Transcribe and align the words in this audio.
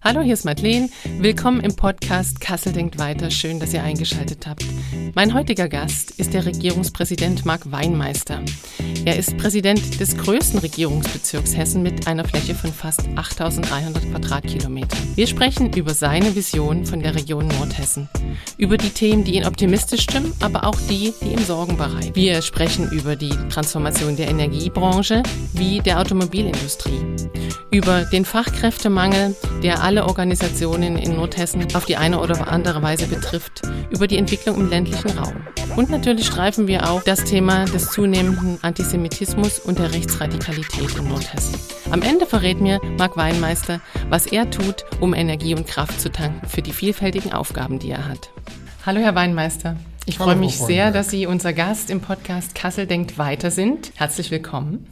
Hallo, 0.00 0.20
hier 0.20 0.34
ist 0.34 0.44
Madeleine. 0.44 0.88
Willkommen 1.18 1.60
im 1.60 1.74
Podcast 1.74 2.40
Kassel 2.40 2.72
denkt 2.72 2.98
weiter. 2.98 3.32
Schön, 3.32 3.58
dass 3.58 3.74
ihr 3.74 3.82
eingeschaltet 3.82 4.46
habt. 4.46 4.64
Mein 5.14 5.34
heutiger 5.34 5.68
Gast 5.68 6.12
ist 6.12 6.34
der 6.34 6.46
Regierungspräsident 6.46 7.44
Marc 7.44 7.72
Weinmeister. 7.72 8.40
Er 9.04 9.16
ist 9.16 9.36
Präsident 9.38 9.98
des 9.98 10.16
größten 10.16 10.60
Regierungsbezirks 10.60 11.56
Hessen 11.56 11.82
mit 11.82 12.06
einer 12.06 12.24
Fläche 12.24 12.54
von 12.54 12.72
fast 12.72 13.08
8300 13.16 14.10
Quadratkilometern. 14.10 14.98
Wir 15.16 15.26
sprechen 15.26 15.72
über 15.72 15.92
seine 15.92 16.36
Vision 16.36 16.86
von 16.86 17.00
der 17.00 17.16
Region 17.16 17.48
Nordhessen. 17.48 18.08
Über 18.56 18.76
die 18.76 18.90
Themen, 18.90 19.24
die 19.24 19.34
ihn 19.34 19.46
optimistisch 19.46 20.02
stimmen, 20.02 20.32
aber 20.40 20.64
auch 20.64 20.78
die, 20.88 21.12
die 21.22 21.32
ihm 21.32 21.44
Sorgen 21.44 21.76
bereiten. 21.76 22.14
Wir 22.14 22.40
sprechen 22.42 22.88
über 22.92 23.16
die 23.16 23.34
Transformation 23.50 24.14
der 24.16 24.28
Energiebranche 24.28 25.24
wie 25.54 25.80
der 25.80 25.98
Automobilindustrie. 25.98 27.00
Über 27.70 28.04
den 28.04 28.24
Fachkräftemangel, 28.24 29.34
der 29.62 29.82
alle 29.88 30.04
Organisationen 30.04 30.98
in 30.98 31.16
Nordhessen 31.16 31.66
auf 31.74 31.86
die 31.86 31.96
eine 31.96 32.20
oder 32.20 32.48
andere 32.48 32.82
Weise 32.82 33.06
betrifft, 33.06 33.62
über 33.88 34.06
die 34.06 34.18
Entwicklung 34.18 34.60
im 34.60 34.68
ländlichen 34.68 35.16
Raum. 35.16 35.32
Und 35.76 35.88
natürlich 35.88 36.26
streifen 36.26 36.66
wir 36.66 36.90
auch 36.90 37.02
das 37.02 37.24
Thema 37.24 37.64
des 37.64 37.90
zunehmenden 37.92 38.58
Antisemitismus 38.60 39.58
und 39.58 39.78
der 39.78 39.94
Rechtsradikalität 39.94 40.94
in 40.94 41.08
Nordhessen. 41.08 41.58
Am 41.90 42.02
Ende 42.02 42.26
verrät 42.26 42.60
mir 42.60 42.82
Marc 42.98 43.16
Weinmeister, 43.16 43.80
was 44.10 44.26
er 44.26 44.50
tut, 44.50 44.84
um 45.00 45.14
Energie 45.14 45.54
und 45.54 45.66
Kraft 45.66 45.98
zu 46.02 46.12
tanken 46.12 46.46
für 46.46 46.60
die 46.60 46.72
vielfältigen 46.72 47.32
Aufgaben, 47.32 47.78
die 47.78 47.90
er 47.90 48.06
hat. 48.06 48.28
Hallo, 48.84 49.00
Herr 49.00 49.14
Weinmeister. 49.14 49.76
Ich 50.04 50.18
freue 50.18 50.36
mich 50.36 50.58
sehr, 50.58 50.90
dass 50.90 51.08
Sie 51.08 51.24
unser 51.24 51.54
Gast 51.54 51.88
im 51.88 52.02
Podcast 52.02 52.54
Kassel 52.54 52.86
denkt 52.86 53.16
weiter 53.16 53.50
sind. 53.50 53.92
Herzlich 53.94 54.30
willkommen. 54.30 54.86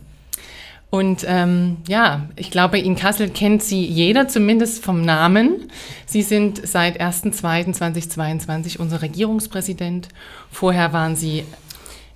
Und 0.89 1.25
ähm, 1.27 1.79
ja, 1.89 2.29
ich 2.37 2.51
glaube, 2.51 2.79
in 2.79 2.95
Kassel 2.97 3.29
kennt 3.29 3.63
Sie 3.63 3.85
jeder, 3.85 4.29
zumindest 4.29 4.85
vom 4.85 5.03
Namen. 5.03 5.69
Sie 6.07 6.23
sind 6.23 6.67
seit 6.67 7.01
1.2.2022 7.01 8.79
unser 8.79 9.03
Regierungspräsident. 9.03 10.09
Vorher 10.51 10.93
waren 10.93 11.17
Sie 11.17 11.45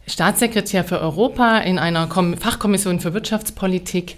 Staatssekretär 0.07 0.85
für 0.85 1.01
Europa 1.01 1.59
in 1.59 1.79
einer 1.79 2.07
Kom 2.07 2.37
Fachkommission 2.37 3.01
für 3.01 3.13
Wirtschaftspolitik. 3.13 4.17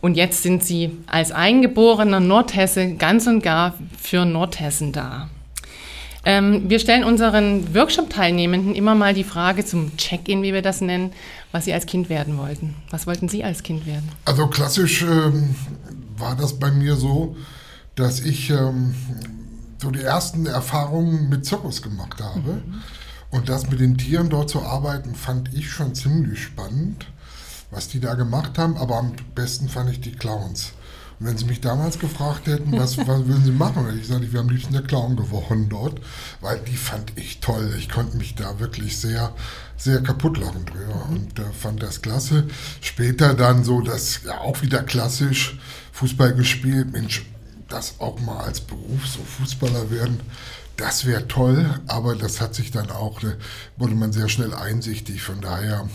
Und 0.00 0.16
jetzt 0.16 0.42
sind 0.42 0.62
Sie 0.62 0.98
als 1.06 1.32
eingeborener 1.32 2.20
Nordhesse 2.20 2.94
ganz 2.94 3.26
und 3.26 3.42
gar 3.42 3.74
für 4.00 4.24
Nordhessen 4.26 4.92
da. 4.92 5.28
Ähm, 6.24 6.70
wir 6.70 6.78
stellen 6.78 7.04
unseren 7.04 7.74
Workshop-Teilnehmenden 7.74 8.74
immer 8.74 8.94
mal 8.94 9.14
die 9.14 9.24
Frage 9.24 9.64
zum 9.64 9.96
Check-in, 9.96 10.42
wie 10.42 10.52
wir 10.52 10.62
das 10.62 10.80
nennen, 10.80 11.12
was 11.52 11.66
sie 11.66 11.72
als 11.72 11.86
Kind 11.86 12.08
werden 12.08 12.38
wollten. 12.38 12.74
Was 12.90 13.06
wollten 13.06 13.28
Sie 13.28 13.44
als 13.44 13.62
Kind 13.62 13.86
werden? 13.86 14.08
Also 14.24 14.46
klassisch 14.46 15.02
ähm, 15.02 15.54
war 16.16 16.34
das 16.36 16.58
bei 16.58 16.70
mir 16.70 16.96
so, 16.96 17.36
dass 17.94 18.20
ich 18.20 18.50
ähm, 18.50 18.94
so 19.78 19.90
die 19.90 20.02
ersten 20.02 20.46
Erfahrungen 20.46 21.28
mit 21.28 21.44
Zirkus 21.44 21.82
gemacht 21.82 22.20
habe. 22.22 22.54
Mhm. 22.54 22.82
Und 23.30 23.48
das 23.48 23.68
mit 23.68 23.80
den 23.80 23.98
Tieren 23.98 24.30
dort 24.30 24.48
zu 24.48 24.62
arbeiten, 24.62 25.14
fand 25.14 25.52
ich 25.52 25.68
schon 25.70 25.94
ziemlich 25.94 26.42
spannend, 26.42 27.06
was 27.70 27.88
die 27.88 28.00
da 28.00 28.14
gemacht 28.14 28.58
haben. 28.58 28.76
Aber 28.76 28.96
am 28.96 29.12
besten 29.34 29.68
fand 29.68 29.90
ich 29.90 30.00
die 30.00 30.12
Clowns. 30.12 30.72
Und 31.18 31.26
wenn 31.26 31.38
Sie 31.38 31.44
mich 31.44 31.60
damals 31.60 31.98
gefragt 31.98 32.46
hätten, 32.46 32.72
was, 32.72 32.98
was 32.98 33.06
würden 33.26 33.44
Sie 33.44 33.52
machen, 33.52 33.84
hätte 33.84 33.96
ich 33.96 34.02
gesagt, 34.02 34.24
ich 34.24 34.32
wäre 34.32 34.42
am 34.42 34.50
liebsten 34.50 34.72
der 34.72 34.82
Clown 34.82 35.16
geworden 35.16 35.68
dort, 35.68 36.00
weil 36.40 36.58
die 36.60 36.76
fand 36.76 37.12
ich 37.16 37.40
toll. 37.40 37.74
Ich 37.78 37.88
konnte 37.88 38.16
mich 38.16 38.34
da 38.34 38.58
wirklich 38.58 38.98
sehr, 38.98 39.32
sehr 39.76 40.02
kaputt 40.02 40.38
lachen 40.38 40.66
drüber 40.66 41.06
mhm. 41.08 41.16
und 41.16 41.38
äh, 41.38 41.52
fand 41.52 41.82
das 41.82 42.02
klasse. 42.02 42.48
Später 42.80 43.34
dann 43.34 43.64
so, 43.64 43.80
dass 43.80 44.24
ja 44.24 44.40
auch 44.40 44.62
wieder 44.62 44.82
klassisch 44.82 45.58
Fußball 45.92 46.34
gespielt. 46.34 46.92
Mensch, 46.92 47.24
das 47.68 47.94
auch 48.00 48.20
mal 48.20 48.38
als 48.44 48.60
Beruf 48.60 49.06
so 49.06 49.20
Fußballer 49.20 49.90
werden. 49.90 50.20
Das 50.76 51.06
wäre 51.06 51.28
toll, 51.28 51.80
aber 51.86 52.16
das 52.16 52.40
hat 52.40 52.56
sich 52.56 52.72
dann 52.72 52.90
auch, 52.90 53.22
äh, 53.22 53.36
wurde 53.76 53.94
man 53.94 54.12
sehr 54.12 54.28
schnell 54.28 54.52
einsichtig. 54.52 55.22
Von 55.22 55.40
daher 55.40 55.88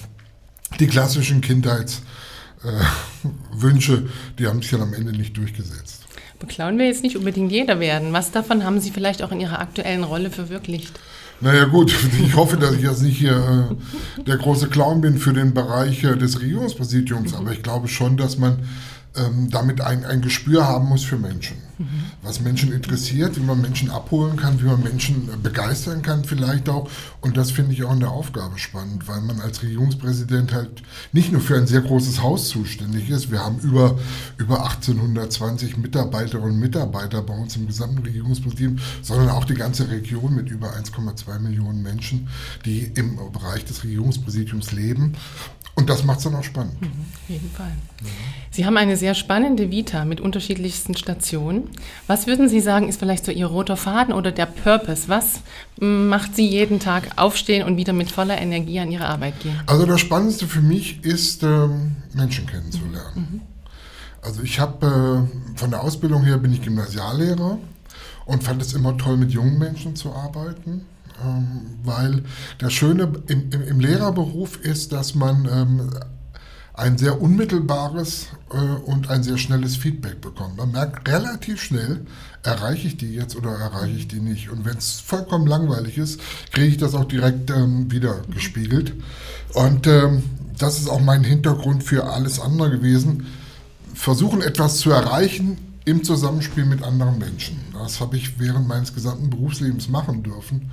die 0.80 0.88
klassischen 0.88 1.41
Kindheits- 1.41 2.01
Wünsche, 3.53 4.09
die 4.38 4.47
haben 4.47 4.62
sich 4.62 4.72
dann 4.72 4.81
am 4.81 4.94
Ende 4.94 5.12
nicht 5.12 5.38
durchgesetzt. 5.38 6.06
Beklauen 6.40 6.78
wir 6.78 6.86
jetzt 6.86 7.03
nicht 7.03 7.18
unbedingt 7.18 7.52
jeder 7.52 7.80
werden. 7.80 8.14
Was 8.14 8.31
davon 8.31 8.64
haben 8.64 8.80
Sie 8.80 8.92
vielleicht 8.92 9.24
auch 9.24 9.31
in 9.31 9.42
Ihrer 9.42 9.59
aktuellen 9.59 10.03
Rolle 10.03 10.30
verwirklicht? 10.30 11.00
Naja 11.42 11.66
gut, 11.66 11.94
ich 12.24 12.36
hoffe, 12.36 12.58
dass 12.58 12.75
ich 12.75 12.84
jetzt 12.84 13.02
nicht 13.02 13.18
hier 13.18 13.69
äh, 14.18 14.24
der 14.24 14.38
große 14.38 14.68
Clown 14.68 15.02
bin 15.02 15.18
für 15.18 15.34
den 15.34 15.53
Bereich 15.53 16.03
äh, 16.03 16.16
des 16.16 16.42
Regierungspräsidiums, 16.42 17.34
aber 17.34 17.52
ich 17.52 17.64
glaube 17.64 17.88
schon, 17.88 18.18
dass 18.18 18.38
man 18.38 18.59
ähm, 19.16 19.50
damit 19.50 19.81
ein, 19.81 20.06
ein 20.06 20.22
Gespür 20.22 20.68
haben 20.68 20.88
muss 20.88 21.03
für 21.03 21.18
Menschen. 21.18 21.58
Was 22.22 22.41
Menschen 22.41 22.73
interessiert, 22.73 23.38
wie 23.38 23.41
man 23.41 23.62
Menschen 23.62 23.90
abholen 23.90 24.35
kann, 24.35 24.62
wie 24.62 24.66
man 24.66 24.84
Menschen 24.84 25.29
äh, 25.29 25.38
begeistern 25.38 26.01
kann 26.01 26.25
vielleicht 26.25 26.67
auch. 26.67 26.90
Und 27.22 27.38
das 27.38 27.51
finde 27.51 27.73
ich 27.73 27.84
auch 27.84 27.94
in 27.94 28.01
der 28.01 28.12
Aufgabe 28.12 28.59
spannend, 28.59 29.07
weil 29.07 29.22
man 29.22 29.40
als 29.40 29.63
Regierungspräsident 29.63 30.53
halt 30.53 30.84
nicht 31.13 31.31
nur 31.31 31.41
für 31.41 31.56
ein 31.56 31.68
sehr 31.68 31.81
großes 31.81 32.22
Haus 32.22 32.50
zuständig 32.50 33.09
ist. 33.09 33.31
Wir 33.31 33.39
haben 33.39 33.59
über, 33.59 33.97
über 34.38 34.63
1820 34.63 35.78
Mitarbeiterinnen 35.78 36.51
und 36.51 36.59
Mitarbeiter 36.59 37.22
bei 37.22 37.34
uns 37.34 37.56
im 37.56 37.68
gesamten 37.68 38.00
Regierungspräsidium, 38.00 38.79
sondern 39.01 39.29
auch 39.29 39.45
die 39.45 39.56
ganze 39.56 39.89
Region 39.89 40.35
mit 40.35 40.50
über 40.50 40.73
1,2 40.73 41.39
Millionen 41.39 41.81
Menschen, 41.81 42.28
die 42.66 42.91
im 42.95 43.18
Bereich 43.31 43.63
des 43.66 43.84
Regierungspräsidiums 43.84 44.73
leben. 44.73 45.16
Und 45.79 45.89
das 45.89 46.03
macht 46.03 46.18
es 46.18 46.25
dann 46.25 46.35
auch 46.35 46.44
spannend. 46.44 46.81
Mhm, 46.81 46.88
auf 46.88 47.29
jeden 47.29 47.50
Fall. 47.51 47.72
Ja. 48.01 48.09
Sie 48.51 48.66
haben 48.66 48.75
eine 48.75 48.97
sehr 48.97 49.16
spannende 49.16 49.72
Vita 49.72 50.03
mit 50.03 50.19
unterschiedlichsten 50.19 50.97
Stationen. 50.97 51.69
Was 52.07 52.28
würden 52.28 52.50
Sie 52.50 52.59
sagen, 52.59 52.90
ist 52.90 53.00
vielleicht 53.00 53.25
so 53.25 53.31
Ihr 53.31 53.46
roter 53.46 53.78
Faden 53.78 54.13
oder 54.13 54.31
der 54.31 54.46
Purpose? 54.46 55.07
Was 55.07 55.41
macht 55.80 56.35
Sie 56.35 56.47
jeden 56.47 56.80
Tag 56.80 57.09
aufstehen 57.16 57.66
und 57.66 57.78
wieder 57.78 57.94
mit 57.94 58.12
voller 58.12 58.40
Energie 58.40 58.80
an 58.80 58.91
Ihre 58.91 59.06
Arbeit 59.06 59.40
gehen? 59.40 59.59
Also 59.68 59.85
das 59.85 60.00
Spannendste 60.00 60.47
für 60.47 60.62
mich 60.62 61.03
ist, 61.03 61.44
ähm, 61.44 61.97
Menschen 62.13 62.46
kennenzulernen. 62.47 63.16
Mhm. 63.16 63.41
Also 64.22 64.41
ich 64.44 64.59
habe 64.59 65.28
äh, 65.28 65.57
von 65.57 65.69
der 65.69 65.81
Ausbildung 65.81 66.24
her 66.24 66.38
bin 66.38 66.52
ich 66.53 66.62
Gymnasiallehrer 66.62 67.57
und 68.25 68.44
fand 68.44 68.62
es 68.62 68.74
immer 68.74 68.97
toll, 68.97 69.18
mit 69.18 69.31
jungen 69.31 69.57
Menschen 69.57 69.96
zu 69.96 70.13
arbeiten. 70.13 70.86
Ähm, 71.24 71.78
weil 71.84 72.24
das 72.59 72.72
Schöne 72.74 73.12
im, 73.28 73.51
im, 73.51 73.80
Lehrerberuf 73.80 74.57
ist, 74.62 74.94
dass 74.94 75.16
man 75.16 75.50
ähm, 75.51 75.90
ein 76.74 76.97
sehr 76.97 77.22
unmittelbares 77.22 78.28
und 78.50 79.10
ein 79.10 79.24
sehr 79.24 79.38
schnelles 79.38 79.76
Feedback 79.76 80.22
bekommt. 80.22 80.58
Man 80.58 80.72
merkt 80.72 81.08
relativ 81.08 81.62
schnell, 81.62 82.06
erreiche 82.44 82.88
ich 82.88 82.98
die 82.98 83.14
jetzt 83.14 83.36
oder 83.36 83.52
erreiche 83.52 83.96
ich 83.96 84.08
die 84.08 84.20
nicht. 84.20 84.50
Und 84.50 84.66
wenn 84.66 84.78
es 84.78 85.00
vollkommen 85.00 85.46
langweilig 85.46 85.98
ist, 85.98 86.20
kriege 86.52 86.68
ich 86.68 86.78
das 86.78 86.96
auch 86.96 87.06
direkt 87.06 87.52
ähm, 87.52 87.92
wieder 87.92 88.22
gespiegelt. 88.34 88.94
Und 89.54 89.88
ähm, 89.88 90.24
das 90.58 90.80
ist 90.80 90.90
auch 90.90 91.02
mein 91.02 91.24
Hintergrund 91.24 91.84
für 91.84 92.06
alles 92.06 92.40
andere 92.40 92.72
gewesen. 92.72 93.28
Versuchen 93.94 94.42
etwas 94.42 94.78
zu 94.78 94.92
erreichen 94.92 95.58
im 95.86 96.04
Zusammenspiel 96.04 96.66
mit 96.66 96.84
anderen 96.84 97.18
Menschen. 97.18 97.58
Das 97.74 98.00
habe 98.00 98.18
ich 98.18 98.40
während 98.40 98.68
meines 98.68 98.94
gesamten 98.94 99.30
Berufslebens 99.30 99.90
machen 99.90 100.24
dürfen. 100.24 100.72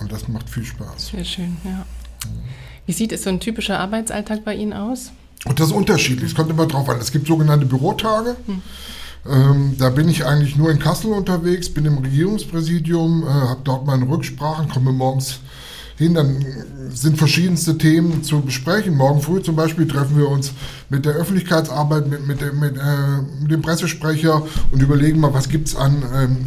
Und 0.00 0.12
das 0.12 0.28
macht 0.28 0.48
viel 0.48 0.64
Spaß. 0.64 1.08
Sehr 1.08 1.24
schön, 1.24 1.56
ja. 1.64 1.84
Wie 2.86 2.92
sieht 2.92 3.12
es 3.12 3.24
so 3.24 3.30
ein 3.30 3.40
typischer 3.40 3.78
Arbeitsalltag 3.78 4.44
bei 4.44 4.54
Ihnen 4.54 4.72
aus? 4.72 5.12
Und 5.44 5.60
das 5.60 5.68
ist 5.68 5.72
unterschiedlich. 5.72 6.30
Es 6.30 6.34
kommt 6.34 6.50
immer 6.50 6.66
drauf 6.66 6.88
an. 6.88 6.98
Es 7.00 7.12
gibt 7.12 7.26
sogenannte 7.26 7.66
Bürotage. 7.66 8.36
Hm. 8.46 8.62
Ähm, 9.28 9.74
da 9.78 9.90
bin 9.90 10.08
ich 10.08 10.24
eigentlich 10.24 10.56
nur 10.56 10.70
in 10.70 10.78
Kassel 10.78 11.12
unterwegs, 11.12 11.68
bin 11.68 11.84
im 11.84 11.98
Regierungspräsidium, 11.98 13.24
äh, 13.24 13.26
habe 13.26 13.60
dort 13.64 13.86
meine 13.86 14.08
Rücksprachen, 14.08 14.68
komme 14.68 14.92
morgens 14.92 15.40
hin, 15.96 16.14
dann 16.14 16.44
sind 16.90 17.18
verschiedenste 17.18 17.76
Themen 17.76 18.22
zu 18.22 18.40
besprechen. 18.40 18.96
Morgen 18.96 19.20
früh 19.20 19.42
zum 19.42 19.56
Beispiel 19.56 19.86
treffen 19.88 20.16
wir 20.16 20.28
uns 20.28 20.52
mit 20.88 21.04
der 21.04 21.14
Öffentlichkeitsarbeit, 21.14 22.08
mit, 22.08 22.26
mit, 22.26 22.40
dem, 22.40 22.60
mit, 22.60 22.76
äh, 22.76 23.42
mit 23.42 23.50
dem 23.50 23.62
Pressesprecher 23.62 24.42
und 24.70 24.80
überlegen 24.80 25.18
mal, 25.18 25.34
was 25.34 25.48
gibt 25.48 25.68
es 25.68 25.76
an 25.76 26.04
ähm, 26.14 26.46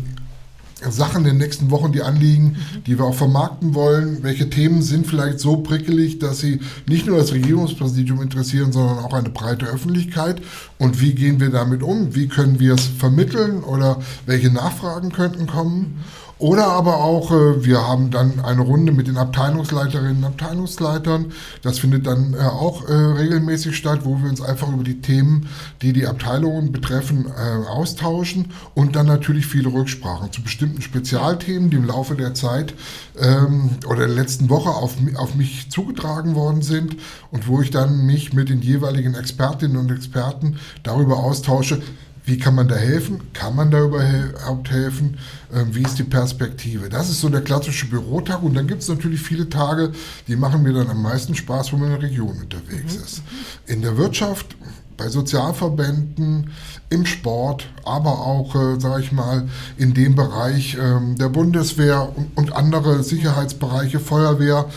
Sachen 0.89 1.25
in 1.25 1.31
den 1.31 1.37
nächsten 1.37 1.69
Wochen, 1.69 1.91
die 1.91 2.01
anliegen, 2.01 2.57
die 2.87 2.97
wir 2.97 3.05
auch 3.05 3.15
vermarkten 3.15 3.75
wollen. 3.75 4.23
Welche 4.23 4.49
Themen 4.49 4.81
sind 4.81 5.05
vielleicht 5.05 5.39
so 5.39 5.57
prickelig, 5.57 6.19
dass 6.19 6.39
sie 6.39 6.59
nicht 6.87 7.05
nur 7.05 7.17
das 7.17 7.33
Regierungspräsidium 7.33 8.21
interessieren, 8.21 8.71
sondern 8.71 8.99
auch 8.99 9.13
eine 9.13 9.29
breite 9.29 9.67
Öffentlichkeit? 9.67 10.41
Und 10.79 10.99
wie 11.01 11.13
gehen 11.13 11.39
wir 11.39 11.51
damit 11.51 11.83
um? 11.83 12.15
Wie 12.15 12.27
können 12.27 12.59
wir 12.59 12.73
es 12.73 12.85
vermitteln 12.85 13.63
oder 13.63 13.99
welche 14.25 14.49
Nachfragen 14.49 15.11
könnten 15.11 15.47
kommen? 15.47 16.03
Oder 16.41 16.69
aber 16.69 17.03
auch, 17.03 17.31
äh, 17.31 17.63
wir 17.63 17.87
haben 17.87 18.09
dann 18.09 18.39
eine 18.39 18.61
Runde 18.61 18.91
mit 18.91 19.07
den 19.07 19.17
Abteilungsleiterinnen 19.17 20.17
und 20.17 20.25
Abteilungsleitern. 20.25 21.33
Das 21.61 21.77
findet 21.77 22.07
dann 22.07 22.33
äh, 22.33 22.39
auch 22.39 22.89
äh, 22.89 22.93
regelmäßig 22.93 23.77
statt, 23.77 23.99
wo 24.05 24.17
wir 24.23 24.27
uns 24.27 24.41
einfach 24.41 24.67
über 24.69 24.83
die 24.83 25.01
Themen, 25.01 25.47
die 25.83 25.93
die 25.93 26.07
Abteilungen 26.07 26.71
betreffen, 26.71 27.31
austauschen 27.69 28.51
und 28.73 28.95
dann 28.95 29.05
natürlich 29.05 29.45
viele 29.45 29.71
Rücksprachen 29.71 30.31
zu 30.31 30.41
bestimmten 30.41 30.81
Spezialthemen, 30.81 31.69
die 31.69 31.77
im 31.77 31.85
Laufe 31.85 32.15
der 32.15 32.33
Zeit 32.33 32.73
ähm, 33.19 33.69
oder 33.85 34.07
der 34.07 34.15
letzten 34.15 34.49
Woche 34.49 34.69
auf, 34.69 34.95
auf 35.17 35.35
mich 35.35 35.69
zugetragen 35.69 36.33
worden 36.33 36.63
sind 36.63 36.97
und 37.29 37.47
wo 37.47 37.61
ich 37.61 37.69
dann 37.69 38.05
mich 38.05 38.33
mit 38.33 38.49
den 38.49 38.61
jeweiligen 38.61 39.13
Expertinnen 39.13 39.77
und 39.77 39.91
Experten 39.91 40.57
darüber 40.83 41.17
austausche, 41.17 41.81
Wie 42.23 42.37
kann 42.37 42.55
man 42.55 42.67
da 42.67 42.75
helfen? 42.75 43.21
Kann 43.33 43.55
man 43.55 43.71
da 43.71 43.83
überhaupt 43.83 44.69
helfen? 44.69 45.17
Ähm, 45.53 45.73
wie 45.73 45.81
ist 45.81 45.97
die 45.97 46.03
Perspektive? 46.03 46.87
Das 46.87 47.09
ist 47.09 47.21
so 47.21 47.29
der 47.29 47.41
klassische 47.41 47.87
Bürotag. 47.87 48.43
Und 48.43 48.53
dann 48.53 48.67
gibt 48.67 48.81
es 48.83 48.89
natürlich 48.89 49.21
viele 49.21 49.49
Tage, 49.49 49.91
die 50.27 50.35
machen 50.35 50.61
mir 50.61 50.73
dann 50.73 50.89
am 50.89 51.01
meisten 51.01 51.33
Spaß, 51.33 51.73
wo 51.73 51.77
man 51.77 51.91
in 51.91 51.99
der 51.99 52.09
Region 52.09 52.37
unterwegs 52.39 52.97
mhm. 52.97 53.03
ist. 53.03 53.21
In 53.65 53.81
der 53.81 53.97
Wirtschaft, 53.97 54.55
bei 54.97 55.09
Sozialverbänden, 55.09 56.51
im 56.91 57.05
Sport, 57.05 57.67
aber 57.85 58.19
auch, 58.19 58.53
äh, 58.53 58.79
sage 58.79 59.01
ich 59.01 59.11
mal, 59.11 59.47
in 59.77 59.95
dem 59.95 60.15
Bereich 60.15 60.77
ähm, 60.79 61.15
der 61.17 61.29
Bundeswehr 61.29 62.11
und, 62.15 62.37
und, 62.37 62.53
andere 62.53 63.01
Sicherheitsbereiche, 63.01 63.99
Feuerwehr, 63.99 64.69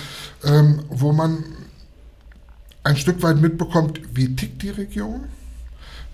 ähm, 0.44 0.80
wo 0.88 1.12
man 1.12 1.44
ein 2.84 2.96
Stück 2.96 3.22
weit 3.22 3.40
mitbekommt, 3.40 4.00
wie 4.14 4.34
tickt 4.34 4.62
die 4.62 4.70
Region, 4.70 5.24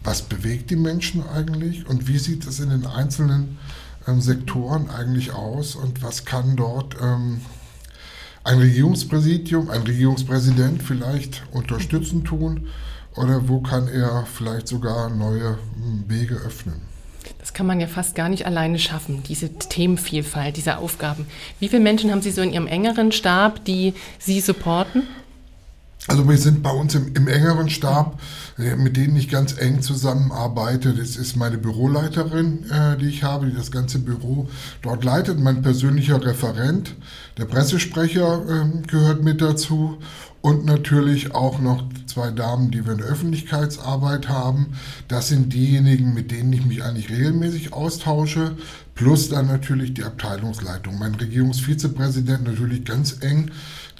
was 0.02 0.22
bewegt 0.22 0.70
die 0.70 0.76
Menschen 0.76 1.22
eigentlich 1.28 1.86
und 1.86 2.08
wie 2.08 2.18
sieht 2.18 2.46
es 2.46 2.60
in 2.60 2.70
den 2.70 2.86
einzelnen 2.86 3.58
ähm, 4.06 4.20
Sektoren 4.20 4.88
eigentlich 4.90 5.32
aus 5.32 5.74
und 5.74 6.02
was 6.02 6.24
kann 6.24 6.56
dort 6.56 6.96
ähm, 7.00 7.40
ein 8.44 8.58
Regierungspräsidium, 8.58 9.70
ein 9.70 9.82
Regierungspräsident 9.82 10.82
vielleicht 10.82 11.42
unterstützen 11.52 12.24
tun 12.24 12.68
oder 13.16 13.48
wo 13.48 13.60
kann 13.60 13.88
er 13.88 14.26
vielleicht 14.26 14.68
sogar 14.68 15.10
neue 15.10 15.58
hm, 15.74 16.04
Wege 16.08 16.36
öffnen. 16.36 16.80
Das 17.38 17.52
kann 17.52 17.66
man 17.66 17.80
ja 17.80 17.86
fast 17.86 18.14
gar 18.14 18.28
nicht 18.28 18.46
alleine 18.46 18.78
schaffen, 18.78 19.22
diese 19.22 19.52
Themenvielfalt, 19.52 20.56
diese 20.56 20.78
Aufgaben. 20.78 21.26
Wie 21.58 21.68
viele 21.68 21.82
Menschen 21.82 22.10
haben 22.10 22.22
Sie 22.22 22.30
so 22.30 22.42
in 22.42 22.52
Ihrem 22.52 22.66
engeren 22.66 23.12
Stab, 23.12 23.64
die 23.64 23.94
Sie 24.18 24.40
supporten? 24.40 25.02
Also 26.06 26.28
wir 26.28 26.38
sind 26.38 26.62
bei 26.62 26.70
uns 26.70 26.94
im, 26.94 27.14
im, 27.14 27.28
engeren 27.28 27.68
Stab, 27.68 28.20
äh, 28.58 28.74
mit 28.74 28.96
denen 28.96 29.16
ich 29.16 29.28
ganz 29.28 29.56
eng 29.58 29.82
zusammenarbeite. 29.82 30.94
Das 30.94 31.16
ist 31.16 31.36
meine 31.36 31.58
Büroleiterin, 31.58 32.70
äh, 32.70 32.96
die 32.96 33.08
ich 33.08 33.22
habe, 33.22 33.46
die 33.46 33.54
das 33.54 33.70
ganze 33.70 33.98
Büro 33.98 34.48
dort 34.82 35.04
leitet. 35.04 35.38
Mein 35.38 35.62
persönlicher 35.62 36.24
Referent, 36.24 36.94
der 37.36 37.44
Pressesprecher 37.44 38.42
äh, 38.48 38.86
gehört 38.86 39.22
mit 39.22 39.42
dazu. 39.42 39.98
Und 40.42 40.64
natürlich 40.64 41.34
auch 41.34 41.60
noch 41.60 41.84
zwei 42.06 42.30
Damen, 42.30 42.70
die 42.70 42.86
wir 42.86 42.92
in 42.92 42.98
der 42.98 43.08
Öffentlichkeitsarbeit 43.08 44.30
haben. 44.30 44.68
Das 45.06 45.28
sind 45.28 45.52
diejenigen, 45.52 46.14
mit 46.14 46.30
denen 46.30 46.50
ich 46.54 46.64
mich 46.64 46.82
eigentlich 46.82 47.10
regelmäßig 47.10 47.74
austausche. 47.74 48.56
Plus 48.94 49.28
dann 49.28 49.48
natürlich 49.48 49.92
die 49.92 50.04
Abteilungsleitung. 50.04 50.98
Mein 50.98 51.14
Regierungsvizepräsident 51.14 52.44
natürlich 52.44 52.86
ganz 52.86 53.18
eng 53.20 53.50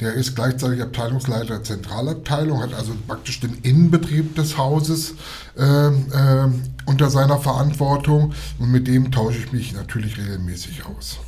der 0.00 0.14
ist 0.14 0.34
gleichzeitig 0.34 0.82
Abteilungsleiter 0.82 1.46
der 1.46 1.62
Zentralabteilung, 1.62 2.62
hat 2.62 2.74
also 2.74 2.92
praktisch 3.06 3.40
den 3.40 3.58
Innenbetrieb 3.62 4.34
des 4.34 4.56
Hauses 4.56 5.14
äh, 5.58 5.62
äh, 5.62 6.48
unter 6.86 7.10
seiner 7.10 7.38
Verantwortung 7.38 8.32
und 8.58 8.70
mit 8.70 8.88
dem 8.88 9.12
tausche 9.12 9.38
ich 9.38 9.52
mich 9.52 9.72
natürlich 9.72 10.18
regelmäßig 10.18 10.86
aus. 10.86 11.18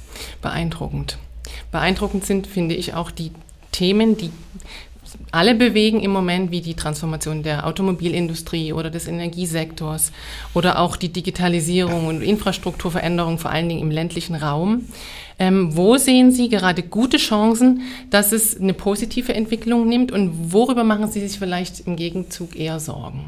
Beeindruckend. 0.41 1.19
Beeindruckend 1.71 2.25
sind, 2.25 2.47
finde 2.47 2.75
ich, 2.75 2.95
auch 2.95 3.11
die 3.11 3.33
Themen, 3.73 4.17
die 4.17 4.31
alle 5.31 5.55
bewegen 5.55 6.01
im 6.01 6.11
Moment, 6.11 6.51
wie 6.51 6.61
die 6.61 6.75
Transformation 6.75 7.43
der 7.43 7.67
Automobilindustrie 7.67 8.73
oder 8.73 8.91
des 8.91 9.09
Energiesektors 9.09 10.13
oder 10.55 10.79
auch 10.79 10.97
die 10.97 11.11
Digitalisierung 11.11 12.07
und 12.07 12.23
Infrastrukturveränderung, 12.23 13.39
vor 13.39 13.51
allen 13.51 13.69
Dingen 13.69 13.83
im 13.83 13.91
ländlichen 13.91 14.35
Raum. 14.35 14.87
Ähm, 15.39 15.77
wo 15.77 15.97
sehen 15.97 16.33
Sie 16.33 16.49
gerade 16.49 16.83
gute 16.83 17.17
Chancen, 17.17 17.83
dass 18.11 18.33
es 18.33 18.59
eine 18.59 18.75
positive 18.75 19.35
Entwicklung 19.35 19.89
nimmt 19.89 20.13
und 20.13 20.53
worüber 20.53 20.85
machen 20.85 21.11
Sie 21.11 21.27
sich 21.27 21.39
vielleicht 21.39 21.87
im 21.87 21.97
Gegenzug 21.97 22.57
eher 22.57 22.81
Sorgen? 22.81 23.25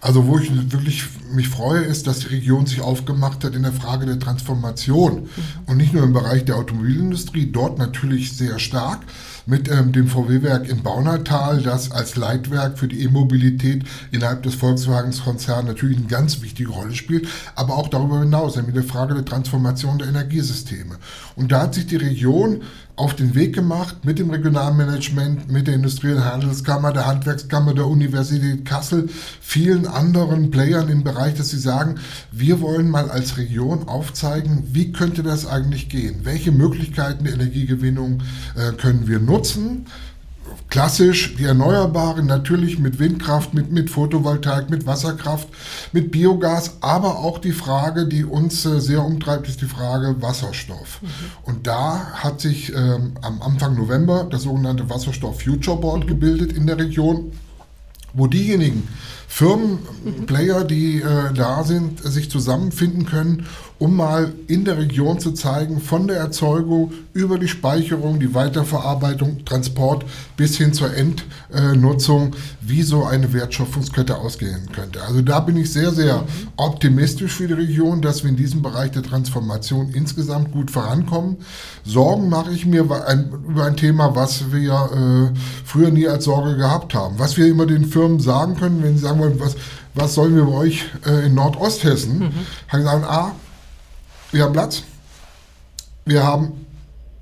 Also 0.00 0.26
wo 0.26 0.38
ich 0.38 0.50
wirklich 0.72 1.04
mich 1.32 1.48
freue, 1.48 1.82
ist, 1.82 2.06
dass 2.06 2.20
die 2.20 2.28
Region 2.28 2.66
sich 2.66 2.80
aufgemacht 2.80 3.44
hat 3.44 3.54
in 3.54 3.62
der 3.62 3.72
Frage 3.72 4.06
der 4.06 4.18
Transformation 4.18 5.22
mhm. 5.22 5.28
und 5.66 5.76
nicht 5.76 5.92
nur 5.92 6.02
im 6.02 6.12
Bereich 6.12 6.44
der 6.44 6.56
Automobilindustrie, 6.56 7.50
dort 7.52 7.78
natürlich 7.78 8.36
sehr 8.36 8.58
stark, 8.58 9.00
mit 9.46 9.68
ähm, 9.68 9.92
dem 9.92 10.06
VW-Werk 10.06 10.68
in 10.68 10.82
Baunatal, 10.82 11.62
das 11.62 11.90
als 11.90 12.16
Leitwerk 12.16 12.78
für 12.78 12.88
die 12.88 13.02
E-Mobilität 13.02 13.84
innerhalb 14.10 14.42
des 14.42 14.54
Volkswagen-Konzerns 14.54 15.66
natürlich 15.66 15.98
eine 15.98 16.06
ganz 16.06 16.42
wichtige 16.42 16.70
Rolle 16.70 16.94
spielt, 16.94 17.26
aber 17.54 17.76
auch 17.76 17.88
darüber 17.88 18.20
hinaus, 18.20 18.56
mit 18.56 18.76
der 18.76 18.84
Frage 18.84 19.14
der 19.14 19.24
Transformation 19.24 19.98
der 19.98 20.08
Energiesysteme. 20.08 20.96
Und 21.34 21.41
da 21.48 21.62
hat 21.62 21.74
sich 21.74 21.86
die 21.86 21.96
Region 21.96 22.62
auf 22.94 23.16
den 23.16 23.34
Weg 23.34 23.54
gemacht 23.54 24.04
mit 24.04 24.18
dem 24.18 24.30
Regionalmanagement, 24.30 25.50
mit 25.50 25.66
der 25.66 25.74
Industrie- 25.74 26.12
und 26.12 26.24
Handelskammer, 26.24 26.92
der 26.92 27.06
Handwerkskammer, 27.06 27.72
der 27.74 27.86
Universität 27.86 28.66
Kassel, 28.66 29.08
vielen 29.40 29.86
anderen 29.86 30.50
Playern 30.50 30.88
im 30.88 31.02
Bereich, 31.02 31.34
dass 31.34 31.50
sie 31.50 31.58
sagen, 31.58 31.96
wir 32.30 32.60
wollen 32.60 32.90
mal 32.90 33.10
als 33.10 33.38
Region 33.38 33.88
aufzeigen, 33.88 34.64
wie 34.72 34.92
könnte 34.92 35.22
das 35.22 35.46
eigentlich 35.46 35.88
gehen? 35.88 36.20
Welche 36.24 36.52
Möglichkeiten 36.52 37.24
der 37.24 37.34
Energiegewinnung 37.34 38.22
äh, 38.56 38.72
können 38.76 39.08
wir 39.08 39.20
nutzen? 39.20 39.86
Klassisch 40.72 41.36
die 41.36 41.44
Erneuerbaren, 41.44 42.24
natürlich 42.24 42.78
mit 42.78 42.98
Windkraft, 42.98 43.52
mit, 43.52 43.70
mit 43.70 43.90
Photovoltaik, 43.90 44.70
mit 44.70 44.86
Wasserkraft, 44.86 45.48
mit 45.92 46.10
Biogas, 46.10 46.78
aber 46.80 47.18
auch 47.18 47.38
die 47.38 47.52
Frage, 47.52 48.06
die 48.06 48.24
uns 48.24 48.64
äh, 48.64 48.80
sehr 48.80 49.04
umtreibt, 49.04 49.46
ist 49.50 49.60
die 49.60 49.66
Frage 49.66 50.22
Wasserstoff. 50.22 51.02
Mhm. 51.02 51.08
Und 51.42 51.66
da 51.66 52.12
hat 52.14 52.40
sich 52.40 52.72
ähm, 52.74 53.12
am 53.20 53.42
Anfang 53.42 53.76
November 53.76 54.26
das 54.30 54.44
sogenannte 54.44 54.88
Wasserstoff 54.88 55.42
Future 55.42 55.76
Board 55.76 56.04
mhm. 56.04 56.08
gebildet 56.08 56.54
in 56.54 56.66
der 56.66 56.78
Region, 56.78 57.32
wo 58.14 58.26
diejenigen 58.26 58.88
Firmen, 59.28 59.80
mhm. 60.04 60.24
Player, 60.24 60.64
die 60.64 61.02
äh, 61.02 61.34
da 61.34 61.64
sind, 61.64 62.02
sich 62.02 62.30
zusammenfinden 62.30 63.04
können 63.04 63.46
um 63.82 63.96
mal 63.96 64.32
in 64.46 64.64
der 64.64 64.78
Region 64.78 65.18
zu 65.18 65.32
zeigen, 65.32 65.80
von 65.80 66.06
der 66.06 66.18
Erzeugung 66.18 66.92
über 67.14 67.36
die 67.36 67.48
Speicherung, 67.48 68.20
die 68.20 68.32
Weiterverarbeitung, 68.32 69.44
Transport 69.44 70.04
bis 70.36 70.56
hin 70.56 70.72
zur 70.72 70.90
Endnutzung, 70.94 72.36
wie 72.60 72.82
so 72.82 73.02
eine 73.02 73.32
Wertschöpfungskette 73.32 74.18
ausgehen 74.18 74.68
könnte. 74.72 75.02
Also 75.02 75.20
da 75.20 75.40
bin 75.40 75.56
ich 75.56 75.72
sehr, 75.72 75.90
sehr 75.90 76.22
optimistisch 76.56 77.32
für 77.32 77.48
die 77.48 77.54
Region, 77.54 78.02
dass 78.02 78.22
wir 78.22 78.30
in 78.30 78.36
diesem 78.36 78.62
Bereich 78.62 78.92
der 78.92 79.02
Transformation 79.02 79.90
insgesamt 79.92 80.52
gut 80.52 80.70
vorankommen. 80.70 81.38
Sorgen 81.84 82.28
mache 82.28 82.52
ich 82.52 82.64
mir 82.64 82.82
über 82.82 83.08
ein 83.08 83.76
Thema, 83.76 84.14
was 84.14 84.52
wir 84.52 85.32
äh, 85.34 85.38
früher 85.64 85.90
nie 85.90 86.06
als 86.06 86.26
Sorge 86.26 86.56
gehabt 86.56 86.94
haben. 86.94 87.18
Was 87.18 87.36
wir 87.36 87.48
immer 87.48 87.66
den 87.66 87.86
Firmen 87.86 88.20
sagen 88.20 88.54
können, 88.54 88.80
wenn 88.84 88.96
sie 88.96 89.02
sagen 89.02 89.18
wollen, 89.18 89.40
was, 89.40 89.56
was 89.94 90.14
sollen 90.14 90.36
wir 90.36 90.44
bei 90.44 90.52
euch 90.52 90.84
äh, 91.04 91.26
in 91.26 91.34
Nordosthessen? 91.34 92.20
Mhm. 92.20 92.32
Haben 92.68 92.78
gesagt, 92.78 93.06
ah, 93.08 93.32
wir 94.32 94.44
haben 94.44 94.52
Platz. 94.52 94.82
Wir 96.04 96.24
haben 96.24 96.66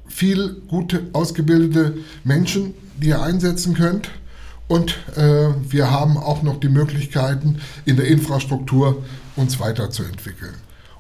viel 0.09 0.63
gute, 0.69 1.09
ausgebildete 1.13 1.99
Menschen, 2.25 2.75
die 2.97 3.09
ihr 3.09 3.23
einsetzen 3.23 3.75
könnt. 3.75 4.11
Und 4.69 4.97
äh, 5.17 5.49
wir 5.69 5.91
haben 5.91 6.17
auch 6.17 6.43
noch 6.43 6.61
die 6.61 6.69
Möglichkeiten, 6.69 7.61
in 7.85 7.97
der 7.97 8.07
Infrastruktur 8.07 9.03
uns 9.37 9.59
weiterzuentwickeln. 9.59 10.55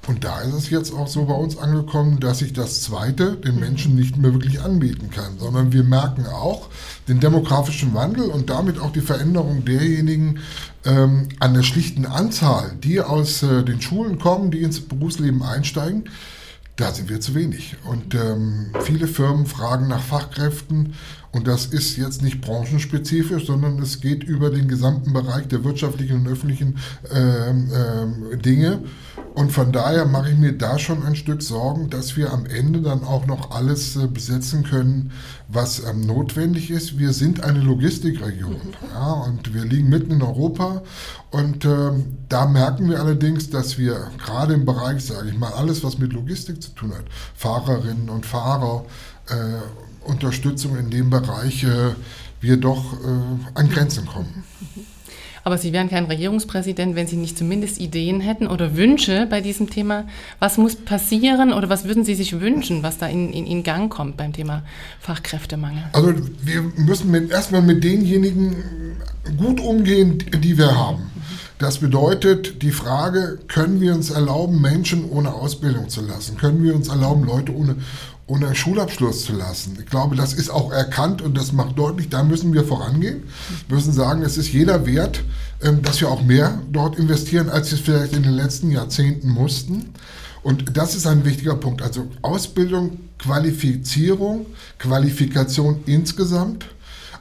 Und 0.06 0.24
da 0.24 0.40
ist 0.40 0.54
es 0.54 0.70
jetzt 0.70 0.94
auch 0.94 1.08
so 1.08 1.26
bei 1.26 1.34
uns 1.34 1.58
angekommen, 1.58 2.20
dass 2.20 2.38
sich 2.38 2.52
das 2.52 2.80
Zweite 2.82 3.36
den 3.36 3.60
Menschen 3.60 3.96
nicht 3.96 4.16
mehr 4.16 4.32
wirklich 4.32 4.60
anbieten 4.60 5.10
kann, 5.10 5.38
sondern 5.38 5.72
wir 5.72 5.84
merken 5.84 6.26
auch 6.26 6.68
den 7.06 7.20
demografischen 7.20 7.94
Wandel 7.94 8.24
und 8.30 8.48
damit 8.48 8.78
auch 8.78 8.92
die 8.92 9.02
Veränderung 9.02 9.64
derjenigen 9.64 10.38
ähm, 10.84 11.28
an 11.38 11.54
der 11.54 11.62
schlichten 11.62 12.06
Anzahl, 12.06 12.72
die 12.82 13.00
aus 13.00 13.42
äh, 13.42 13.62
den 13.62 13.82
Schulen 13.82 14.18
kommen, 14.18 14.50
die 14.50 14.62
ins 14.62 14.80
Berufsleben 14.80 15.42
einsteigen. 15.42 16.04
Da 16.76 16.92
sind 16.92 17.10
wir 17.10 17.20
zu 17.20 17.34
wenig. 17.34 17.76
Und 17.84 18.14
ähm, 18.14 18.72
viele 18.84 19.06
Firmen 19.06 19.44
fragen 19.44 19.86
nach 19.88 20.00
Fachkräften. 20.00 20.94
Und 21.32 21.46
das 21.46 21.66
ist 21.66 21.96
jetzt 21.96 22.22
nicht 22.22 22.40
branchenspezifisch, 22.40 23.46
sondern 23.46 23.80
es 23.80 24.00
geht 24.00 24.24
über 24.24 24.50
den 24.50 24.66
gesamten 24.66 25.12
Bereich 25.12 25.46
der 25.46 25.62
wirtschaftlichen 25.62 26.16
und 26.16 26.28
öffentlichen 26.28 26.78
ähm, 27.12 27.70
ähm, 27.72 28.42
Dinge. 28.42 28.82
Und 29.34 29.52
von 29.52 29.70
daher 29.70 30.06
mache 30.06 30.30
ich 30.30 30.38
mir 30.38 30.58
da 30.58 30.78
schon 30.78 31.04
ein 31.04 31.14
Stück 31.14 31.40
Sorgen, 31.40 31.88
dass 31.88 32.16
wir 32.16 32.32
am 32.32 32.46
Ende 32.46 32.82
dann 32.82 33.04
auch 33.04 33.26
noch 33.26 33.52
alles 33.52 33.94
äh, 33.94 34.08
besetzen 34.08 34.64
können, 34.64 35.12
was 35.46 35.84
ähm, 35.84 36.04
notwendig 36.04 36.68
ist. 36.68 36.98
Wir 36.98 37.12
sind 37.12 37.44
eine 37.44 37.60
Logistikregion 37.60 38.60
ja, 38.92 39.12
und 39.12 39.54
wir 39.54 39.64
liegen 39.64 39.88
mitten 39.88 40.10
in 40.10 40.22
Europa. 40.22 40.82
Und 41.30 41.64
ähm, 41.64 42.18
da 42.28 42.46
merken 42.46 42.90
wir 42.90 42.98
allerdings, 42.98 43.50
dass 43.50 43.78
wir 43.78 44.10
gerade 44.18 44.54
im 44.54 44.64
Bereich, 44.64 45.04
sage 45.04 45.28
ich 45.28 45.38
mal, 45.38 45.52
alles, 45.52 45.84
was 45.84 45.98
mit 45.98 46.12
Logistik 46.12 46.60
zu 46.60 46.72
tun 46.72 46.92
hat, 46.92 47.04
Fahrerinnen 47.36 48.08
und 48.08 48.26
Fahrer, 48.26 48.84
äh, 49.28 49.34
Unterstützung 50.04 50.76
in 50.76 50.90
dem 50.90 51.10
Bereich, 51.10 51.64
äh, 51.64 51.94
wir 52.40 52.56
doch 52.56 52.94
äh, 52.94 53.06
an 53.54 53.68
Grenzen 53.68 54.06
kommen. 54.06 54.44
Aber 55.42 55.56
Sie 55.56 55.72
wären 55.72 55.88
kein 55.88 56.04
Regierungspräsident, 56.04 56.94
wenn 56.96 57.06
Sie 57.06 57.16
nicht 57.16 57.38
zumindest 57.38 57.80
Ideen 57.80 58.20
hätten 58.20 58.46
oder 58.46 58.76
Wünsche 58.76 59.26
bei 59.28 59.40
diesem 59.40 59.70
Thema. 59.70 60.04
Was 60.38 60.58
muss 60.58 60.76
passieren 60.76 61.52
oder 61.52 61.68
was 61.68 61.84
würden 61.84 62.04
Sie 62.04 62.14
sich 62.14 62.40
wünschen, 62.40 62.82
was 62.82 62.98
da 62.98 63.06
in, 63.06 63.32
in, 63.32 63.46
in 63.46 63.62
Gang 63.62 63.90
kommt 63.90 64.16
beim 64.16 64.32
Thema 64.32 64.62
Fachkräftemangel? 65.00 65.84
Also 65.92 66.14
wir 66.42 66.62
müssen 66.76 67.10
mit, 67.10 67.30
erstmal 67.30 67.62
mit 67.62 67.82
denjenigen 67.82 68.56
gut 69.38 69.60
umgehen, 69.60 70.18
die 70.42 70.58
wir 70.58 70.76
haben. 70.76 71.10
Das 71.58 71.78
bedeutet 71.78 72.62
die 72.62 72.70
Frage, 72.70 73.38
können 73.48 73.80
wir 73.82 73.94
uns 73.94 74.10
erlauben, 74.10 74.62
Menschen 74.62 75.08
ohne 75.10 75.34
Ausbildung 75.34 75.90
zu 75.90 76.00
lassen? 76.00 76.38
Können 76.38 76.62
wir 76.62 76.74
uns 76.74 76.88
erlauben, 76.88 77.24
Leute 77.24 77.54
ohne, 77.54 77.76
ohne 78.30 78.54
Schulabschluss 78.54 79.24
zu 79.24 79.32
lassen? 79.32 79.76
Ich 79.80 79.86
glaube, 79.86 80.14
das 80.14 80.32
ist 80.32 80.50
auch 80.50 80.70
erkannt 80.70 81.20
und 81.20 81.36
das 81.36 81.52
macht 81.52 81.76
deutlich, 81.76 82.08
da 82.08 82.22
müssen 82.22 82.52
wir 82.54 82.64
vorangehen. 82.64 83.24
Wir 83.66 83.76
müssen 83.76 83.92
sagen, 83.92 84.22
es 84.22 84.38
ist 84.38 84.52
jeder 84.52 84.86
wert, 84.86 85.24
ähm, 85.62 85.82
dass 85.82 86.00
wir 86.00 86.08
auch 86.08 86.22
mehr 86.22 86.62
dort 86.70 86.96
investieren, 86.96 87.50
als 87.50 87.70
wir 87.72 87.78
vielleicht 87.78 88.14
in 88.14 88.22
den 88.22 88.32
letzten 88.32 88.70
Jahrzehnten 88.70 89.28
mussten. 89.28 89.92
Und 90.42 90.76
das 90.76 90.94
ist 90.94 91.06
ein 91.06 91.24
wichtiger 91.24 91.56
Punkt. 91.56 91.82
Also 91.82 92.06
Ausbildung, 92.22 93.00
Qualifizierung, 93.18 94.46
Qualifikation 94.78 95.80
insgesamt 95.86 96.66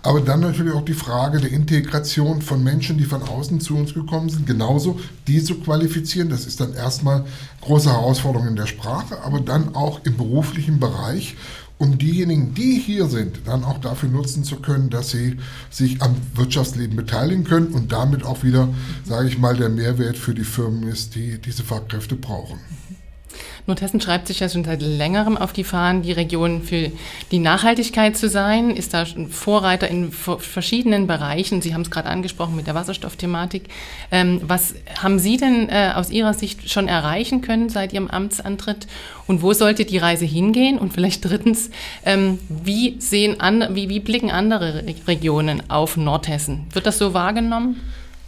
aber 0.01 0.22
dann 0.22 0.39
natürlich 0.39 0.74
auch 0.74 0.86
die 0.86 0.94
Frage 0.94 1.39
der 1.39 1.51
Integration 1.51 2.41
von 2.41 2.63
Menschen, 2.63 2.98
die 2.98 3.06
von 3.06 3.22
außen 3.22 3.60
zu 3.60 3.75
uns 3.75 3.94
gekommen 3.94 4.29
sind, 4.29 4.48
genauso 4.48 5.00
die 5.27 5.44
zu 5.44 5.56
qualifizieren. 5.56 6.29
Das 6.29 6.46
ist 6.46 6.62
dann 6.62 6.74
erstmal 6.74 7.25
große 7.62 7.91
Herausforderung 7.91 8.48
in 8.48 8.56
der 8.56 8.68
Sprache, 8.68 9.22
aber 9.24 9.39
dann 9.41 9.75
auch 9.75 10.01
im 10.06 10.15
beruflichen 10.15 10.79
Bereich, 10.79 11.36
um 11.77 11.98
diejenigen, 11.98 12.53
die 12.53 12.77
hier 12.77 13.08
sind, 13.08 13.41
dann 13.46 13.63
auch 13.63 13.79
dafür 13.79 14.10
nutzen 14.10 14.44
zu 14.44 14.58
können, 14.58 14.89
dass 14.89 15.12
sie 15.12 15.38
sich 15.70 16.01
am 16.01 16.15
Wirtschaftsleben 16.36 16.96
beteiligen 16.96 17.46
können 17.46 17.68
und 17.68 17.91
damit 17.91 18.24
auch 18.24 18.44
wieder, 18.44 18.68
sage 19.06 19.29
ich 19.29 19.38
mal, 19.38 19.56
der 19.56 19.70
Mehrwert 19.70 20.18
für 20.18 20.34
die 20.34 20.44
Firmen 20.44 20.84
ist, 20.84 21.15
die 21.15 21.39
diese 21.39 21.63
Fachkräfte 21.63 22.15
brauchen. 22.15 22.60
Nordhessen 23.67 24.01
schreibt 24.01 24.27
sich 24.27 24.39
ja 24.39 24.50
schon 24.50 24.63
seit 24.63 24.81
längerem 24.81 25.38
auf 25.38 25.53
die 25.53 25.63
Fahnen, 25.63 26.01
die 26.01 26.12
Region 26.12 26.63
für 26.63 26.91
die 27.31 27.39
Nachhaltigkeit 27.39 28.17
zu 28.17 28.27
sein, 28.27 28.71
ist 28.71 28.93
da 28.93 29.05
Vorreiter 29.29 29.88
in 29.88 30.12
verschiedenen 30.12 31.07
Bereichen. 31.07 31.62
Sie 31.62 31.74
haben 31.74 31.81
es 31.81 31.91
gerade 31.91 32.09
angesprochen 32.09 32.55
mit 32.55 32.67
der 32.67 32.75
Wasserstoffthematik. 32.75 33.63
Ähm, 34.12 34.41
was 34.43 34.75
haben 35.01 35.19
Sie 35.19 35.38
denn 35.38 35.69
äh, 35.69 35.93
aus 35.95 36.09
Ihrer 36.09 36.33
Sicht 36.33 36.69
schon 36.69 36.88
erreichen 36.88 37.41
können 37.41 37.69
seit 37.69 37.93
Ihrem 37.93 38.07
Amtsantritt? 38.07 38.88
Und 39.27 39.41
wo 39.41 39.53
sollte 39.53 39.86
die 39.86 39.98
Reise 39.98 40.25
hingehen? 40.25 40.79
Und 40.79 40.93
vielleicht 40.93 41.25
drittens, 41.25 41.69
ähm, 42.05 42.39
wie, 42.50 43.00
sehen 43.00 43.39
an, 43.39 43.75
wie, 43.75 43.89
wie 43.89 44.00
blicken 44.00 44.31
andere 44.31 44.83
Regionen 45.07 45.69
auf 45.69 45.98
Nordhessen? 45.98 46.65
Wird 46.74 46.88
das 46.88 46.98
so 46.98 47.13
wahrgenommen? 47.13 47.79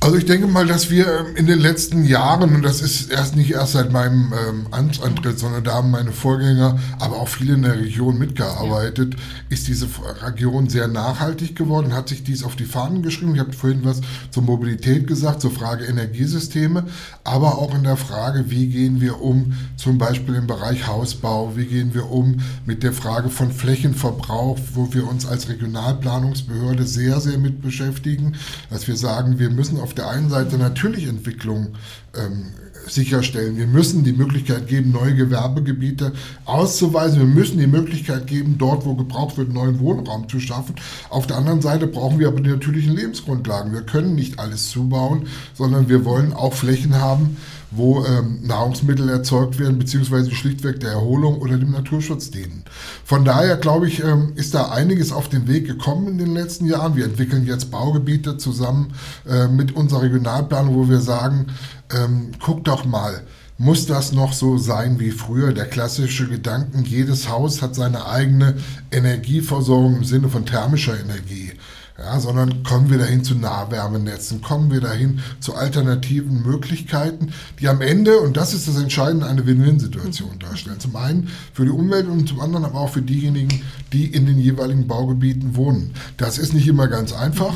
Also 0.03 0.17
ich 0.17 0.25
denke 0.25 0.48
mal, 0.48 0.65
dass 0.65 0.89
wir 0.89 1.05
ähm, 1.05 1.36
in 1.36 1.46
den 1.46 1.60
letzten 1.60 2.05
Jahren, 2.05 2.55
und 2.55 2.63
das 2.63 2.81
ist 2.81 3.12
erst 3.12 3.36
nicht 3.36 3.51
erst 3.51 3.74
seit 3.74 3.91
meinem 3.91 4.34
ähm, 4.34 4.65
Amtsantritt, 4.72 5.38
sondern 5.38 5.63
da 5.63 5.74
haben 5.74 5.91
meine 5.91 6.12
Vorgänger, 6.12 6.79
aber 7.00 7.17
auch 7.17 7.27
viele 7.27 7.53
in 7.53 7.62
der 7.62 7.79
Region 7.79 8.17
mitgearbeitet, 8.17 9.15
ist 9.50 9.67
diese 9.67 9.88
Region 10.24 10.70
sehr 10.70 10.88
nachhaltig 10.88 11.55
geworden, 11.55 11.93
hat 11.93 12.10
sich 12.10 12.24
dies 12.24 12.43
auf 12.43 12.55
die 12.55 12.65
Fahnen 12.65 13.03
geschrieben. 13.03 13.36
Ich 13.36 13.41
habe 13.41 13.53
vorhin 13.53 13.86
was 13.86 14.01
zur 14.31 14.41
Mobilität 14.41 15.05
gesagt, 15.05 15.39
zur 15.39 15.51
Frage 15.51 15.86
Energiesysteme, 15.86 16.86
aber 17.24 17.60
auch 17.60 17.75
in 17.75 17.84
der 17.84 17.98
Frage, 17.98 18.46
wie 18.50 18.70
gehen 18.70 19.01
wir 19.01 19.22
um, 19.22 19.53
zum 19.77 20.00
Beispiel 20.00 20.34
im 20.34 20.48
Bereich 20.48 20.88
Hausbau, 20.88 21.55
wie 21.55 21.67
gehen 21.67 21.93
wir 21.93 22.10
um 22.10 22.39
mit 22.65 22.81
der 22.81 22.93
Frage 22.93 23.29
von 23.29 23.51
Flächenverbrauch, 23.51 24.58
wo 24.74 24.91
wir 24.96 25.08
uns 25.08 25.27
als 25.27 25.48
Regionalplanungsbehörde 25.48 26.88
sehr, 26.88 27.22
sehr 27.22 27.38
mit 27.38 27.62
beschäftigen, 27.62 28.34
dass 28.72 28.88
wir 28.88 28.96
sagen, 28.96 29.38
wir 29.38 29.51
müssen 29.51 29.79
auf 29.79 29.91
auf 29.92 29.96
der 29.96 30.08
einen 30.08 30.30
Seite 30.30 30.58
natürlich 30.58 31.06
Entwicklung 31.06 31.76
ähm, 32.16 32.54
sicherstellen. 32.88 33.58
Wir 33.58 33.68
müssen 33.68 34.06
die 34.06 34.14
Möglichkeit 34.14 34.70
geben, 34.70 34.92
neue 34.92 35.16
Gewerbegebiete 35.16 36.14
auszuweisen. 36.46 37.20
Wir 37.20 37.28
müssen 37.28 37.60
die 37.60 37.68
Möglichkeit 37.68 38.26
geben, 38.26 38.56
dort, 38.58 38.86
wo 38.86 38.96
gebraucht 38.96 39.38
wird, 39.38 39.52
neuen 39.52 39.82
Wohnraum 39.82 40.30
zu 40.30 40.40
schaffen. 40.40 40.76
Auf 41.10 41.28
der 41.28 41.36
anderen 41.36 41.62
Seite 41.62 41.88
brauchen 41.88 42.20
wir 42.20 42.30
aber 42.30 42.40
die 42.40 42.52
natürlichen 42.52 42.96
Lebensgrundlagen. 42.96 43.74
Wir 43.74 43.82
können 43.82 44.16
nicht 44.16 44.40
alles 44.40 44.70
zubauen, 44.70 45.28
sondern 45.56 45.90
wir 45.90 46.06
wollen 46.06 46.32
auch 46.32 46.54
Flächen 46.54 46.96
haben, 46.96 47.36
wo 47.72 48.06
ähm, 48.06 48.40
Nahrungsmittel 48.44 49.10
erzeugt 49.10 49.58
werden, 49.58 49.80
beziehungsweise 49.80 50.32
schlichtweg 50.32 50.82
der 50.82 50.92
Erholung 50.92 51.38
oder 51.38 51.58
dem 51.58 51.72
Naturschutz 51.72 52.30
dienen. 52.30 52.63
Von 53.06 53.24
daher, 53.24 53.56
glaube 53.56 53.88
ich, 53.88 54.04
ähm, 54.04 54.34
ist 54.36 54.54
da 54.54 54.70
einiges 54.72 55.13
auf 55.13 55.30
den 55.30 55.48
Weg 55.48 55.66
gekommen 55.66 56.08
in 56.10 56.18
den 56.18 56.34
letzten 56.34 56.66
Jahren. 56.66 56.96
Wir 56.96 57.06
entwickeln 57.06 57.46
jetzt 57.48 57.72
Baugebiete 57.72 58.38
zusammen 58.38 58.94
äh, 59.28 59.48
mit 59.48 59.75
unserer 59.75 60.01
Regionalplanung, 60.04 60.75
wo 60.75 60.90
wir 60.90 61.00
sagen, 61.00 61.48
ähm, 61.94 62.32
guck 62.40 62.66
doch 62.66 62.86
mal, 62.86 63.24
muss 63.58 63.86
das 63.86 64.12
noch 64.12 64.34
so 64.34 64.58
sein 64.58 65.00
wie 65.00 65.12
früher? 65.12 65.54
Der 65.54 65.66
klassische 65.66 66.28
Gedanken, 66.28 66.84
jedes 66.84 67.30
Haus 67.30 67.62
hat 67.62 67.75
seine 67.75 68.08
eigene 68.08 68.56
Energieversorgung 68.92 69.98
im 69.98 70.04
Sinne 70.04 70.30
von 70.30 70.46
thermischer 70.46 71.00
Energie 71.00 71.51
ja, 71.98 72.20
sondern 72.20 72.64
kommen 72.64 72.90
wir 72.90 72.98
dahin 72.98 73.24
zu 73.24 73.36
Nahwärmenetzen, 73.36 74.42
kommen 74.42 74.72
wir 74.72 74.82
dahin 74.82 75.20
zu 75.40 75.56
alternativen 75.56 76.42
Möglichkeiten, 76.44 77.34
die 77.60 77.68
am 77.68 77.82
Ende, 77.82 78.20
und 78.20 78.38
das 78.38 78.54
ist 78.54 78.68
das 78.68 78.78
Entscheidende, 78.78 79.28
eine 79.28 79.46
Win-Win-Situation 79.46 80.40
darstellen. 80.40 80.80
Zum 80.80 80.96
einen 80.96 81.30
für 81.54 81.66
die 81.66 81.72
Umwelt 81.72 82.08
und 82.08 82.28
zum 82.28 82.40
anderen 82.40 82.66
aber 82.66 82.80
auch 82.80 82.90
für 82.90 83.02
diejenigen, 83.02 83.62
die 83.94 84.06
in 84.06 84.26
den 84.26 84.40
jeweiligen 84.40 84.88
Baugebieten 84.88 85.56
wohnen. 85.56 85.94
Das 86.18 86.38
ist 86.38 86.54
nicht 86.54 86.68
immer 86.68 86.88
ganz 86.88 87.14
einfach. 87.14 87.54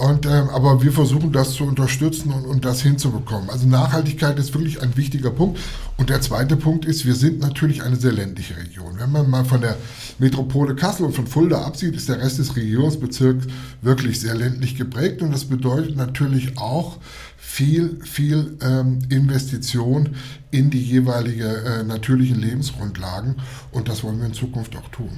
Und, 0.00 0.24
ähm, 0.24 0.48
aber 0.48 0.82
wir 0.82 0.92
versuchen 0.92 1.30
das 1.30 1.52
zu 1.52 1.64
unterstützen 1.64 2.32
und, 2.32 2.46
und 2.46 2.64
das 2.64 2.80
hinzubekommen. 2.80 3.50
Also 3.50 3.66
Nachhaltigkeit 3.66 4.38
ist 4.38 4.54
wirklich 4.54 4.80
ein 4.80 4.96
wichtiger 4.96 5.30
Punkt. 5.30 5.60
Und 5.98 6.08
der 6.08 6.22
zweite 6.22 6.56
Punkt 6.56 6.86
ist, 6.86 7.04
wir 7.04 7.14
sind 7.14 7.40
natürlich 7.40 7.82
eine 7.82 7.96
sehr 7.96 8.12
ländliche 8.12 8.56
Region. 8.56 8.98
Wenn 8.98 9.12
man 9.12 9.28
mal 9.28 9.44
von 9.44 9.60
der 9.60 9.76
Metropole 10.18 10.74
Kassel 10.74 11.04
und 11.04 11.14
von 11.14 11.26
Fulda 11.26 11.66
absieht, 11.66 11.94
ist 11.94 12.08
der 12.08 12.18
Rest 12.18 12.38
des 12.38 12.56
Regierungsbezirks 12.56 13.46
wirklich 13.82 14.20
sehr 14.20 14.34
ländlich 14.34 14.74
geprägt. 14.74 15.20
Und 15.20 15.32
das 15.32 15.44
bedeutet 15.44 15.96
natürlich 15.96 16.56
auch 16.56 16.96
viel, 17.36 18.00
viel 18.02 18.56
ähm, 18.62 19.00
Investition 19.10 20.16
in 20.50 20.70
die 20.70 20.82
jeweilige 20.82 21.44
äh, 21.44 21.84
natürlichen 21.84 22.40
Lebensgrundlagen. 22.40 23.34
Und 23.70 23.88
das 23.88 24.02
wollen 24.02 24.18
wir 24.18 24.26
in 24.26 24.34
Zukunft 24.34 24.74
auch 24.76 24.88
tun. 24.88 25.10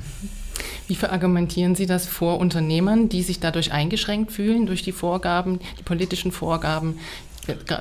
Wie 0.89 0.95
verargumentieren 0.95 1.75
Sie 1.75 1.87
das 1.87 2.07
vor 2.07 2.39
Unternehmern, 2.39 3.09
die 3.09 3.23
sich 3.23 3.41
dadurch 3.41 3.73
eingeschränkt 3.73 4.33
fühlen 4.33 4.67
durch 4.67 4.83
die 4.83 4.93
Vorgaben, 4.93 5.61
die 5.79 5.83
politischen 5.83 6.33
Vorgaben, 6.33 6.99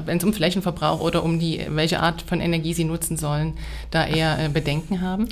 wenn 0.06 0.18
es 0.18 0.24
um 0.24 0.34
Flächenverbrauch 0.34 1.02
oder 1.02 1.24
um 1.24 1.40
die, 1.40 1.62
welche 1.70 2.00
Art 2.00 2.24
von 2.24 2.42
Energie 2.42 2.74
sie 2.74 2.84
nutzen 2.84 3.18
sollen, 3.18 3.54
da 3.92 4.06
eher 4.06 4.46
äh, 4.46 4.50
Bedenken 4.50 5.02
haben? 5.02 5.28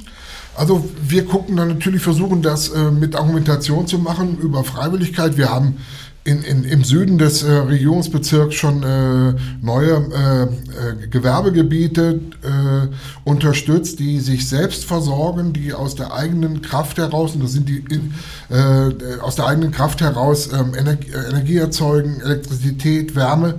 Also 0.55 0.88
wir 1.01 1.25
gucken 1.25 1.58
dann 1.58 1.69
natürlich, 1.69 2.01
versuchen 2.01 2.41
das 2.41 2.69
äh, 2.69 2.91
mit 2.91 3.15
Argumentation 3.15 3.88
zu 3.88 3.98
machen 3.98 4.38
über 4.38 4.63
Freiwilligkeit. 4.63 5.38
Wir 5.38 5.50
haben 5.50 5.77
in, 6.23 6.43
in, 6.43 6.63
im 6.63 6.83
Süden 6.83 7.17
des 7.17 7.43
äh, 7.43 7.51
Regierungsbezirks 7.51 8.55
schon 8.55 8.83
äh, 8.83 9.33
neue 9.61 9.91
äh, 9.91 10.43
äh, 10.43 11.07
Gewerbegebiete 11.07 12.19
äh, 12.43 12.88
unterstützt, 13.23 13.99
die 13.99 14.19
sich 14.19 14.47
selbst 14.47 14.85
versorgen, 14.85 15.53
die 15.53 15.73
aus 15.73 15.95
der 15.95 16.13
eigenen 16.13 16.61
Kraft 16.61 16.97
heraus, 16.97 17.35
und 17.35 17.43
das 17.43 17.53
sind 17.53 17.69
die 17.69 17.83
in, 17.89 18.13
äh, 18.49 19.19
aus 19.21 19.35
der 19.35 19.47
eigenen 19.47 19.71
Kraft 19.71 20.01
heraus 20.01 20.49
ähm, 20.53 20.75
Energie, 20.75 21.11
Energie, 21.11 21.57
erzeugen, 21.57 22.21
Elektrizität, 22.21 23.15
Wärme. 23.15 23.55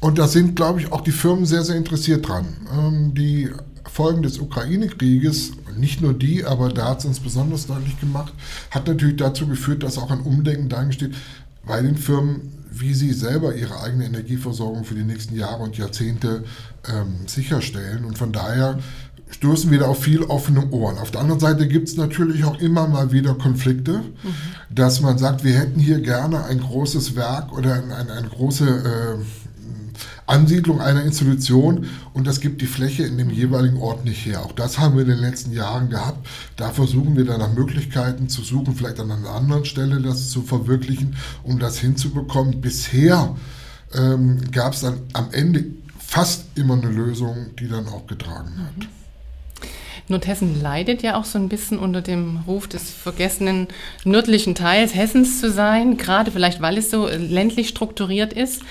Und 0.00 0.18
da 0.18 0.28
sind, 0.28 0.54
glaube 0.54 0.80
ich, 0.80 0.92
auch 0.92 1.00
die 1.00 1.12
Firmen 1.12 1.46
sehr, 1.46 1.64
sehr 1.64 1.76
interessiert 1.76 2.28
dran. 2.28 2.46
Ähm, 2.72 3.14
die 3.14 3.50
Folgen 3.90 4.22
des 4.22 4.38
Ukraine-Krieges, 4.38 5.52
nicht 5.78 6.02
nur 6.02 6.12
die, 6.12 6.44
aber 6.44 6.68
da 6.68 6.90
hat 6.90 7.00
es 7.00 7.06
uns 7.06 7.20
besonders 7.20 7.66
deutlich 7.66 7.98
gemacht, 7.98 8.32
hat 8.70 8.86
natürlich 8.86 9.16
dazu 9.16 9.46
geführt, 9.46 9.82
dass 9.82 9.98
auch 9.98 10.10
ein 10.10 10.20
Umdenken 10.20 10.68
dahin 10.68 10.92
bei 11.66 11.82
den 11.82 11.96
Firmen, 11.96 12.52
wie 12.70 12.94
sie 12.94 13.12
selber 13.12 13.54
ihre 13.54 13.80
eigene 13.82 14.04
Energieversorgung 14.06 14.84
für 14.84 14.94
die 14.94 15.02
nächsten 15.02 15.34
Jahre 15.36 15.62
und 15.62 15.76
Jahrzehnte 15.76 16.44
ähm, 16.88 17.26
sicherstellen. 17.26 18.04
Und 18.04 18.18
von 18.18 18.32
daher 18.32 18.78
stoßen 19.30 19.70
wir 19.70 19.80
da 19.80 19.86
auf 19.86 20.02
viel 20.02 20.22
offene 20.22 20.70
Ohren. 20.70 20.98
Auf 20.98 21.10
der 21.10 21.20
anderen 21.20 21.40
Seite 21.40 21.66
gibt 21.66 21.88
es 21.88 21.96
natürlich 21.96 22.44
auch 22.44 22.58
immer 22.60 22.86
mal 22.86 23.12
wieder 23.12 23.34
Konflikte, 23.34 23.98
mhm. 23.98 24.34
dass 24.70 25.00
man 25.00 25.18
sagt, 25.18 25.42
wir 25.42 25.54
hätten 25.54 25.80
hier 25.80 26.00
gerne 26.00 26.44
ein 26.44 26.60
großes 26.60 27.16
Werk 27.16 27.52
oder 27.52 27.74
eine, 27.74 28.12
eine 28.12 28.28
große 28.28 28.66
äh, 28.66 29.24
Ansiedlung 30.26 30.80
einer 30.80 31.02
Institution 31.02 31.86
und 32.12 32.26
das 32.26 32.40
gibt 32.40 32.60
die 32.60 32.66
Fläche 32.66 33.04
in 33.04 33.16
dem 33.16 33.30
jeweiligen 33.30 33.78
Ort 33.78 34.04
nicht 34.04 34.26
her. 34.26 34.44
Auch 34.44 34.52
das 34.52 34.78
haben 34.78 34.96
wir 34.96 35.02
in 35.02 35.08
den 35.08 35.18
letzten 35.18 35.52
Jahren 35.52 35.88
gehabt. 35.88 36.26
Da 36.56 36.70
versuchen 36.70 37.16
wir 37.16 37.24
dann 37.24 37.40
nach 37.40 37.52
Möglichkeiten 37.52 38.28
zu 38.28 38.42
suchen, 38.42 38.74
vielleicht 38.74 38.98
an 39.00 39.10
einer 39.10 39.30
anderen 39.30 39.64
Stelle 39.64 40.00
das 40.00 40.30
zu 40.30 40.42
verwirklichen, 40.42 41.16
um 41.44 41.58
das 41.58 41.78
hinzubekommen. 41.78 42.60
Bisher 42.60 43.36
ähm, 43.94 44.40
gab 44.50 44.74
es 44.74 44.80
dann 44.80 45.00
am 45.12 45.28
Ende 45.32 45.64
fast 45.98 46.46
immer 46.56 46.74
eine 46.74 46.90
Lösung, 46.90 47.54
die 47.58 47.68
dann 47.68 47.86
auch 47.86 48.06
getragen 48.06 48.58
hat. 48.58 48.78
Mhm. 48.78 48.96
Nordhessen 50.08 50.62
leidet 50.62 51.02
ja 51.02 51.16
auch 51.16 51.24
so 51.24 51.38
ein 51.38 51.48
bisschen 51.48 51.78
unter 51.78 52.00
dem 52.00 52.38
Ruf 52.46 52.68
des 52.68 52.90
vergessenen 52.90 53.66
nördlichen 54.04 54.54
Teils 54.54 54.94
Hessens 54.94 55.40
zu 55.40 55.50
sein, 55.50 55.96
gerade 55.96 56.30
vielleicht, 56.30 56.60
weil 56.60 56.78
es 56.78 56.90
so 56.90 57.08
ländlich 57.08 57.68
strukturiert 57.68 58.32
ist. 58.32 58.62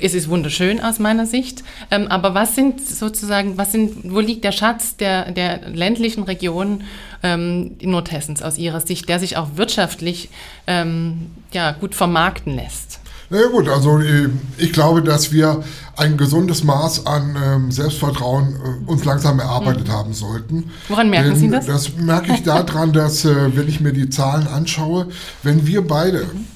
Es 0.00 0.14
ist 0.14 0.28
wunderschön 0.28 0.80
aus 0.80 0.98
meiner 0.98 1.26
Sicht. 1.26 1.62
Ähm, 1.90 2.08
aber 2.08 2.34
was 2.34 2.54
sind 2.54 2.80
sozusagen, 2.80 3.58
was 3.58 3.72
sind, 3.72 4.12
wo 4.12 4.20
liegt 4.20 4.44
der 4.44 4.52
Schatz 4.52 4.96
der, 4.96 5.30
der 5.30 5.68
ländlichen 5.68 6.24
Regionen 6.24 6.84
ähm, 7.22 7.76
Nordhessens 7.82 8.42
aus 8.42 8.58
Ihrer 8.58 8.80
Sicht, 8.80 9.08
der 9.08 9.18
sich 9.18 9.36
auch 9.36 9.56
wirtschaftlich 9.56 10.30
ähm, 10.66 11.30
ja, 11.52 11.72
gut 11.72 11.94
vermarkten 11.94 12.54
lässt? 12.54 13.00
Na 13.30 13.40
ja, 13.40 13.48
gut, 13.48 13.68
also 13.68 13.98
äh, 14.00 14.28
ich 14.58 14.72
glaube, 14.72 15.02
dass 15.02 15.32
wir 15.32 15.64
ein 15.96 16.16
gesundes 16.16 16.62
Maß 16.62 17.06
an 17.06 17.36
ähm, 17.42 17.70
Selbstvertrauen 17.72 18.54
äh, 18.54 18.90
uns 18.90 19.04
langsam 19.04 19.38
erarbeitet 19.38 19.88
mhm. 19.88 19.92
haben 19.92 20.12
sollten. 20.12 20.70
Woran 20.88 21.10
merken 21.10 21.30
Denn 21.30 21.38
Sie 21.38 21.50
das? 21.50 21.66
Das 21.66 21.96
merke 21.96 22.32
ich 22.32 22.42
daran, 22.42 22.92
dass, 22.94 23.24
äh, 23.24 23.56
wenn 23.56 23.68
ich 23.68 23.80
mir 23.80 23.92
die 23.92 24.08
Zahlen 24.10 24.46
anschaue, 24.46 25.08
wenn 25.42 25.66
wir 25.66 25.86
beide 25.86 26.24
mhm. 26.24 26.46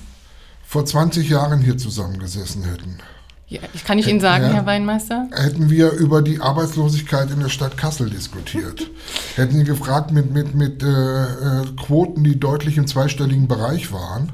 vor 0.67 0.85
20 0.85 1.29
Jahren 1.29 1.61
hier 1.61 1.79
zusammengesessen 1.79 2.65
hätten, 2.65 2.99
ja, 3.49 3.61
ich 3.73 3.85
kann 3.85 3.99
ich 3.99 4.07
Ihnen 4.07 4.21
sagen, 4.21 4.45
ja, 4.45 4.53
Herr 4.53 4.67
Weinmeister? 4.67 5.27
Hätten 5.33 5.71
wir 5.71 5.93
über 5.93 6.21
die 6.21 6.41
Arbeitslosigkeit 6.41 7.31
in 7.31 7.41
der 7.41 7.49
Stadt 7.49 7.79
Kassel 7.79 8.11
diskutiert. 8.11 8.91
hätten 9.37 9.57
Sie 9.57 9.65
gefragt 9.65 10.11
mit, 10.13 10.33
mit, 10.33 10.55
mit 10.55 10.83
äh, 10.83 11.65
Quoten, 11.83 12.25
die 12.25 12.39
deutlich 12.39 12.77
im 12.77 12.87
zweistelligen 12.87 13.49
Bereich 13.49 13.91
waren. 13.91 14.33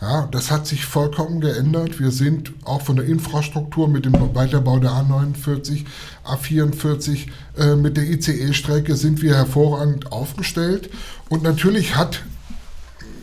Ja, 0.00 0.28
das 0.30 0.50
hat 0.50 0.66
sich 0.66 0.86
vollkommen 0.86 1.42
geändert. 1.42 2.00
Wir 2.00 2.10
sind 2.10 2.52
auch 2.64 2.80
von 2.80 2.96
der 2.96 3.04
Infrastruktur 3.04 3.86
mit 3.86 4.06
dem 4.06 4.14
Weiterbau 4.34 4.78
der 4.78 4.90
A49, 4.90 5.84
A44, 6.24 7.26
äh, 7.58 7.76
mit 7.76 7.98
der 7.98 8.04
ICE-Strecke 8.04 8.96
sind 8.96 9.20
wir 9.20 9.34
hervorragend 9.34 10.10
aufgestellt. 10.10 10.88
Und 11.28 11.42
natürlich 11.42 11.96
hat 11.96 12.22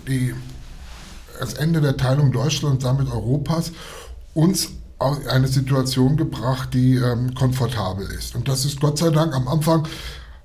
die, 0.07 0.36
das 1.39 1.55
Ende 1.55 1.81
der 1.81 1.98
Teilung 1.98 2.31
Deutschlands, 2.31 2.83
damit 2.83 3.12
Europas, 3.12 3.71
uns 4.33 4.69
eine 5.29 5.48
Situation 5.48 6.17
gebracht, 6.17 6.74
die 6.74 6.96
ähm, 6.96 7.34
komfortabel 7.36 8.08
ist. 8.17 8.36
Und 8.36 8.48
das 8.48 8.65
ist 8.65 8.79
Gott 8.79 8.98
sei 8.98 9.10
Dank 9.10 9.34
am 9.34 9.48
Anfang 9.48 9.88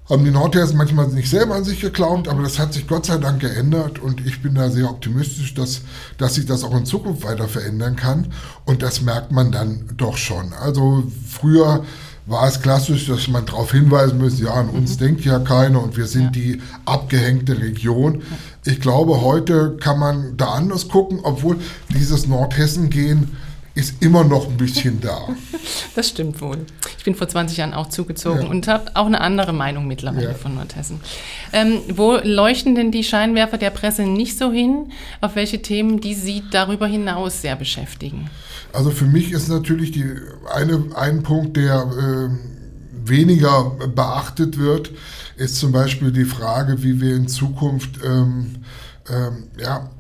haben 0.09 0.25
die 0.25 0.31
Nordhessen 0.31 0.77
manchmal 0.77 1.09
nicht 1.09 1.29
selber 1.29 1.57
an 1.57 1.65
sich 1.65 1.81
geglaubt, 1.81 2.29
aber 2.29 2.43
das 2.43 2.59
hat 2.59 2.73
sich 2.73 2.87
Gott 2.87 3.07
sei 3.07 3.19
Dank 3.19 3.41
geändert 3.41 3.99
und 3.99 4.25
ich 4.25 4.41
bin 4.41 4.55
da 4.55 4.71
sehr 4.71 4.89
optimistisch, 4.89 5.55
dass, 5.55 5.81
dass 6.17 6.37
sich 6.37 6.47
das 6.47 6.63
auch 6.63 6.77
in 6.77 6.87
Zukunft 6.87 7.25
weiter 7.25 7.49
verändern 7.49 7.97
kann 7.97 8.33
und 8.65 8.83
das 8.83 9.01
merkt 9.01 9.33
man 9.33 9.51
dann 9.51 9.91
doch 9.97 10.17
schon. 10.17 10.53
Also 10.53 11.03
früher 11.29 11.85
war 12.27 12.47
es 12.47 12.61
klassisch, 12.61 13.07
dass 13.07 13.29
man 13.29 13.47
darauf 13.47 13.73
hinweisen 13.73 14.19
müsste, 14.19 14.45
ja, 14.45 14.55
an 14.55 14.69
uns 14.69 14.95
mhm. 14.95 14.99
denkt 14.99 15.25
ja 15.25 15.39
keiner 15.41 15.83
und 15.83 15.97
wir 15.97 16.07
sind 16.07 16.25
ja. 16.25 16.31
die 16.31 16.63
abgehängte 16.85 17.59
Region. 17.59 18.23
Ich 18.65 18.81
glaube, 18.81 19.23
heute 19.23 19.77
kann 19.81 19.99
man 19.99 20.37
da 20.37 20.47
anders 20.47 20.89
gucken, 20.89 21.21
obwohl 21.23 21.59
dieses 21.89 22.27
Nordhessen-Gehen 22.27 23.37
ist 23.77 24.03
immer 24.03 24.25
noch 24.25 24.49
ein 24.49 24.57
bisschen 24.57 25.01
da. 25.01 25.29
Das 25.95 26.11
stimmt 26.11 26.41
wohl. 26.43 26.59
Ich 26.99 27.05
bin 27.05 27.15
vor 27.15 27.29
20 27.29 27.57
Jahren 27.57 27.73
auch 27.73 27.89
zugezogen 27.89 28.43
ja. 28.43 28.49
und 28.49 28.69
habe 28.69 28.91
auch 28.95 29.07
eine 29.07 29.21
andere 29.21 29.53
Meinung 29.53 29.87
mittlerweile 29.87 30.29
ja. 30.29 30.35
von 30.35 30.55
Nordhessen. 30.55 31.01
Ähm, 31.53 31.81
wo 31.89 32.19
leuchten 32.23 32.75
denn 32.75 32.93
die 32.93 33.03
Scheinwerfer 33.03 33.57
der 33.57 33.71
Presse 33.71 34.03
nicht 34.03 34.37
so 34.39 34.53
hin? 34.53 34.93
Auf 35.21 35.37
welche 35.37 35.63
Themen, 35.63 36.01
die 36.01 36.15
Sie 36.15 36.43
darüber 36.51 36.87
hinaus 36.87 37.41
sehr 37.41 37.57
beschäftigen? 37.57 38.31
Also 38.73 38.91
für 38.91 39.07
mich 39.07 39.33
ist 39.33 39.49
natürlich 39.49 39.91
die, 39.91 40.05
eine, 40.55 40.85
ein 40.95 41.23
Punkt, 41.23 41.57
der 41.57 41.81
äh, 41.83 43.09
weniger 43.09 43.71
beachtet 43.95 44.59
wird, 44.59 44.91
ist 45.37 45.57
zum 45.57 45.73
Beispiel 45.73 46.13
die 46.13 46.25
Frage, 46.25 46.83
wie 46.83 47.01
wir 47.01 47.17
in 47.17 47.27
Zukunft 47.27 48.01
ähm, 48.05 48.57
ähm, 49.09 49.45
ja, 49.59 49.91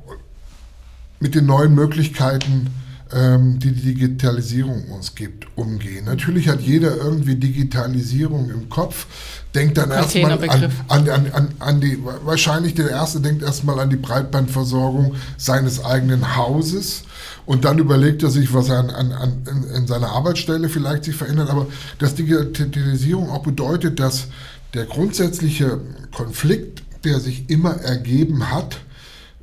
mit 1.21 1.35
den 1.35 1.47
neuen 1.47 1.75
Möglichkeiten 1.75 2.69
die 3.13 3.71
die 3.73 3.95
Digitalisierung 3.95 4.87
uns 4.91 5.15
gibt, 5.15 5.47
umgehen. 5.57 6.07
Natürlich 6.07 6.49
hat 6.49 6.61
jeder 6.61 6.97
irgendwie 6.97 7.37
Digitalisierung 7.37 8.51
im 8.51 8.69
Kopf, 8.69 9.07
denkt 9.55 9.79
dann 9.79 9.91
erstmal 9.91 10.33
an, 10.33 10.71
an, 10.89 11.09
an, 11.33 11.49
an, 11.61 11.81
die, 11.81 11.99
wahrscheinlich 12.25 12.75
der 12.75 12.91
Erste 12.91 13.21
denkt 13.21 13.43
erstmal 13.43 13.79
an 13.79 13.91
die 13.91 13.97
Breitbandversorgung 13.97 15.15
seines 15.37 15.85
eigenen 15.85 16.37
Hauses 16.37 17.05
und 17.47 17.65
dann 17.65 17.79
überlegt 17.79 18.25
er 18.25 18.31
sich, 18.31 18.53
was 18.53 18.69
er 18.69 18.81
an, 18.81 18.91
an, 18.91 19.13
an, 19.13 19.65
in 19.75 19.87
seiner 19.87 20.11
Arbeitsstelle 20.11 20.69
vielleicht 20.69 21.05
sich 21.05 21.15
verändert. 21.15 21.49
Aber 21.49 21.69
dass 21.99 22.17
Digitalisierung 22.17 23.31
auch 23.31 23.43
bedeutet, 23.43 24.01
dass 24.01 24.27
der 24.75 24.85
grundsätzliche 24.85 25.81
Konflikt, 26.13 26.83
der 27.05 27.21
sich 27.21 27.49
immer 27.49 27.77
ergeben 27.77 28.51
hat, 28.51 28.79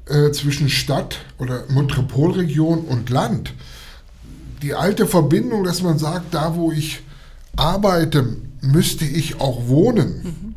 äh, 0.08 0.32
zwischen 0.32 0.70
Stadt 0.70 1.18
oder 1.40 1.64
Metropolregion 1.70 2.80
und 2.80 3.10
Land. 3.10 3.54
Die 4.62 4.74
alte 4.74 5.08
Verbindung, 5.08 5.64
dass 5.64 5.82
man 5.82 5.98
sagt, 5.98 6.34
da 6.34 6.56
wo 6.56 6.72
ich 6.72 7.02
arbeite, 7.56 8.38
müsste 8.62 9.06
ich 9.06 9.40
auch 9.40 9.68
wohnen, 9.68 10.24
mhm. 10.24 10.56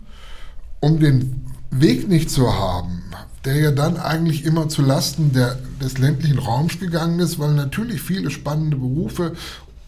um 0.80 1.00
den 1.00 1.44
Weg 1.70 2.08
nicht 2.08 2.30
zu 2.30 2.54
haben, 2.54 3.02
der 3.44 3.56
ja 3.56 3.70
dann 3.70 3.96
eigentlich 3.96 4.44
immer 4.44 4.68
zu 4.68 4.82
Lasten 4.82 5.32
der, 5.32 5.58
des 5.82 5.98
ländlichen 5.98 6.38
Raums 6.38 6.78
gegangen 6.78 7.20
ist, 7.20 7.38
weil 7.38 7.54
natürlich 7.54 8.00
viele 8.00 8.30
spannende 8.30 8.76
Berufe 8.76 9.32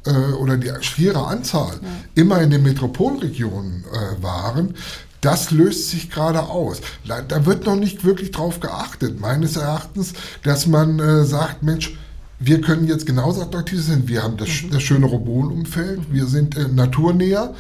äh, 0.05 0.33
oder 0.35 0.57
die 0.57 0.71
schiere 0.81 1.27
Anzahl 1.27 1.75
ja. 1.83 1.89
immer 2.15 2.41
in 2.41 2.51
den 2.51 2.63
Metropolregionen 2.63 3.85
äh, 3.85 4.23
waren. 4.23 4.75
Das 5.21 5.51
löst 5.51 5.91
sich 5.91 6.11
gerade 6.11 6.43
aus. 6.45 6.81
Da 7.07 7.45
wird 7.45 7.67
noch 7.67 7.77
nicht 7.77 8.05
wirklich 8.05 8.31
drauf 8.31 8.61
geachtet, 8.61 9.21
meines 9.21 9.57
Erachtens, 9.57 10.13
dass 10.45 10.67
man 10.67 11.01
äh, 11.01 11.25
sagt, 11.25 11.63
Mensch, 11.63 11.97
wir 12.39 12.61
können 12.61 12.87
jetzt 12.87 13.05
genauso 13.07 13.43
attraktiv 13.43 13.83
sein. 13.83 14.07
Wir 14.07 14.23
haben 14.23 14.37
das, 14.37 14.49
mhm. 14.49 14.71
das 14.71 14.83
schöne 14.83 15.07
Robol-Umfeld, 15.07 16.13
wir 16.13 16.27
sind 16.27 16.57
äh, 16.57 16.69
naturnäher. 16.69 17.49
Mhm. 17.49 17.55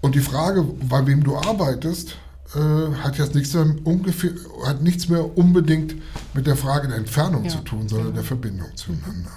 Und 0.00 0.14
die 0.14 0.20
Frage, 0.20 0.62
bei 0.62 1.06
wem 1.06 1.22
du 1.22 1.36
arbeitest, 1.36 2.16
äh, 2.54 2.94
hat 3.02 3.18
jetzt 3.18 3.34
nichts 3.34 3.54
mehr, 3.54 3.66
ungefähr, 3.84 4.30
hat 4.64 4.82
nichts 4.82 5.08
mehr 5.08 5.36
unbedingt 5.36 5.94
mit 6.34 6.46
der 6.46 6.56
Frage 6.56 6.88
der 6.88 6.96
Entfernung 6.96 7.44
ja. 7.44 7.50
zu 7.50 7.58
tun, 7.58 7.88
sondern 7.88 8.14
der 8.14 8.24
Verbindung 8.24 8.68
zueinander. 8.76 9.30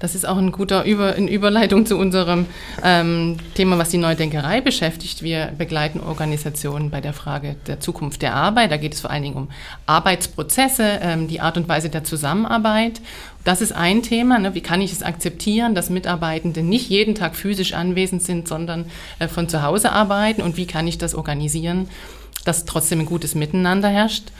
Das 0.00 0.14
ist 0.14 0.26
auch 0.26 0.38
ein 0.38 0.50
guter 0.50 0.84
Über, 0.84 1.14
in 1.14 1.28
Überleitung 1.28 1.84
zu 1.84 1.98
unserem 1.98 2.46
ähm, 2.82 3.36
Thema, 3.54 3.76
was 3.76 3.90
die 3.90 3.98
Neudenkerei 3.98 4.62
beschäftigt. 4.62 5.22
Wir 5.22 5.52
begleiten 5.58 6.00
Organisationen 6.00 6.88
bei 6.88 7.02
der 7.02 7.12
Frage 7.12 7.56
der 7.66 7.80
Zukunft 7.80 8.22
der 8.22 8.34
Arbeit. 8.34 8.72
Da 8.72 8.78
geht 8.78 8.94
es 8.94 9.00
vor 9.02 9.10
allen 9.10 9.22
Dingen 9.22 9.36
um 9.36 9.48
Arbeitsprozesse, 9.84 11.00
ähm, 11.02 11.28
die 11.28 11.42
Art 11.42 11.58
und 11.58 11.68
Weise 11.68 11.90
der 11.90 12.02
Zusammenarbeit. 12.02 13.02
Das 13.44 13.60
ist 13.60 13.72
ein 13.72 14.02
Thema. 14.02 14.38
Ne? 14.38 14.54
Wie 14.54 14.62
kann 14.62 14.80
ich 14.80 14.90
es 14.90 15.02
akzeptieren, 15.02 15.74
dass 15.74 15.90
Mitarbeitende 15.90 16.62
nicht 16.62 16.88
jeden 16.88 17.14
Tag 17.14 17.36
physisch 17.36 17.74
anwesend 17.74 18.22
sind, 18.22 18.48
sondern 18.48 18.86
äh, 19.18 19.28
von 19.28 19.50
zu 19.50 19.62
Hause 19.62 19.92
arbeiten? 19.92 20.40
Und 20.40 20.56
wie 20.56 20.66
kann 20.66 20.88
ich 20.88 20.96
das 20.96 21.14
organisieren, 21.14 21.90
dass 22.46 22.64
trotzdem 22.64 23.00
ein 23.00 23.06
gutes 23.06 23.34
Miteinander 23.34 23.90
herrscht? 23.90 24.32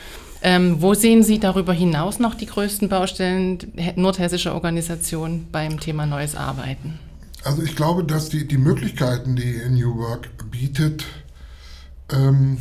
Ähm, 0.43 0.81
wo 0.81 0.93
sehen 0.93 1.23
Sie 1.23 1.39
darüber 1.39 1.73
hinaus 1.73 2.19
noch 2.19 2.33
die 2.33 2.47
größten 2.47 2.89
Baustellen 2.89 3.59
nordhessischer 3.95 4.55
Organisationen 4.55 5.47
beim 5.51 5.79
Thema 5.79 6.05
neues 6.05 6.35
Arbeiten? 6.35 6.99
Also 7.43 7.61
ich 7.63 7.75
glaube, 7.75 8.03
dass 8.03 8.29
die, 8.29 8.47
die 8.47 8.57
Möglichkeiten, 8.57 9.35
die 9.35 9.61
New 9.69 9.97
Work 9.97 10.29
bietet, 10.49 11.05
ähm, 12.11 12.57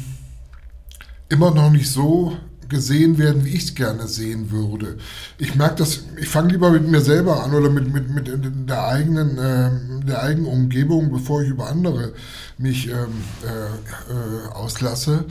immer 1.29 1.51
noch 1.53 1.71
nicht 1.71 1.91
so 1.91 2.37
gesehen 2.69 3.19
werden, 3.19 3.45
wie 3.45 3.57
ich 3.57 3.65
es 3.65 3.75
gerne 3.75 4.07
sehen 4.07 4.51
würde. 4.51 4.97
Ich 5.39 5.57
merke 5.57 5.77
das, 5.77 6.05
ich 6.19 6.29
fange 6.29 6.53
lieber 6.53 6.71
mit 6.71 6.89
mir 6.89 7.01
selber 7.01 7.43
an 7.43 7.53
oder 7.53 7.69
mit, 7.69 7.93
mit, 7.93 8.09
mit 8.11 8.69
der, 8.69 8.87
eigenen, 8.87 9.39
äh, 9.39 10.07
der 10.07 10.23
eigenen 10.23 10.47
Umgebung, 10.47 11.11
bevor 11.11 11.43
ich 11.43 11.49
über 11.49 11.69
andere 11.69 12.13
mich 12.59 12.89
ähm, 12.89 13.25
äh, 13.45 14.13
äh, 14.13 14.53
auslasse. 14.53 15.25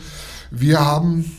Wir 0.52 0.80
haben 0.80 1.32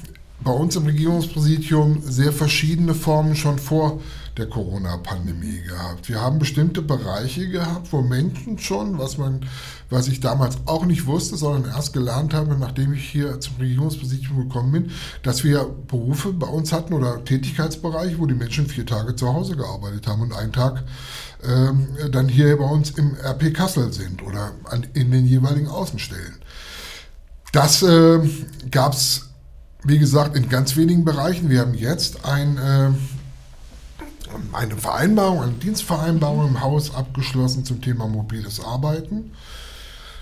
bei 0.42 0.53
uns 0.53 0.76
im 0.76 0.87
Regierungspräsidium 0.87 2.03
sehr 2.03 2.33
verschiedene 2.33 2.94
Formen 2.94 3.37
schon 3.37 3.59
vor 3.59 4.00
der 4.37 4.48
Corona-Pandemie 4.48 5.62
gehabt. 5.62 6.09
Wir 6.09 6.20
haben 6.20 6.38
bestimmte 6.38 6.83
Bereiche 6.83 7.48
gehabt, 7.48 7.92
wo 7.92 8.00
Menschen 8.00 8.59
schon, 8.59 8.98
was 8.98 9.18
man, 9.18 9.46
was 9.90 10.09
ich 10.09 10.20
damals 10.20 10.59
auch 10.66 10.87
nicht 10.87 11.07
wusste, 11.07 11.37
sondern 11.37 11.70
erst 11.70 11.92
gelernt 11.92 12.33
habe, 12.33 12.57
nachdem 12.57 12.94
ich 12.94 13.09
hier 13.09 13.40
zum 13.40 13.57
Regierungspräsidium 13.57 14.48
gekommen 14.48 14.72
bin, 14.72 14.90
dass 15.22 15.44
wir 15.44 15.64
Berufe 15.88 16.33
bei 16.33 16.46
uns 16.46 16.72
hatten 16.72 16.94
oder 16.94 17.22
Tätigkeitsbereiche, 17.24 18.18
wo 18.18 18.26
die 18.26 18.35
Menschen 18.35 18.66
vier 18.66 18.87
Tage 18.87 19.14
zu 19.16 19.33
Hause 19.33 19.57
gearbeitet 19.57 20.07
haben 20.07 20.22
und 20.22 20.33
einen 20.33 20.53
Tag 20.53 20.85
ähm, 21.44 21.88
dann 22.11 22.29
hier 22.29 22.57
bei 22.57 22.64
uns 22.64 22.90
im 22.92 23.16
RP 23.16 23.53
Kassel 23.53 23.92
sind 23.92 24.22
oder 24.22 24.53
an, 24.64 24.87
in 24.94 25.11
den 25.11 25.26
jeweiligen 25.26 25.68
Außenstellen. 25.68 26.37
Das 27.53 27.83
äh, 27.83 28.20
gab 28.70 28.92
es 28.94 29.30
wie 29.85 29.99
gesagt, 29.99 30.37
in 30.37 30.49
ganz 30.49 30.77
wenigen 30.77 31.05
Bereichen. 31.05 31.49
Wir 31.49 31.61
haben 31.61 31.75
jetzt 31.75 32.25
ein, 32.25 32.59
äh, 32.59 32.90
eine 34.53 34.77
Vereinbarung, 34.77 35.43
eine 35.43 35.53
Dienstvereinbarung 35.53 36.49
im 36.49 36.61
Haus 36.61 36.95
abgeschlossen 36.95 37.64
zum 37.64 37.81
Thema 37.81 38.07
mobiles 38.07 38.61
Arbeiten, 38.61 39.33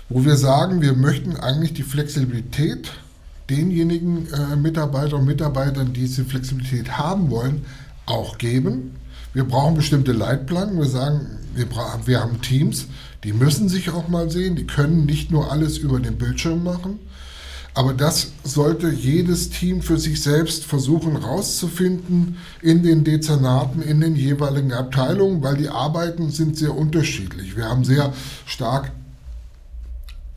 wo 0.07 0.25
wir 0.25 0.37
sagen, 0.37 0.81
wir 0.81 0.93
möchten 0.93 1.35
eigentlich 1.35 1.73
die 1.73 1.83
Flexibilität 1.83 2.91
denjenigen 3.49 4.27
äh, 4.31 4.55
Mitarbeiter 4.55 5.17
und 5.17 5.25
Mitarbeitern, 5.25 5.93
die 5.93 6.01
diese 6.01 6.25
Flexibilität 6.25 6.97
haben 6.97 7.29
wollen, 7.29 7.65
auch 8.05 8.37
geben. 8.37 8.95
Wir 9.33 9.43
brauchen 9.43 9.75
bestimmte 9.75 10.11
Leitplanken. 10.11 10.79
Wir 10.79 10.87
sagen, 10.87 11.27
wir, 11.53 11.67
wir 12.05 12.19
haben 12.19 12.41
Teams, 12.41 12.87
die 13.23 13.33
müssen 13.33 13.69
sich 13.69 13.89
auch 13.89 14.07
mal 14.07 14.29
sehen, 14.29 14.55
die 14.55 14.65
können 14.65 15.05
nicht 15.05 15.31
nur 15.31 15.51
alles 15.51 15.77
über 15.77 15.99
den 15.99 16.17
Bildschirm 16.17 16.63
machen. 16.63 16.99
Aber 17.79 17.93
das 17.93 18.33
sollte 18.43 18.89
jedes 18.89 19.51
Team 19.51 19.81
für 19.81 19.97
sich 19.97 20.21
selbst 20.21 20.65
versuchen 20.65 21.15
rauszufinden 21.15 22.35
in 22.61 22.83
den 22.83 23.05
Dezernaten, 23.05 23.81
in 23.81 24.01
den 24.01 24.17
jeweiligen 24.17 24.73
Abteilungen, 24.73 25.41
weil 25.43 25.55
die 25.55 25.69
Arbeiten 25.69 26.29
sind 26.29 26.57
sehr 26.57 26.75
unterschiedlich. 26.75 27.55
Wir 27.55 27.69
haben 27.69 27.85
sehr 27.85 28.11
stark 28.45 28.91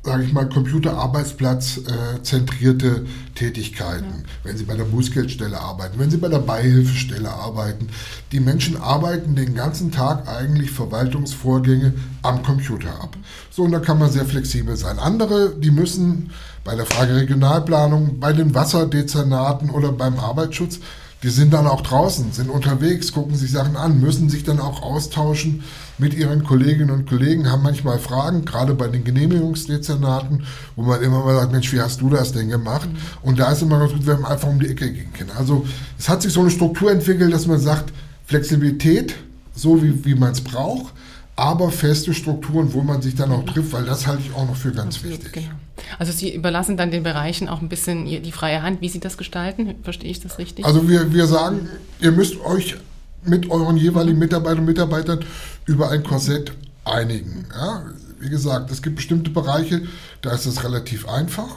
sage 0.04 0.24
ich 0.24 0.32
mal, 0.32 0.48
Computerarbeitsplatz 0.48 1.78
äh, 1.78 2.22
zentrierte 2.22 3.06
Tätigkeiten. 3.36 4.24
Ja. 4.24 4.30
Wenn 4.42 4.56
Sie 4.56 4.64
bei 4.64 4.76
der 4.76 4.84
Bußgeldstelle 4.84 5.58
arbeiten, 5.58 5.98
wenn 5.98 6.10
Sie 6.10 6.16
bei 6.16 6.28
der 6.28 6.40
Beihilfestelle 6.40 7.30
arbeiten. 7.30 7.88
Die 8.32 8.40
Menschen 8.40 8.76
arbeiten 8.76 9.36
den 9.36 9.54
ganzen 9.54 9.92
Tag 9.92 10.28
eigentlich 10.28 10.72
Verwaltungsvorgänge 10.72 11.94
am 12.22 12.42
Computer 12.42 13.00
ab. 13.00 13.16
So, 13.50 13.62
und 13.62 13.72
da 13.72 13.78
kann 13.78 13.98
man 13.98 14.10
sehr 14.10 14.24
flexibel 14.24 14.76
sein. 14.76 14.98
Andere, 14.98 15.54
die 15.56 15.70
müssen 15.70 16.30
bei 16.64 16.74
der 16.74 16.86
Frage 16.86 17.14
Regionalplanung, 17.14 18.18
bei 18.18 18.32
den 18.32 18.54
Wasserdezernaten 18.54 19.70
oder 19.70 19.92
beim 19.92 20.18
Arbeitsschutz, 20.18 20.80
die 21.22 21.30
sind 21.30 21.52
dann 21.52 21.68
auch 21.68 21.82
draußen, 21.82 22.32
sind 22.32 22.50
unterwegs, 22.50 23.12
gucken 23.12 23.36
sich 23.36 23.52
Sachen 23.52 23.76
an, 23.76 24.00
müssen 24.00 24.28
sich 24.28 24.42
dann 24.42 24.58
auch 24.58 24.82
austauschen 24.82 25.62
mit 26.02 26.12
ihren 26.12 26.44
Kolleginnen 26.44 26.90
und 26.90 27.08
Kollegen, 27.08 27.50
haben 27.50 27.62
manchmal 27.62 27.98
Fragen, 27.98 28.44
gerade 28.44 28.74
bei 28.74 28.88
den 28.88 29.04
Genehmigungsdezernaten, 29.04 30.44
wo 30.76 30.82
man 30.82 31.00
immer 31.00 31.24
mal 31.24 31.36
sagt, 31.36 31.52
Mensch, 31.52 31.72
wie 31.72 31.80
hast 31.80 32.00
du 32.02 32.10
das 32.10 32.32
denn 32.32 32.50
gemacht? 32.50 32.88
Und 33.22 33.38
da 33.38 33.52
ist 33.52 33.62
immer 33.62 33.78
ganz 33.78 33.92
gut, 33.92 34.06
wenn 34.06 34.20
man 34.20 34.32
einfach 34.32 34.48
um 34.48 34.60
die 34.60 34.68
Ecke 34.68 34.92
gehen 34.92 35.12
kann. 35.14 35.30
Also 35.38 35.64
es 35.98 36.08
hat 36.08 36.20
sich 36.20 36.32
so 36.32 36.40
eine 36.40 36.50
Struktur 36.50 36.90
entwickelt, 36.90 37.32
dass 37.32 37.46
man 37.46 37.58
sagt, 37.58 37.92
Flexibilität, 38.26 39.14
so 39.54 39.82
wie, 39.82 40.04
wie 40.04 40.14
man 40.14 40.32
es 40.32 40.40
braucht, 40.40 40.92
aber 41.36 41.70
feste 41.70 42.12
Strukturen, 42.12 42.74
wo 42.74 42.82
man 42.82 43.00
sich 43.00 43.14
dann 43.14 43.32
auch 43.32 43.44
trifft, 43.44 43.72
weil 43.72 43.84
das 43.84 44.06
halte 44.06 44.22
ich 44.22 44.34
auch 44.34 44.46
noch 44.46 44.56
für 44.56 44.72
ganz 44.72 44.96
Absolut, 44.96 45.18
wichtig. 45.18 45.32
Genau. 45.32 45.54
Also 45.98 46.12
Sie 46.12 46.34
überlassen 46.34 46.76
dann 46.76 46.90
den 46.90 47.02
Bereichen 47.02 47.48
auch 47.48 47.62
ein 47.62 47.68
bisschen 47.68 48.04
die 48.04 48.32
freie 48.32 48.62
Hand, 48.62 48.80
wie 48.80 48.88
Sie 48.88 49.00
das 49.00 49.16
gestalten. 49.16 49.74
Verstehe 49.82 50.10
ich 50.10 50.20
das 50.20 50.38
richtig? 50.38 50.64
Also 50.64 50.88
wir, 50.88 51.12
wir 51.12 51.26
sagen, 51.26 51.68
ihr 52.00 52.12
müsst 52.12 52.40
euch 52.40 52.76
mit 53.24 53.50
euren 53.50 53.76
jeweiligen 53.76 54.18
Mitarbeitern 54.18 54.60
und 54.60 54.66
Mitarbeitern 54.66 55.24
über 55.66 55.90
ein 55.90 56.02
Korsett 56.02 56.52
einigen. 56.84 57.46
Ja? 57.54 57.84
Wie 58.18 58.28
gesagt, 58.28 58.70
es 58.70 58.82
gibt 58.82 58.96
bestimmte 58.96 59.30
Bereiche, 59.30 59.82
da 60.22 60.32
ist 60.32 60.46
es 60.46 60.64
relativ 60.64 61.08
einfach. 61.08 61.56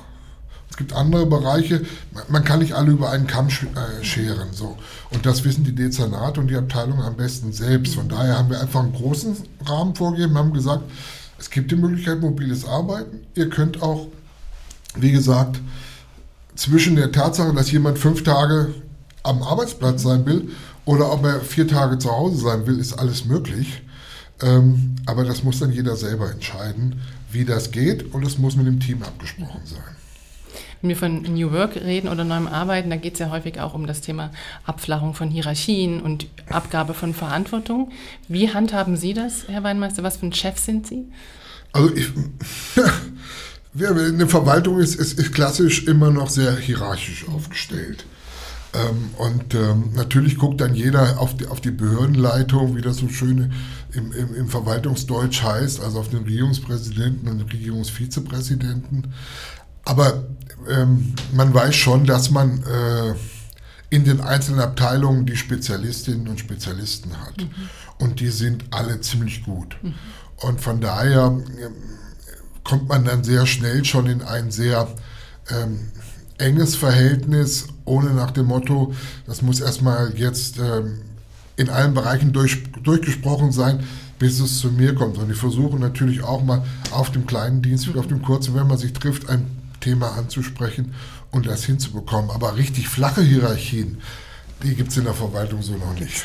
Es 0.69 0.77
gibt 0.77 0.93
andere 0.93 1.25
Bereiche, 1.25 1.85
man 2.27 2.43
kann 2.43 2.59
nicht 2.59 2.73
alle 2.73 2.91
über 2.91 3.09
einen 3.09 3.27
Kamm 3.27 3.47
äh, 3.47 4.03
scheren. 4.03 4.49
So. 4.51 4.77
Und 5.11 5.25
das 5.25 5.43
wissen 5.45 5.63
die 5.63 5.75
Dezernate 5.75 6.39
und 6.39 6.47
die 6.47 6.55
Abteilungen 6.55 7.03
am 7.03 7.15
besten 7.15 7.53
selbst. 7.53 7.95
Von 7.95 8.09
daher 8.09 8.37
haben 8.37 8.49
wir 8.49 8.59
einfach 8.59 8.81
einen 8.81 8.93
großen 8.93 9.37
Rahmen 9.65 9.95
vorgegeben, 9.95 10.37
haben 10.37 10.53
gesagt, 10.53 10.83
es 11.37 11.49
gibt 11.49 11.71
die 11.71 11.75
Möglichkeit 11.75 12.19
mobiles 12.19 12.65
Arbeiten. 12.65 13.21
Ihr 13.35 13.49
könnt 13.49 13.81
auch, 13.81 14.07
wie 14.95 15.11
gesagt, 15.11 15.59
zwischen 16.55 16.95
der 16.95 17.11
Tatsache, 17.11 17.53
dass 17.53 17.71
jemand 17.71 17.99
fünf 17.99 18.23
Tage 18.23 18.73
am 19.23 19.43
Arbeitsplatz 19.43 20.03
sein 20.03 20.25
will 20.25 20.49
oder 20.85 21.11
ob 21.11 21.25
er 21.25 21.41
vier 21.41 21.67
Tage 21.67 21.97
zu 21.97 22.11
Hause 22.11 22.37
sein 22.37 22.67
will, 22.67 22.79
ist 22.79 22.93
alles 22.93 23.25
möglich. 23.25 23.81
Ähm, 24.41 24.95
aber 25.05 25.23
das 25.23 25.43
muss 25.43 25.59
dann 25.59 25.71
jeder 25.71 25.95
selber 25.95 26.31
entscheiden, 26.31 27.01
wie 27.31 27.45
das 27.45 27.71
geht 27.71 28.13
und 28.13 28.25
es 28.25 28.37
muss 28.37 28.55
mit 28.55 28.67
dem 28.67 28.79
Team 28.79 29.01
abgesprochen 29.03 29.61
sein. 29.65 29.95
Wenn 30.81 30.89
wir 30.89 30.97
von 30.97 31.21
New 31.23 31.51
Work 31.51 31.77
reden 31.77 32.09
oder 32.09 32.23
neuem 32.23 32.47
Arbeiten, 32.47 32.89
da 32.89 32.95
geht 32.97 33.13
es 33.13 33.19
ja 33.19 33.31
häufig 33.31 33.59
auch 33.59 33.73
um 33.73 33.87
das 33.87 34.01
Thema 34.01 34.31
Abflachung 34.65 35.13
von 35.13 35.29
Hierarchien 35.29 36.01
und 36.01 36.27
Abgabe 36.49 36.93
von 36.93 37.13
Verantwortung. 37.13 37.91
Wie 38.27 38.53
handhaben 38.53 38.97
Sie 38.97 39.13
das, 39.13 39.47
Herr 39.47 39.63
Weinmeister? 39.63 40.03
Was 40.03 40.17
für 40.17 40.27
ein 40.27 40.33
Chef 40.33 40.59
sind 40.59 40.85
Sie? 40.85 41.05
Also 41.71 41.93
ich, 41.95 42.09
eine 43.89 44.27
Verwaltung 44.27 44.79
ist, 44.79 44.95
ist, 44.95 45.17
ist 45.17 45.33
klassisch 45.33 45.87
immer 45.87 46.11
noch 46.11 46.29
sehr 46.29 46.55
hierarchisch 46.55 47.27
aufgestellt. 47.27 48.05
Ähm, 48.75 49.09
und 49.17 49.53
ähm, 49.53 49.91
natürlich 49.95 50.37
guckt 50.37 50.59
dann 50.59 50.75
jeder 50.75 51.19
auf 51.19 51.35
die, 51.37 51.47
auf 51.47 51.61
die 51.61 51.71
Behördenleitung, 51.71 52.75
wie 52.75 52.81
das 52.81 52.97
so 52.97 53.07
schön 53.07 53.53
im, 53.93 54.11
im, 54.11 54.35
im 54.35 54.47
Verwaltungsdeutsch 54.49 55.43
heißt, 55.43 55.81
also 55.81 55.99
auf 55.99 56.09
den 56.09 56.23
Regierungspräsidenten 56.23 57.27
und 57.29 57.39
den 57.39 57.47
Regierungsvizepräsidenten. 57.47 59.13
Aber 59.85 60.25
ähm, 60.69 61.13
man 61.33 61.53
weiß 61.53 61.75
schon, 61.75 62.05
dass 62.05 62.31
man 62.31 62.63
äh, 62.63 63.13
in 63.89 64.03
den 64.03 64.19
einzelnen 64.19 64.59
Abteilungen 64.59 65.25
die 65.25 65.37
Spezialistinnen 65.37 66.27
und 66.27 66.39
Spezialisten 66.39 67.21
hat. 67.21 67.37
Mhm. 67.37 67.49
Und 67.99 68.19
die 68.19 68.29
sind 68.29 68.65
alle 68.71 68.99
ziemlich 69.01 69.43
gut. 69.45 69.77
Mhm. 69.81 69.93
Und 70.37 70.59
von 70.59 70.81
daher 70.81 71.39
äh, 71.59 71.69
kommt 72.63 72.89
man 72.89 73.05
dann 73.05 73.23
sehr 73.23 73.45
schnell 73.45 73.85
schon 73.85 74.07
in 74.07 74.21
ein 74.21 74.51
sehr 74.51 74.87
ähm, 75.49 75.91
enges 76.37 76.75
Verhältnis, 76.75 77.67
ohne 77.85 78.11
nach 78.11 78.31
dem 78.31 78.47
Motto, 78.47 78.93
das 79.25 79.41
muss 79.41 79.59
erstmal 79.59 80.13
jetzt 80.17 80.59
ähm, 80.59 80.99
in 81.57 81.69
allen 81.69 81.93
Bereichen 81.93 82.33
durch, 82.33 82.63
durchgesprochen 82.83 83.51
sein, 83.51 83.83
bis 84.19 84.39
es 84.39 84.59
zu 84.59 84.71
mir 84.71 84.95
kommt. 84.95 85.17
Und 85.17 85.31
ich 85.31 85.37
versuche 85.37 85.77
natürlich 85.77 86.23
auch 86.23 86.43
mal 86.43 86.63
auf 86.91 87.11
dem 87.11 87.25
kleinen 87.25 87.61
Dienstweg, 87.61 87.97
auf 87.97 88.07
dem 88.07 88.21
kurzen, 88.21 88.55
wenn 88.55 88.67
man 88.67 88.77
sich 88.77 88.93
trifft, 88.93 89.29
ein 89.29 89.45
Thema 89.79 90.17
anzusprechen 90.17 90.93
und 91.31 91.47
das 91.47 91.65
hinzubekommen. 91.65 92.31
Aber 92.31 92.57
richtig 92.57 92.87
flache 92.87 93.21
Hierarchien, 93.21 93.97
die 94.63 94.75
gibt 94.75 94.91
es 94.91 94.97
in 94.97 95.03
der 95.03 95.13
Verwaltung 95.13 95.61
so 95.61 95.73
noch 95.73 95.93
nicht. 95.99 96.23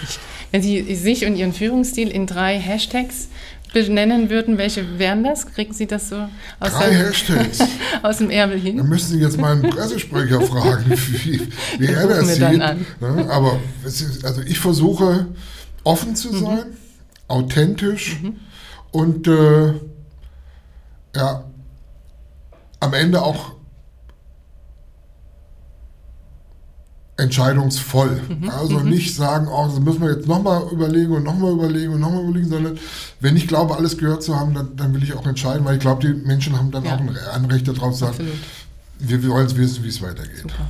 Wenn 0.51 0.63
Sie 0.63 0.95
sich 0.95 1.27
und 1.27 1.37
Ihren 1.37 1.53
Führungsstil 1.53 2.09
in 2.09 2.27
drei 2.27 2.59
Hashtags 2.59 3.29
benennen 3.73 4.31
würden, 4.31 4.59
welche 4.59 4.99
wären 4.99 5.25
das? 5.25 5.47
Kriegen 5.47 5.73
Sie 5.73 5.87
das 5.87 6.09
so 6.09 6.17
aus, 6.59 6.73
Drei 6.73 6.93
Hashtags. 6.93 7.61
aus 8.03 8.19
dem 8.19 8.31
Ärmel 8.31 8.59
hin? 8.59 8.77
Dann 8.77 8.89
müssen 8.89 9.13
Sie 9.13 9.21
jetzt 9.21 9.39
mal 9.39 9.53
einen 9.53 9.71
Pressesprecher 9.71 10.41
fragen, 10.41 10.91
wie, 10.91 11.49
wie 11.79 11.87
er 11.87 12.07
das 12.09 12.35
sieht. 12.35 12.59
Ne? 12.59 13.27
Aber 13.29 13.59
ist, 13.85 14.25
also 14.25 14.43
ich 14.43 14.59
versuche 14.59 15.29
offen 15.85 16.17
zu 16.17 16.33
mhm. 16.33 16.39
sein, 16.39 16.57
mhm. 16.57 16.77
authentisch 17.29 18.21
mhm. 18.23 18.37
und 18.91 19.29
äh, 19.29 19.73
ja, 21.15 21.45
am 22.81 22.95
Ende 22.95 23.23
auch 23.23 23.53
entscheidungsvoll. 27.21 28.21
Mhm. 28.29 28.51
Also 28.51 28.81
mhm. 28.81 28.91
nicht 28.91 29.15
sagen, 29.15 29.49
oh, 29.49 29.67
das 29.67 29.81
müssen 29.81 30.01
wir 30.03 30.11
jetzt 30.11 30.27
nochmal 30.27 30.63
überlegen 30.73 31.13
und 31.13 31.25
nochmal 31.25 31.53
überlegen 31.53 31.95
und 31.95 32.01
nochmal 32.01 32.25
überlegen, 32.25 32.49
sondern 32.49 32.79
wenn 33.21 33.37
ich 33.37 33.47
glaube, 33.47 33.77
alles 33.77 33.99
gehört 33.99 34.23
zu 34.23 34.39
haben, 34.39 34.55
dann, 34.55 34.77
dann 34.77 34.95
will 34.95 35.03
ich 35.03 35.15
auch 35.15 35.27
entscheiden, 35.27 35.65
weil 35.65 35.75
ich 35.75 35.81
glaube, 35.81 36.07
die 36.07 36.15
Menschen 36.27 36.57
haben 36.57 36.71
dann 36.71 36.85
ja. 36.85 36.95
auch 36.95 37.01
ein 37.01 37.17
Anrecht 37.33 37.69
darauf 37.69 37.93
zu 37.93 38.07
sagen, 38.07 38.19
wir, 38.99 39.23
wir 39.23 39.31
wollen 39.31 39.57
wissen, 39.57 39.85
wie 39.85 39.89
es 39.89 40.03
weitergeht. 40.03 40.43
Super. 40.43 40.69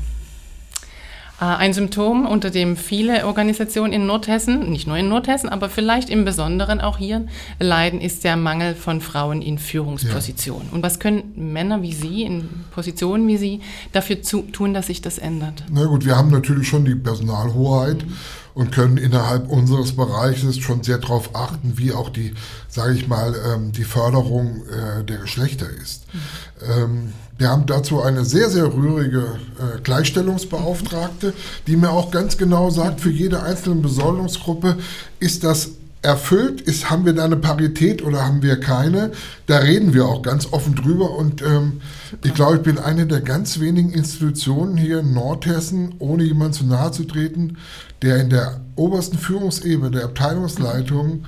Äh, 1.40 1.44
ein 1.44 1.72
Symptom, 1.72 2.26
unter 2.26 2.50
dem 2.50 2.76
viele 2.76 3.26
Organisationen 3.26 3.92
in 3.92 4.06
Nordhessen, 4.06 4.70
nicht 4.70 4.86
nur 4.86 4.96
in 4.96 5.08
Nordhessen, 5.08 5.48
aber 5.48 5.68
vielleicht 5.68 6.10
im 6.10 6.24
Besonderen 6.24 6.80
auch 6.80 6.98
hier 6.98 7.26
leiden, 7.58 8.00
ist 8.00 8.24
der 8.24 8.36
Mangel 8.36 8.74
von 8.74 9.00
Frauen 9.00 9.42
in 9.42 9.58
Führungspositionen. 9.58 10.68
Ja. 10.68 10.74
Und 10.74 10.82
was 10.82 11.00
können 11.00 11.32
Männer 11.36 11.82
wie 11.82 11.94
Sie 11.94 12.22
in 12.22 12.48
Positionen 12.72 13.26
wie 13.26 13.38
Sie 13.38 13.60
dafür 13.92 14.22
zu, 14.22 14.42
tun, 14.42 14.74
dass 14.74 14.88
sich 14.88 15.00
das 15.00 15.18
ändert? 15.18 15.64
Na 15.70 15.84
gut, 15.86 16.04
wir 16.04 16.16
haben 16.16 16.30
natürlich 16.30 16.68
schon 16.68 16.84
die 16.84 16.94
Personalhoheit. 16.94 18.06
Mhm 18.06 18.16
und 18.52 18.72
können 18.72 18.96
innerhalb 18.96 19.48
unseres 19.48 19.94
Bereiches 19.94 20.58
schon 20.58 20.82
sehr 20.82 20.98
darauf 20.98 21.34
achten, 21.34 21.78
wie 21.78 21.92
auch 21.92 22.10
die, 22.10 22.34
sage 22.68 22.94
ich 22.94 23.08
mal, 23.08 23.34
ähm, 23.46 23.72
die 23.72 23.84
Förderung 23.84 24.64
äh, 24.66 25.04
der 25.04 25.18
Geschlechter 25.18 25.68
ist. 25.70 26.04
Mhm. 26.12 26.20
Ähm, 26.68 27.12
wir 27.40 27.48
haben 27.48 27.64
dazu 27.64 28.02
eine 28.02 28.26
sehr, 28.26 28.50
sehr 28.50 28.66
rührige 28.66 29.38
äh, 29.58 29.80
Gleichstellungsbeauftragte, 29.80 31.32
die 31.66 31.76
mir 31.76 31.90
auch 31.90 32.10
ganz 32.10 32.36
genau 32.36 32.68
sagt, 32.68 33.00
für 33.00 33.10
jede 33.10 33.42
einzelne 33.42 33.76
Besoldungsgruppe 33.76 34.76
ist 35.20 35.42
das 35.42 35.70
erfüllt, 36.02 36.60
ist, 36.60 36.90
haben 36.90 37.06
wir 37.06 37.14
da 37.14 37.24
eine 37.24 37.36
Parität 37.36 38.02
oder 38.02 38.26
haben 38.26 38.42
wir 38.42 38.60
keine? 38.60 39.12
Da 39.46 39.56
reden 39.56 39.94
wir 39.94 40.04
auch 40.04 40.20
ganz 40.20 40.52
offen 40.52 40.74
drüber 40.74 41.12
und 41.12 41.40
ähm, 41.40 41.80
ich 42.22 42.34
glaube, 42.34 42.56
ich 42.56 42.62
bin 42.62 42.76
eine 42.76 43.06
der 43.06 43.22
ganz 43.22 43.58
wenigen 43.58 43.90
Institutionen 43.90 44.76
hier 44.76 45.00
in 45.00 45.14
Nordhessen, 45.14 45.94
ohne 45.98 46.24
jemand 46.24 46.54
zu 46.54 46.66
nahe 46.66 46.92
zu 46.92 47.04
treten, 47.04 47.56
der 48.02 48.18
in 48.18 48.28
der 48.28 48.60
obersten 48.76 49.16
Führungsebene 49.16 49.90
der 49.90 50.04
Abteilungsleitung 50.04 51.24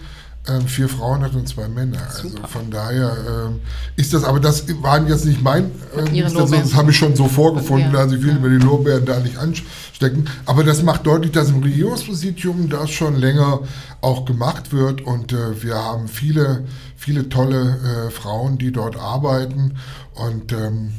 ähm, 0.49 0.67
vier 0.67 0.89
Frauen 0.89 1.23
hat 1.23 1.35
und 1.35 1.49
zwei 1.49 1.69
Männer. 1.69 1.99
Also 2.05 2.29
Super. 2.29 2.45
Also 2.45 2.59
von 2.59 2.71
daher 2.71 3.17
ähm, 3.29 3.61
ist 3.97 4.13
das, 4.13 4.25
aber 4.25 4.41
das 4.41 4.65
waren 4.83 5.07
jetzt 5.07 5.25
nicht 5.25 5.41
mein, 5.41 5.71
äh, 5.97 6.21
das, 6.21 6.51
das 6.51 6.75
habe 6.75 6.91
ich 6.91 6.97
schon 6.97 7.15
so 7.15 7.29
vorgefunden, 7.29 7.93
ja. 7.93 8.01
also 8.01 8.17
ich 8.17 8.23
will 8.23 8.31
ja. 8.31 8.37
über 8.37 8.49
die 8.49 8.57
Lorbeeren 8.57 9.05
da 9.05 9.21
nicht 9.21 9.39
anstecken. 9.39 10.29
Aber 10.45 10.65
das 10.65 10.83
macht 10.83 11.07
deutlich, 11.07 11.31
dass 11.33 11.51
im 11.51 11.63
Regierungspräsidium 11.63 12.69
das 12.69 12.91
schon 12.91 13.17
länger 13.17 13.61
auch 14.01 14.25
gemacht 14.25 14.73
wird 14.73 15.03
und 15.03 15.33
äh, 15.33 15.63
wir 15.63 15.77
haben 15.77 16.09
viele, 16.09 16.65
viele 16.97 17.29
tolle 17.29 18.07
äh, 18.09 18.11
Frauen, 18.11 18.59
die 18.59 18.73
dort 18.73 18.97
arbeiten 18.97 19.77
und 20.15 20.53
ähm, 20.53 20.93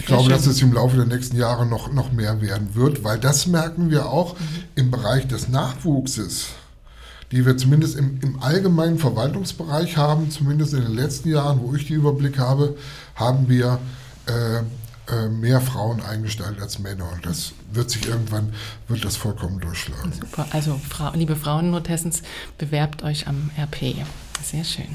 ich 0.00 0.06
glaube, 0.06 0.24
schön. 0.24 0.32
dass 0.32 0.46
es 0.46 0.62
im 0.62 0.72
Laufe 0.72 0.96
der 0.96 1.04
nächsten 1.04 1.36
Jahre 1.36 1.66
noch, 1.66 1.92
noch 1.92 2.10
mehr 2.10 2.40
werden 2.40 2.74
wird, 2.74 3.04
weil 3.04 3.18
das 3.18 3.46
merken 3.46 3.90
wir 3.90 4.06
auch 4.06 4.34
mhm. 4.34 4.44
im 4.74 4.90
Bereich 4.90 5.28
des 5.28 5.48
Nachwuchses 5.48 6.48
die 7.32 7.46
wir 7.46 7.56
zumindest 7.56 7.96
im, 7.96 8.18
im 8.22 8.42
allgemeinen 8.42 8.98
Verwaltungsbereich 8.98 9.96
haben, 9.96 10.30
zumindest 10.30 10.74
in 10.74 10.82
den 10.82 10.94
letzten 10.94 11.30
Jahren, 11.30 11.60
wo 11.62 11.74
ich 11.74 11.86
den 11.86 11.96
Überblick 11.96 12.38
habe, 12.38 12.76
haben 13.14 13.48
wir 13.48 13.78
äh, 14.26 14.62
äh, 15.10 15.28
mehr 15.28 15.60
Frauen 15.60 16.00
eingestellt 16.02 16.60
als 16.60 16.78
Männer. 16.78 17.10
Und 17.12 17.26
das 17.26 17.52
wird 17.72 17.90
sich 17.90 18.06
irgendwann, 18.06 18.52
wird 18.88 19.04
das 19.04 19.16
vollkommen 19.16 19.60
durchschlagen. 19.60 20.12
Super. 20.12 20.46
Also, 20.52 20.80
Frau, 20.88 21.12
liebe 21.14 21.36
Frauen 21.36 21.70
Nordhessens, 21.70 22.22
bewerbt 22.58 23.02
euch 23.02 23.26
am 23.26 23.50
RP. 23.58 23.96
Sehr 24.42 24.64
schön. 24.64 24.88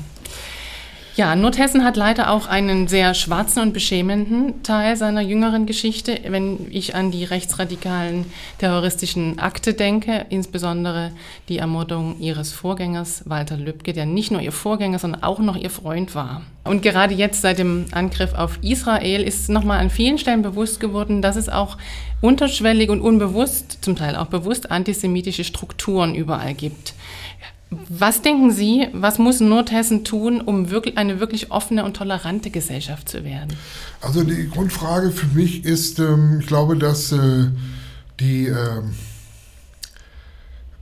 Ja, 1.18 1.34
Nordhessen 1.34 1.86
hat 1.86 1.96
leider 1.96 2.30
auch 2.30 2.48
einen 2.48 2.90
sehr 2.90 3.14
schwarzen 3.14 3.62
und 3.62 3.72
beschämenden 3.72 4.64
Teil 4.64 4.98
seiner 4.98 5.22
jüngeren 5.22 5.66
Geschichte. 5.66 6.20
Wenn 6.28 6.68
ich 6.72 6.94
an 6.94 7.10
die 7.10 7.24
rechtsradikalen 7.24 8.26
terroristischen 8.58 9.40
Akte 9.40 9.74
denke, 9.74 10.26
insbesondere 10.30 11.14
die 11.48 11.60
Ermordung 11.60 12.20
ihres 12.20 12.52
Vorgängers 12.52 13.24
Walter 13.30 13.56
Lübcke, 13.56 13.94
der 13.94 14.06
nicht 14.06 14.30
nur 14.30 14.42
ihr 14.42 14.52
Vorgänger, 14.52 15.00
sondern 15.00 15.24
auch 15.24 15.40
noch 15.40 15.56
ihr 15.56 15.70
Freund 15.70 16.16
war. 16.16 16.42
Und 16.66 16.82
gerade 16.82 17.14
jetzt 17.14 17.42
seit 17.42 17.60
dem 17.60 17.86
Angriff 17.92 18.34
auf 18.34 18.60
Israel 18.62 19.24
ist 19.24 19.48
nochmal 19.48 19.80
an 19.80 19.90
vielen 19.90 20.18
Stellen 20.18 20.42
bewusst 20.42 20.82
geworden, 20.82 21.22
dass 21.22 21.38
es 21.38 21.48
auch 21.48 21.78
unterschwellig 22.20 22.90
und 22.90 23.00
unbewusst, 23.00 23.78
zum 23.80 23.96
Teil 23.96 24.18
auch 24.18 24.28
bewusst 24.28 24.70
antisemitische 24.70 25.46
Strukturen 25.46 26.14
überall 26.14 26.56
gibt. 26.56 26.94
Was 27.70 28.22
denken 28.22 28.52
Sie, 28.52 28.88
was 28.94 29.18
muss 29.18 29.40
Nordhessen 29.40 30.04
tun, 30.04 30.40
um 30.40 30.70
wirklich 30.70 30.98
eine 30.98 31.20
wirklich 31.20 31.52
offene 31.52 31.84
und 31.84 31.96
tolerante 31.96 32.50
Gesellschaft 32.50 33.10
zu 33.10 33.24
werden? 33.24 33.54
Also 34.02 34.24
die 34.24 34.50
Grundfrage 34.50 35.12
für 35.12 35.28
mich 35.28 35.66
ist, 35.66 36.00
ähm, 36.00 36.40
ich 36.40 36.48
glaube, 36.48 36.78
dass 36.78 37.12
äh, 37.12 37.48
die, 38.20 38.48
äh, 38.48 38.82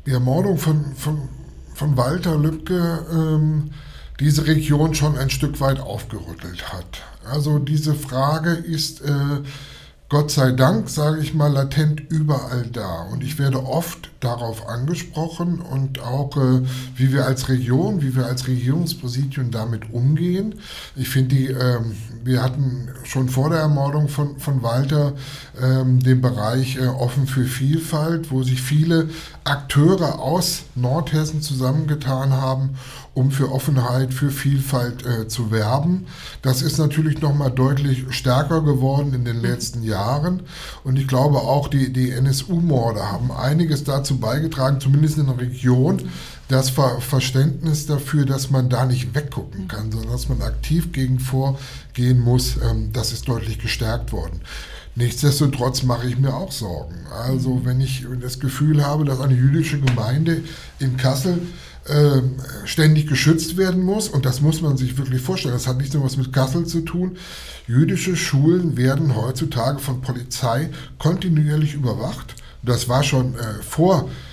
die 0.06 0.12
Ermordung 0.12 0.58
von, 0.58 0.94
von, 0.96 1.30
von 1.74 1.98
Walter 1.98 2.38
Lübcke 2.38 3.06
ähm, 3.12 3.72
diese 4.20 4.46
Region 4.46 4.94
schon 4.94 5.18
ein 5.18 5.30
Stück 5.30 5.60
weit 5.60 5.80
aufgerüttelt 5.80 6.72
hat. 6.72 7.02
Also 7.26 7.60
diese 7.60 7.96
Frage 7.96 8.52
ist 8.52 9.02
äh, 9.02 9.42
Gott 10.14 10.30
sei 10.30 10.52
Dank, 10.52 10.92
sage 10.92 11.22
ich 11.22 11.34
mal, 11.34 11.52
latent 11.52 12.00
überall 12.12 12.68
da. 12.72 13.02
Und 13.12 13.24
ich 13.24 13.40
werde 13.40 13.66
oft 13.66 14.12
darauf 14.20 14.70
angesprochen 14.70 15.60
und 15.60 16.02
auch, 16.02 16.38
äh, 16.38 16.62
wie 16.96 17.12
wir 17.12 17.26
als 17.26 17.50
Region, 17.50 18.04
wie 18.04 18.16
wir 18.16 18.28
als 18.28 18.48
Regierungspräsidium 18.48 19.50
damit 19.50 19.92
umgehen. 19.92 20.60
Ich 20.96 21.10
finde, 21.10 21.36
ähm, 21.36 21.96
wir 22.24 22.44
hatten 22.44 22.90
schon 23.06 23.28
vor 23.28 23.50
der 23.50 23.62
Ermordung 23.62 24.08
von, 24.08 24.38
von 24.38 24.62
Walter 24.62 25.14
ähm, 25.60 26.00
den 26.00 26.22
Bereich 26.22 26.76
äh, 26.76 26.86
offen 26.86 27.26
für 27.26 27.46
Vielfalt, 27.46 28.30
wo 28.30 28.44
sich 28.44 28.62
viele 28.62 29.10
Akteure 29.44 30.20
aus 30.20 30.66
Nordhessen 30.76 31.42
zusammengetan 31.42 32.34
haben, 32.34 32.76
um 33.14 33.32
für 33.32 33.52
Offenheit, 33.52 34.14
für 34.14 34.32
Vielfalt 34.32 35.06
äh, 35.06 35.28
zu 35.28 35.52
werben. 35.52 36.08
Das 36.42 36.62
ist 36.62 36.80
natürlich 36.80 37.22
nochmal 37.22 37.52
deutlich 37.52 38.06
stärker 38.10 38.62
geworden 38.62 39.14
in 39.14 39.24
den 39.24 39.42
letzten 39.42 39.84
Jahren. 39.84 40.44
Und 40.84 40.98
ich 40.98 41.08
glaube 41.08 41.38
auch, 41.38 41.68
die, 41.68 41.94
die 41.94 42.12
NSU-Morde 42.12 43.12
haben 43.12 43.32
einiges 43.32 43.84
dazu 43.84 44.18
beigetragen, 44.18 44.80
zumindest 44.80 45.18
in 45.18 45.28
der 45.28 45.38
Region, 45.38 46.10
das 46.48 46.70
Ver 46.72 47.00
Verständnis 47.02 47.86
dafür, 47.86 48.26
dass 48.26 48.50
man 48.50 48.70
da 48.70 48.86
nicht 48.86 49.16
weggucken 49.16 49.68
kann, 49.68 49.92
sondern 49.92 50.12
dass 50.12 50.30
man 50.30 50.42
aktiv 50.42 50.92
gegen 50.92 51.20
vorgehen 51.20 52.20
muss, 52.20 52.58
ähm, 52.58 52.92
das 52.94 53.14
ist 53.14 53.28
deutlich 53.28 53.60
gestärkt 53.60 54.12
worden. 54.12 54.42
Nichtsdestotrotz 54.96 55.84
mache 55.84 56.08
ich 56.08 56.20
mir 56.20 56.36
auch 56.36 56.52
Sorgen. 56.52 57.08
Also 57.26 57.62
wenn 57.64 57.82
ich 57.82 58.06
das 58.22 58.40
Gefühl 58.40 58.86
habe, 58.86 59.06
dass 59.06 59.22
eine 59.22 59.34
jüdische 59.34 59.80
Gemeinde 59.80 60.44
in 60.80 60.98
Kassel 60.98 61.40
äh, 61.86 62.22
ständig 62.66 63.08
geschützt 63.08 63.58
werden 63.58 63.84
muss, 63.84 64.08
und 64.08 64.26
das 64.26 64.42
muss 64.42 64.62
man 64.62 64.78
sich 64.78 64.98
wirklich 64.98 65.22
vorstellen, 65.22 65.54
das 65.54 65.68
hat 65.68 65.78
nicht 65.78 65.94
nur 65.94 66.04
was 66.04 66.18
mit 66.18 66.32
Kassel 66.32 66.66
zu 66.66 66.82
tun, 66.82 67.18
jüdische 67.68 68.16
Schulen 68.16 68.78
werden 68.78 69.16
heutzutage 69.16 69.80
von 69.80 70.02
Polizei 70.02 70.70
kontinuierlich 70.98 71.74
überwacht. 71.74 72.36
Das 72.62 72.88
war 72.88 73.04
schon 73.04 73.36
äh, 73.36 73.62
vor 73.62 74.10
äh, 74.10 74.33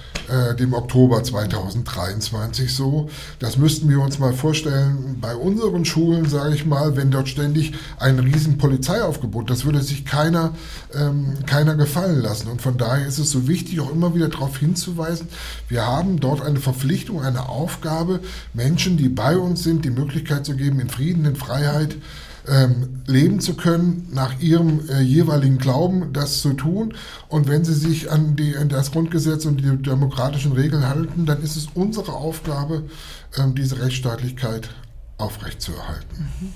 dem 0.58 0.74
Oktober 0.74 1.22
2023 1.22 2.74
so. 2.74 3.08
Das 3.38 3.56
müssten 3.56 3.88
wir 3.88 4.00
uns 4.00 4.18
mal 4.18 4.32
vorstellen. 4.32 5.18
Bei 5.20 5.34
unseren 5.34 5.84
Schulen, 5.84 6.28
sage 6.28 6.54
ich 6.54 6.66
mal, 6.66 6.96
wenn 6.96 7.10
dort 7.10 7.28
ständig 7.28 7.72
ein 7.98 8.18
riesen 8.18 8.58
Polizeiaufgebot, 8.58 9.50
das 9.50 9.64
würde 9.64 9.82
sich 9.82 10.04
keiner, 10.04 10.54
ähm, 10.94 11.38
keiner 11.46 11.74
gefallen 11.74 12.20
lassen. 12.20 12.48
Und 12.48 12.62
von 12.62 12.78
daher 12.78 13.06
ist 13.06 13.18
es 13.18 13.30
so 13.30 13.48
wichtig, 13.48 13.80
auch 13.80 13.92
immer 13.92 14.14
wieder 14.14 14.28
darauf 14.28 14.58
hinzuweisen, 14.58 15.28
wir 15.68 15.86
haben 15.86 16.20
dort 16.20 16.42
eine 16.42 16.60
Verpflichtung, 16.60 17.22
eine 17.22 17.48
Aufgabe, 17.48 18.20
Menschen, 18.54 18.96
die 18.96 19.08
bei 19.08 19.36
uns 19.36 19.62
sind, 19.62 19.84
die 19.84 19.90
Möglichkeit 19.90 20.46
zu 20.46 20.54
geben, 20.56 20.80
in 20.80 20.88
Frieden, 20.88 21.24
in 21.24 21.36
Freiheit, 21.36 21.96
ähm, 22.50 23.02
leben 23.06 23.40
zu 23.40 23.54
können, 23.54 24.08
nach 24.12 24.40
ihrem 24.40 24.88
äh, 24.88 25.00
jeweiligen 25.00 25.58
Glauben 25.58 26.12
das 26.12 26.40
zu 26.40 26.52
tun. 26.52 26.94
Und 27.28 27.48
wenn 27.48 27.64
sie 27.64 27.74
sich 27.74 28.10
an, 28.10 28.34
die, 28.34 28.56
an 28.56 28.68
das 28.68 28.90
Grundgesetz 28.90 29.44
und 29.44 29.58
die 29.58 29.76
demokratischen 29.76 30.52
Regeln 30.52 30.88
halten, 30.88 31.26
dann 31.26 31.42
ist 31.42 31.56
es 31.56 31.68
unsere 31.74 32.12
Aufgabe, 32.12 32.84
ähm, 33.38 33.54
diese 33.54 33.80
Rechtsstaatlichkeit 33.80 34.70
aufrechtzuerhalten. 35.16 36.28
Mhm. 36.40 36.52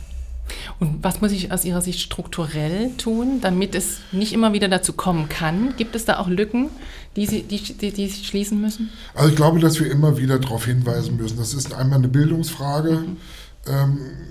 Und 0.79 1.03
was 1.03 1.23
muss 1.23 1.33
ich 1.33 1.53
aus 1.53 1.65
Ihrer 1.65 1.81
Sicht 1.81 2.01
strukturell 2.01 2.91
tun, 2.99 3.41
damit 3.41 3.75
es 3.75 4.01
nicht 4.13 4.35
immer 4.35 4.53
wieder 4.53 4.69
dazu 4.69 4.93
kommen 4.93 5.31
kann? 5.31 5.75
Gibt 5.79 5.97
es 5.97 6.05
da 6.05 6.19
auch 6.19 6.29
Lücken, 6.29 6.69
die 7.17 7.27
Sie, 7.27 7.43
die, 7.45 7.61
die, 7.61 7.93
die 7.93 8.09
Sie 8.09 8.25
schließen 8.25 8.61
müssen? 8.61 8.91
Also 9.15 9.31
ich 9.31 9.37
glaube, 9.37 9.59
dass 9.59 9.81
wir 9.81 9.91
immer 9.91 10.19
wieder 10.19 10.39
darauf 10.39 10.67
hinweisen 10.67 11.17
müssen. 11.17 11.39
Das 11.39 11.55
ist 11.55 11.73
einmal 11.73 11.99
eine 11.99 12.09
Bildungsfrage. 12.09 12.91
Mhm 12.91 13.17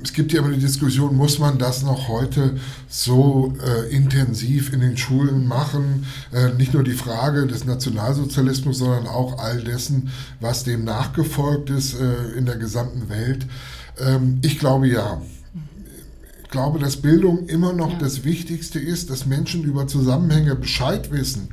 es 0.03 0.13
gibt 0.13 0.31
ja 0.31 0.39
immer 0.39 0.51
die 0.51 0.59
Diskussion, 0.59 1.15
muss 1.15 1.39
man 1.39 1.57
das 1.57 1.81
noch 1.81 2.07
heute 2.07 2.59
so 2.87 3.53
äh, 3.65 3.89
intensiv 3.89 4.71
in 4.73 4.81
den 4.81 4.97
Schulen 4.97 5.47
machen? 5.47 6.05
Äh, 6.31 6.53
nicht 6.53 6.73
nur 6.73 6.83
die 6.83 6.93
Frage 6.93 7.47
des 7.47 7.65
Nationalsozialismus, 7.65 8.79
sondern 8.79 9.07
auch 9.07 9.39
all 9.39 9.61
dessen, 9.61 10.11
was 10.39 10.63
dem 10.63 10.83
nachgefolgt 10.83 11.69
ist 11.69 11.99
äh, 11.99 12.37
in 12.37 12.45
der 12.45 12.57
gesamten 12.57 13.09
Welt. 13.09 13.47
Ähm, 13.99 14.39
ich 14.43 14.59
glaube 14.59 14.87
ja. 14.87 15.21
Ich 16.43 16.49
glaube, 16.49 16.77
dass 16.77 16.97
Bildung 16.97 17.47
immer 17.47 17.73
noch 17.73 17.93
ja. 17.93 17.99
das 17.99 18.23
Wichtigste 18.23 18.79
ist, 18.79 19.09
dass 19.09 19.25
Menschen 19.25 19.63
über 19.63 19.87
Zusammenhänge 19.87 20.55
Bescheid 20.55 21.11
wissen 21.11 21.49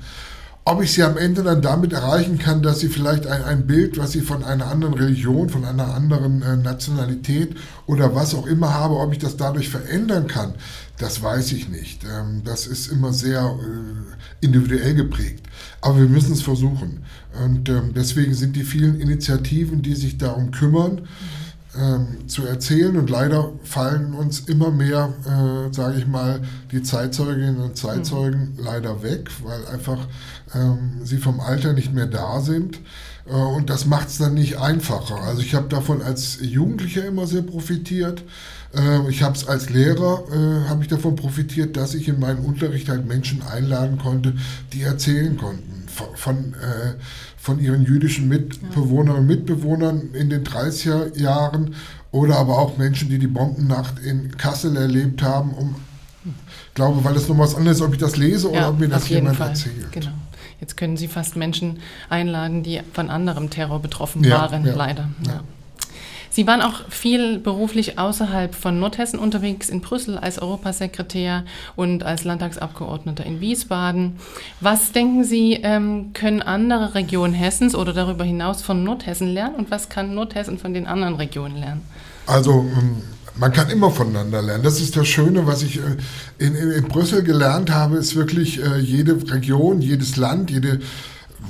ob 0.64 0.82
ich 0.82 0.92
sie 0.92 1.02
am 1.02 1.16
Ende 1.16 1.42
dann 1.42 1.62
damit 1.62 1.92
erreichen 1.92 2.38
kann, 2.38 2.62
dass 2.62 2.80
sie 2.80 2.88
vielleicht 2.88 3.26
ein, 3.26 3.42
ein 3.42 3.66
Bild, 3.66 3.98
was 3.98 4.12
sie 4.12 4.20
von 4.20 4.44
einer 4.44 4.66
anderen 4.66 4.94
Religion, 4.94 5.48
von 5.48 5.64
einer 5.64 5.94
anderen 5.94 6.42
äh, 6.42 6.56
Nationalität 6.56 7.56
oder 7.86 8.14
was 8.14 8.34
auch 8.34 8.46
immer 8.46 8.74
habe, 8.74 8.96
ob 8.96 9.12
ich 9.12 9.18
das 9.18 9.36
dadurch 9.36 9.70
verändern 9.70 10.26
kann, 10.26 10.54
das 10.98 11.22
weiß 11.22 11.52
ich 11.52 11.68
nicht. 11.70 12.04
Ähm, 12.04 12.42
das 12.44 12.66
ist 12.66 12.88
immer 12.88 13.12
sehr 13.12 13.40
äh, 13.40 14.44
individuell 14.44 14.94
geprägt. 14.94 15.46
Aber 15.80 15.98
wir 15.98 16.08
müssen 16.08 16.34
es 16.34 16.42
versuchen. 16.42 17.04
Und 17.42 17.68
ähm, 17.68 17.92
deswegen 17.94 18.34
sind 18.34 18.54
die 18.54 18.64
vielen 18.64 19.00
Initiativen, 19.00 19.80
die 19.82 19.94
sich 19.94 20.18
darum 20.18 20.50
kümmern, 20.50 21.08
ähm, 21.78 22.28
zu 22.28 22.46
erzählen. 22.46 22.96
Und 22.96 23.10
leider 23.10 23.52
fallen 23.64 24.14
uns 24.14 24.40
immer 24.40 24.70
mehr, 24.70 25.12
äh, 25.24 25.72
sage 25.72 25.98
ich 25.98 26.06
mal, 26.06 26.40
die 26.72 26.82
Zeitzeuginnen 26.82 27.60
und 27.60 27.76
Zeitzeugen 27.76 28.54
mhm. 28.56 28.64
leider 28.64 29.02
weg, 29.02 29.30
weil 29.42 29.66
einfach 29.66 29.98
ähm, 30.54 31.00
sie 31.04 31.18
vom 31.18 31.40
Alter 31.40 31.72
nicht 31.72 31.92
mehr 31.92 32.06
da 32.06 32.40
sind. 32.40 32.80
Äh, 33.26 33.32
und 33.32 33.70
das 33.70 33.86
macht 33.86 34.08
es 34.08 34.18
dann 34.18 34.34
nicht 34.34 34.58
einfacher. 34.58 35.22
Also 35.22 35.42
ich 35.42 35.54
habe 35.54 35.68
davon 35.68 36.02
als 36.02 36.38
Jugendlicher 36.40 37.04
immer 37.04 37.26
sehr 37.26 37.42
profitiert. 37.42 38.24
Äh, 38.74 39.08
ich 39.08 39.22
habe 39.22 39.36
es 39.36 39.46
als 39.46 39.70
Lehrer, 39.70 40.24
äh, 40.32 40.68
habe 40.68 40.82
ich 40.82 40.88
davon 40.88 41.16
profitiert, 41.16 41.76
dass 41.76 41.94
ich 41.94 42.08
in 42.08 42.20
meinen 42.20 42.44
Unterricht 42.44 42.88
halt 42.88 43.06
Menschen 43.06 43.42
einladen 43.42 43.98
konnte, 43.98 44.34
die 44.72 44.82
erzählen 44.82 45.36
konnten 45.36 45.80
von, 45.88 46.16
von 46.16 46.54
äh, 46.54 46.94
von 47.40 47.58
ihren 47.58 47.84
jüdischen 47.84 48.28
Mitbewohnern 48.28 49.16
und 49.16 49.26
Mitbewohnern 49.26 50.10
in 50.12 50.28
den 50.28 50.44
30er 50.44 51.18
Jahren 51.18 51.74
oder 52.12 52.36
aber 52.36 52.58
auch 52.58 52.76
Menschen, 52.76 53.08
die 53.08 53.18
die 53.18 53.26
Bombennacht 53.26 53.98
in 54.00 54.36
Kassel 54.36 54.76
erlebt 54.76 55.22
haben, 55.22 55.52
um, 55.54 55.74
glaube, 56.74 57.02
weil 57.02 57.14
das 57.14 57.28
noch 57.28 57.38
was 57.38 57.54
anderes, 57.54 57.80
ob 57.80 57.94
ich 57.94 57.98
das 57.98 58.16
lese 58.18 58.50
oder 58.50 58.68
ob 58.68 58.78
mir 58.78 58.88
das 58.88 59.08
jemand 59.08 59.36
Fall. 59.36 59.48
erzählt. 59.48 59.90
Genau. 59.90 60.12
Jetzt 60.60 60.76
können 60.76 60.98
Sie 60.98 61.08
fast 61.08 61.36
Menschen 61.36 61.78
einladen, 62.10 62.62
die 62.62 62.82
von 62.92 63.08
anderem 63.08 63.48
Terror 63.48 63.80
betroffen 63.80 64.22
ja, 64.22 64.38
waren, 64.38 64.66
ja, 64.66 64.74
leider. 64.74 65.08
Ja. 65.26 65.42
Sie 66.30 66.46
waren 66.46 66.62
auch 66.62 66.88
viel 66.88 67.38
beruflich 67.38 67.98
außerhalb 67.98 68.54
von 68.54 68.78
Nordhessen 68.78 69.18
unterwegs, 69.18 69.68
in 69.68 69.80
Brüssel 69.80 70.16
als 70.16 70.40
Europasekretär 70.40 71.44
und 71.74 72.04
als 72.04 72.22
Landtagsabgeordneter 72.24 73.26
in 73.26 73.40
Wiesbaden. 73.40 74.16
Was 74.60 74.92
denken 74.92 75.24
Sie, 75.24 75.54
ähm, 75.54 76.12
können 76.14 76.40
andere 76.40 76.94
Regionen 76.94 77.34
Hessens 77.34 77.74
oder 77.74 77.92
darüber 77.92 78.24
hinaus 78.24 78.62
von 78.62 78.84
Nordhessen 78.84 79.28
lernen 79.28 79.56
und 79.56 79.70
was 79.72 79.88
kann 79.88 80.14
Nordhessen 80.14 80.58
von 80.58 80.72
den 80.72 80.86
anderen 80.86 81.16
Regionen 81.16 81.56
lernen? 81.56 81.82
Also 82.26 82.52
ähm, 82.52 83.02
man 83.36 83.52
kann 83.52 83.68
immer 83.68 83.90
voneinander 83.90 84.40
lernen. 84.40 84.62
Das 84.62 84.80
ist 84.80 84.96
das 84.96 85.08
Schöne, 85.08 85.46
was 85.46 85.62
ich 85.62 85.78
äh, 85.78 85.96
in, 86.38 86.54
in, 86.54 86.70
in 86.70 86.84
Brüssel 86.84 87.24
gelernt 87.24 87.70
habe, 87.70 87.96
ist 87.96 88.14
wirklich 88.14 88.62
äh, 88.62 88.78
jede 88.78 89.20
Region, 89.32 89.80
jedes 89.80 90.16
Land, 90.16 90.50
jede, 90.50 90.80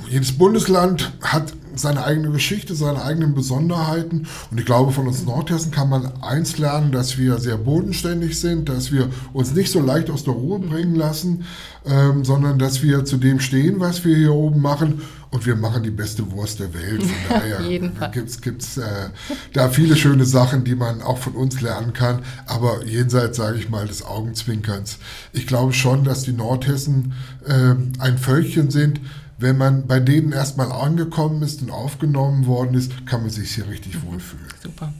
jedes 0.09 0.31
Bundesland 0.37 1.11
hat 1.21 1.53
seine 1.75 2.03
eigene 2.03 2.31
Geschichte, 2.31 2.75
seine 2.75 3.03
eigenen 3.03 3.33
Besonderheiten. 3.33 4.27
Und 4.49 4.59
ich 4.59 4.65
glaube, 4.65 4.91
von 4.91 5.07
uns 5.07 5.25
Nordhessen 5.25 5.71
kann 5.71 5.89
man 5.89 6.21
eins 6.21 6.57
lernen, 6.57 6.91
dass 6.91 7.17
wir 7.17 7.39
sehr 7.39 7.57
bodenständig 7.57 8.39
sind, 8.39 8.69
dass 8.69 8.91
wir 8.91 9.09
uns 9.33 9.53
nicht 9.53 9.71
so 9.71 9.79
leicht 9.79 10.09
aus 10.09 10.23
der 10.23 10.33
Ruhe 10.33 10.59
bringen 10.59 10.95
lassen, 10.95 11.45
ähm, 11.85 12.23
sondern 12.23 12.59
dass 12.59 12.83
wir 12.83 13.05
zu 13.05 13.17
dem 13.17 13.39
stehen, 13.39 13.79
was 13.79 14.05
wir 14.05 14.15
hier 14.15 14.33
oben 14.33 14.61
machen. 14.61 15.01
Und 15.31 15.45
wir 15.45 15.55
machen 15.55 15.81
die 15.81 15.91
beste 15.91 16.29
Wurst 16.33 16.59
der 16.59 16.73
Welt. 16.73 17.03
Von 17.03 17.11
daher 17.29 17.61
gibt 18.09 18.61
es 18.61 18.77
äh, 18.77 19.09
da 19.53 19.69
viele 19.69 19.95
schöne 19.95 20.25
Sachen, 20.25 20.65
die 20.65 20.75
man 20.75 21.01
auch 21.01 21.19
von 21.19 21.33
uns 21.33 21.61
lernen 21.61 21.93
kann. 21.93 22.19
Aber 22.47 22.85
jenseits, 22.85 23.37
sage 23.37 23.57
ich 23.57 23.69
mal, 23.69 23.87
des 23.87 24.03
Augenzwinkerns. 24.03 24.97
Ich 25.31 25.47
glaube 25.47 25.71
schon, 25.71 26.03
dass 26.03 26.23
die 26.23 26.33
Nordhessen 26.33 27.13
äh, 27.47 27.75
ein 27.99 28.17
Völkchen 28.17 28.71
sind, 28.71 28.99
wenn 29.41 29.57
man 29.57 29.87
bei 29.87 29.99
denen 29.99 30.31
erstmal 30.31 30.71
angekommen 30.71 31.41
ist 31.41 31.61
und 31.61 31.71
aufgenommen 31.71 32.45
worden 32.45 32.75
ist, 32.75 33.05
kann 33.05 33.21
man 33.21 33.29
sich 33.29 33.55
hier 33.55 33.67
richtig 33.67 33.95
mhm. 33.95 34.11
wohlfühlen. 34.11 34.45
Super. 34.63 34.93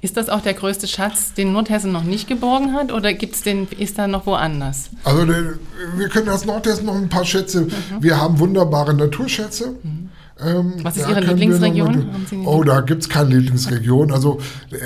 Ist 0.00 0.16
das 0.16 0.28
auch 0.28 0.40
der 0.40 0.54
größte 0.54 0.86
Schatz, 0.86 1.34
den 1.34 1.52
Nordhessen 1.52 1.90
noch 1.90 2.04
nicht 2.04 2.28
geborgen 2.28 2.72
hat 2.72 2.92
oder 2.92 3.12
gibt's 3.14 3.42
den, 3.42 3.66
ist 3.66 3.98
er 3.98 4.06
noch 4.06 4.26
woanders? 4.26 4.90
Also 5.02 5.26
wir 5.26 6.08
können 6.08 6.28
aus 6.28 6.44
Nordhessen 6.44 6.86
noch 6.86 6.94
ein 6.94 7.08
paar 7.08 7.24
Schätze. 7.24 7.62
Mhm. 7.62 7.70
Wir 8.00 8.20
haben 8.20 8.38
wunderbare 8.38 8.94
Naturschätze. 8.94 9.74
Mhm. 9.82 10.10
Ähm, 10.40 10.74
Was 10.82 10.96
ist 10.96 11.08
Ihre 11.08 11.20
Lieblingsregion? 11.20 12.10
oh, 12.44 12.62
da 12.62 12.80
gibt 12.80 13.02
es 13.02 13.08
keine 13.08 13.30
Lieblingsregion. 13.30 14.12
Also 14.12 14.38
äh, 14.70 14.76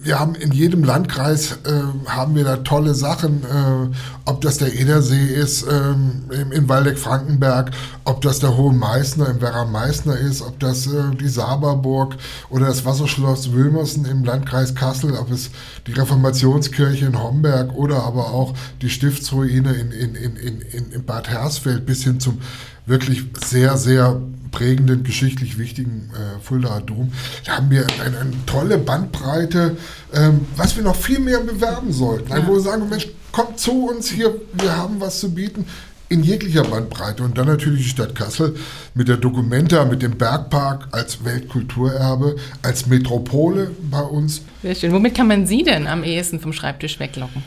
wir 0.00 0.18
haben 0.18 0.34
in 0.34 0.50
jedem 0.50 0.82
Landkreis 0.82 1.52
äh, 1.64 2.08
haben 2.08 2.34
wir 2.34 2.42
da 2.44 2.56
tolle 2.58 2.94
Sachen, 2.94 3.44
äh, 3.44 3.96
ob 4.24 4.40
das 4.40 4.58
der 4.58 4.74
Edersee 4.74 5.26
ist 5.26 5.64
ähm, 5.70 6.24
in 6.50 6.68
Waldeck-Frankenberg, 6.68 7.70
ob 8.04 8.20
das 8.22 8.40
der 8.40 8.56
Hohe 8.56 8.72
Meißner 8.72 9.28
im 9.28 9.40
Werra 9.40 9.64
Meißner 9.66 10.16
ist, 10.18 10.42
ob 10.42 10.58
das 10.58 10.86
äh, 10.88 11.14
die 11.20 11.28
Saberburg 11.28 12.16
oder 12.50 12.66
das 12.66 12.84
Wasserschloss 12.84 13.52
Wilmersen 13.52 14.04
im 14.04 14.24
Landkreis 14.24 14.74
Kassel, 14.74 15.14
ob 15.14 15.30
es 15.30 15.50
die 15.86 15.92
Reformationskirche 15.92 17.06
in 17.06 17.22
Homberg 17.22 17.72
oder 17.74 18.02
aber 18.02 18.32
auch 18.32 18.54
die 18.82 18.90
Stiftsruine 18.90 19.72
in, 19.74 19.92
in, 19.92 20.14
in, 20.16 20.36
in, 20.36 20.92
in 20.92 21.04
Bad 21.04 21.28
Hersfeld 21.28 21.86
bis 21.86 22.02
hin 22.02 22.18
zum 22.18 22.38
wirklich 22.86 23.24
sehr, 23.44 23.76
sehr 23.76 24.20
prägenden, 24.50 25.04
geschichtlich 25.04 25.58
wichtigen 25.58 26.10
äh, 26.14 26.40
Fuldaer 26.40 26.80
Dom. 26.80 27.12
Da 27.44 27.56
haben 27.56 27.70
wir 27.70 27.86
eine, 28.04 28.18
eine 28.18 28.46
tolle 28.46 28.78
Bandbreite, 28.78 29.76
ähm, 30.14 30.46
was 30.56 30.76
wir 30.76 30.82
noch 30.82 30.96
viel 30.96 31.20
mehr 31.20 31.40
bewerben 31.40 31.92
sollten. 31.92 32.30
Ja. 32.30 32.46
Wo 32.46 32.54
wir 32.54 32.60
sagen, 32.60 32.88
Mensch, 32.88 33.08
kommt 33.32 33.58
zu 33.58 33.86
uns 33.86 34.10
hier, 34.10 34.34
wir 34.54 34.76
haben 34.76 35.00
was 35.00 35.20
zu 35.20 35.32
bieten 35.34 35.66
in 36.08 36.22
jeglicher 36.22 36.64
Bandbreite. 36.64 37.22
Und 37.22 37.38
dann 37.38 37.46
natürlich 37.46 37.82
die 37.82 37.88
Stadt 37.90 38.14
Kassel 38.14 38.56
mit 38.94 39.08
der 39.08 39.16
Documenta, 39.16 39.84
mit 39.84 40.02
dem 40.02 40.16
Bergpark 40.16 40.88
als 40.92 41.24
Weltkulturerbe, 41.24 42.36
als 42.62 42.86
Metropole 42.86 43.70
bei 43.90 44.00
uns. 44.00 44.42
Sehr 44.62 44.74
schön. 44.74 44.92
Womit 44.92 45.14
kann 45.14 45.28
man 45.28 45.46
Sie 45.46 45.62
denn 45.62 45.86
am 45.86 46.04
ehesten 46.04 46.40
vom 46.40 46.52
Schreibtisch 46.52 46.98
weglocken? 46.98 47.42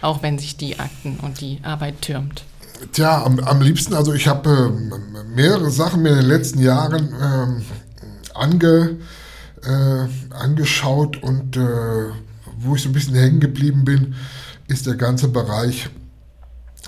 Auch 0.00 0.22
wenn 0.22 0.38
sich 0.38 0.56
die 0.56 0.78
Akten 0.78 1.18
und 1.22 1.40
die 1.40 1.58
Arbeit 1.62 2.02
türmt. 2.02 2.44
Tja, 2.92 3.24
am, 3.24 3.38
am 3.40 3.60
liebsten, 3.60 3.94
also 3.94 4.12
ich 4.12 4.26
habe 4.26 4.50
äh, 4.50 5.34
mehrere 5.34 5.70
Sachen 5.70 6.02
mir 6.02 6.10
in 6.10 6.16
den 6.16 6.26
letzten 6.26 6.60
Jahren 6.60 7.12
äh, 7.12 8.34
ange, 8.34 8.98
äh, 9.62 10.34
angeschaut 10.34 11.22
und 11.22 11.56
äh, 11.56 12.10
wo 12.58 12.74
ich 12.74 12.82
so 12.82 12.88
ein 12.88 12.92
bisschen 12.92 13.14
hängen 13.14 13.40
geblieben 13.40 13.84
bin, 13.84 14.14
ist 14.68 14.86
der 14.86 14.94
ganze 14.94 15.28
Bereich 15.28 15.88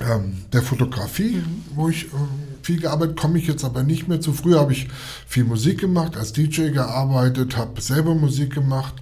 ähm, 0.00 0.44
der 0.52 0.62
Fotografie, 0.62 1.36
mhm. 1.36 1.64
wo 1.74 1.88
ich 1.88 2.06
äh, 2.06 2.08
viel 2.62 2.80
gearbeitet, 2.80 3.18
komme 3.18 3.38
ich 3.38 3.46
jetzt 3.46 3.64
aber 3.64 3.82
nicht 3.82 4.08
mehr 4.08 4.20
zu. 4.20 4.32
Früher 4.32 4.60
habe 4.60 4.72
ich 4.72 4.88
viel 5.26 5.44
Musik 5.44 5.80
gemacht, 5.80 6.16
als 6.16 6.32
DJ 6.32 6.70
gearbeitet, 6.70 7.56
habe 7.56 7.80
selber 7.80 8.14
Musik 8.14 8.54
gemacht 8.54 8.94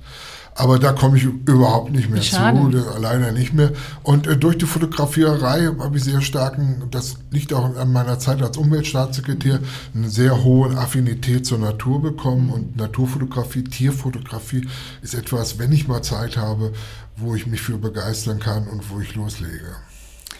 aber 0.54 0.78
da 0.78 0.92
komme 0.92 1.16
ich 1.16 1.24
überhaupt 1.24 1.90
nicht 1.90 2.10
mehr 2.10 2.22
Schade. 2.22 2.70
zu, 2.70 3.00
leider 3.00 3.32
nicht 3.32 3.54
mehr. 3.54 3.72
Und 4.02 4.26
äh, 4.26 4.36
durch 4.36 4.56
die 4.56 4.66
Fotografierei 4.66 5.68
habe 5.78 5.96
ich 5.96 6.04
sehr 6.04 6.20
starken, 6.20 6.84
das 6.90 7.16
liegt 7.30 7.52
auch 7.52 7.76
an 7.76 7.92
meiner 7.92 8.18
Zeit 8.18 8.40
als 8.40 8.56
Umweltstaatssekretär, 8.56 9.58
eine 9.94 10.08
sehr 10.08 10.44
hohe 10.44 10.76
Affinität 10.76 11.44
zur 11.44 11.58
Natur 11.58 12.00
bekommen. 12.00 12.50
Und 12.50 12.76
Naturfotografie, 12.76 13.64
Tierfotografie 13.64 14.68
ist 15.02 15.14
etwas, 15.14 15.58
wenn 15.58 15.72
ich 15.72 15.88
mal 15.88 16.02
Zeit 16.02 16.36
habe, 16.36 16.72
wo 17.16 17.34
ich 17.34 17.46
mich 17.46 17.60
für 17.60 17.78
begeistern 17.78 18.38
kann 18.38 18.68
und 18.68 18.90
wo 18.90 19.00
ich 19.00 19.14
loslege. 19.14 19.76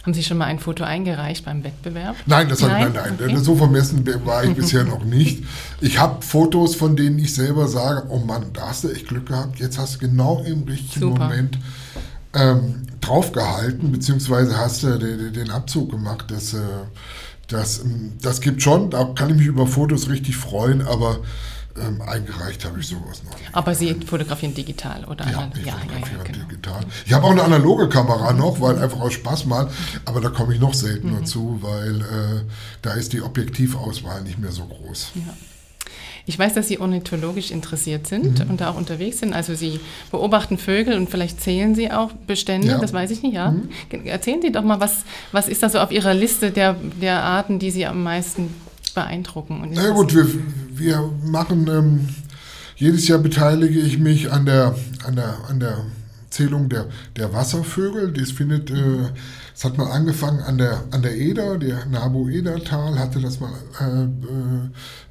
Haben 0.05 0.12
Sie 0.12 0.23
schon 0.23 0.37
mal 0.37 0.45
ein 0.45 0.59
Foto 0.59 0.85
eingereicht 0.85 1.47
beim 1.47 1.64
Wettbewerb? 1.64 2.14
Nein, 2.27 2.47
das 2.51 2.61
nein, 2.61 2.93
nein, 2.93 3.17
nein. 3.19 3.31
Okay. 3.31 3.37
So 3.38 3.57
vermessen 3.57 4.07
war 4.27 4.45
ich 4.45 4.55
bisher 4.55 4.85
noch 4.85 5.03
nicht. 5.03 5.45
Ich 5.81 5.99
habe 5.99 6.21
Fotos, 6.21 6.75
von 6.75 6.95
denen 6.95 7.19
ich 7.19 7.35
selber 7.35 7.69
sage, 7.69 8.07
oh 8.11 8.19
Mann, 8.19 8.53
da 8.53 8.69
hast 8.69 8.85
du 8.85 8.90
echt 8.90 9.09
Glück 9.09 9.27
gehabt. 9.27 9.61
Jetzt 9.61 9.79
hast 9.79 9.95
du 9.95 9.99
genau 10.01 10.45
im 10.47 10.64
richtigen 10.64 11.01
Super. 11.01 11.29
Moment 11.29 11.59
ähm, 12.35 12.83
draufgehalten, 13.01 13.93
beziehungsweise 13.93 14.59
hast 14.59 14.83
du 14.83 14.99
den, 14.99 15.33
den 15.33 15.51
Abzug 15.51 15.93
gemacht. 15.93 16.27
Das, 16.29 16.53
äh, 16.53 16.59
das, 17.49 17.81
ähm, 17.81 18.12
das 18.21 18.43
gibt 18.43 18.62
schon, 18.62 18.90
da 18.90 19.05
kann 19.05 19.31
ich 19.31 19.37
mich 19.37 19.47
über 19.47 19.67
Fotos 19.67 20.11
richtig 20.11 20.37
freuen, 20.37 20.83
aber 20.83 21.21
ähm, 21.81 22.01
eingereicht 22.03 22.65
habe 22.65 22.81
ich 22.81 22.87
sowas 22.87 23.23
noch. 23.25 23.39
Nicht. 23.39 23.49
Aber 23.53 23.75
Sie 23.75 23.95
fotografieren 24.07 24.55
digital, 24.55 25.05
oder? 25.05 25.29
Ja, 25.31 25.51
ich 25.57 25.67
ja, 25.67 25.73
fotografiere 25.73 26.19
ja, 26.19 26.25
genau. 26.25 26.45
digital. 26.49 26.85
Ich 27.05 27.13
habe 27.13 27.25
auch 27.25 27.31
eine 27.31 27.43
analoge 27.43 27.89
Kamera 27.89 28.33
noch, 28.33 28.61
weil 28.61 28.79
einfach 28.79 29.01
aus 29.01 29.15
Spaß 29.15 29.47
mal, 29.47 29.69
aber 30.05 30.21
da 30.21 30.29
komme 30.29 30.55
ich 30.55 30.61
noch 30.61 30.75
seltener 30.75 31.21
mhm. 31.21 31.27
zu, 31.27 31.59
weil 31.63 32.01
äh, 32.01 32.43
da 32.83 32.93
ist 32.93 33.13
die 33.13 33.23
Objektivauswahl 33.23 34.23
nicht 34.23 34.39
mehr 34.39 34.53
so 34.53 34.65
groß. 34.65 35.13
Ja. 35.15 35.35
Ich 36.27 36.39
weiß, 36.39 36.55
dass 36.55 36.69
Sie 36.69 36.79
ornithologisch 36.79 37.51
interessiert 37.51 38.07
sind 38.07 38.45
mhm. 38.45 38.51
und 38.51 38.61
da 38.61 38.71
auch 38.71 38.77
unterwegs 38.77 39.19
sind. 39.19 39.35
Also 39.35 39.55
Sie 39.55 39.79
beobachten 40.11 40.57
Vögel 40.57 40.97
und 40.97 41.11
vielleicht 41.11 41.41
zählen 41.41 41.75
Sie 41.75 41.91
auch 41.91 42.13
Bestände, 42.13 42.69
ja. 42.69 42.79
das 42.79 42.93
weiß 42.95 43.11
ich 43.11 43.23
nicht, 43.23 43.35
ja. 43.35 43.51
Mhm. 43.51 43.69
Erzählen 44.07 44.41
Sie 44.41 44.51
doch 44.51 44.65
mal, 44.65 44.81
was, 44.81 45.05
was 45.33 45.49
ist 45.49 45.63
da 45.63 45.69
so 45.69 45.81
auf 45.81 45.93
Ihrer 45.93 46.15
Liste 46.15 46.51
der, 46.51 46.77
der 47.01 47.23
Arten, 47.23 47.59
die 47.59 47.71
Sie 47.71 47.85
am 47.85 48.03
meisten 48.03 48.55
beeindrucken. 48.95 49.61
Und 49.61 49.73
Na 49.73 49.91
gut, 49.91 50.15
wir, 50.15 50.27
wir 50.71 51.11
machen, 51.25 51.69
ähm, 51.69 52.09
jedes 52.77 53.07
Jahr 53.09 53.19
beteilige 53.19 53.79
ich 53.81 53.99
mich 53.99 54.33
an 54.33 54.47
der, 54.47 54.75
an 55.07 55.17
der, 55.17 55.37
an 55.49 55.61
der 55.61 55.85
Zählung 56.31 56.69
der, 56.69 56.87
der 57.17 57.33
Wasservögel. 57.33 58.13
Das 58.13 58.33
findet, 58.33 58.71
äh, 58.71 59.11
das 59.53 59.65
hat 59.65 59.79
mal 59.79 59.91
angefangen 59.91 60.41
an 60.41 60.59
der, 60.59 60.83
an 60.91 61.03
der 61.03 61.17
Eder, 61.17 61.59
der 61.59 61.87
Nabu-Eder-Tal 61.87 62.99
hatte 62.99 63.21
das 63.21 63.39
mal 63.39 63.53
äh, 63.81 64.05
äh, 64.05 64.09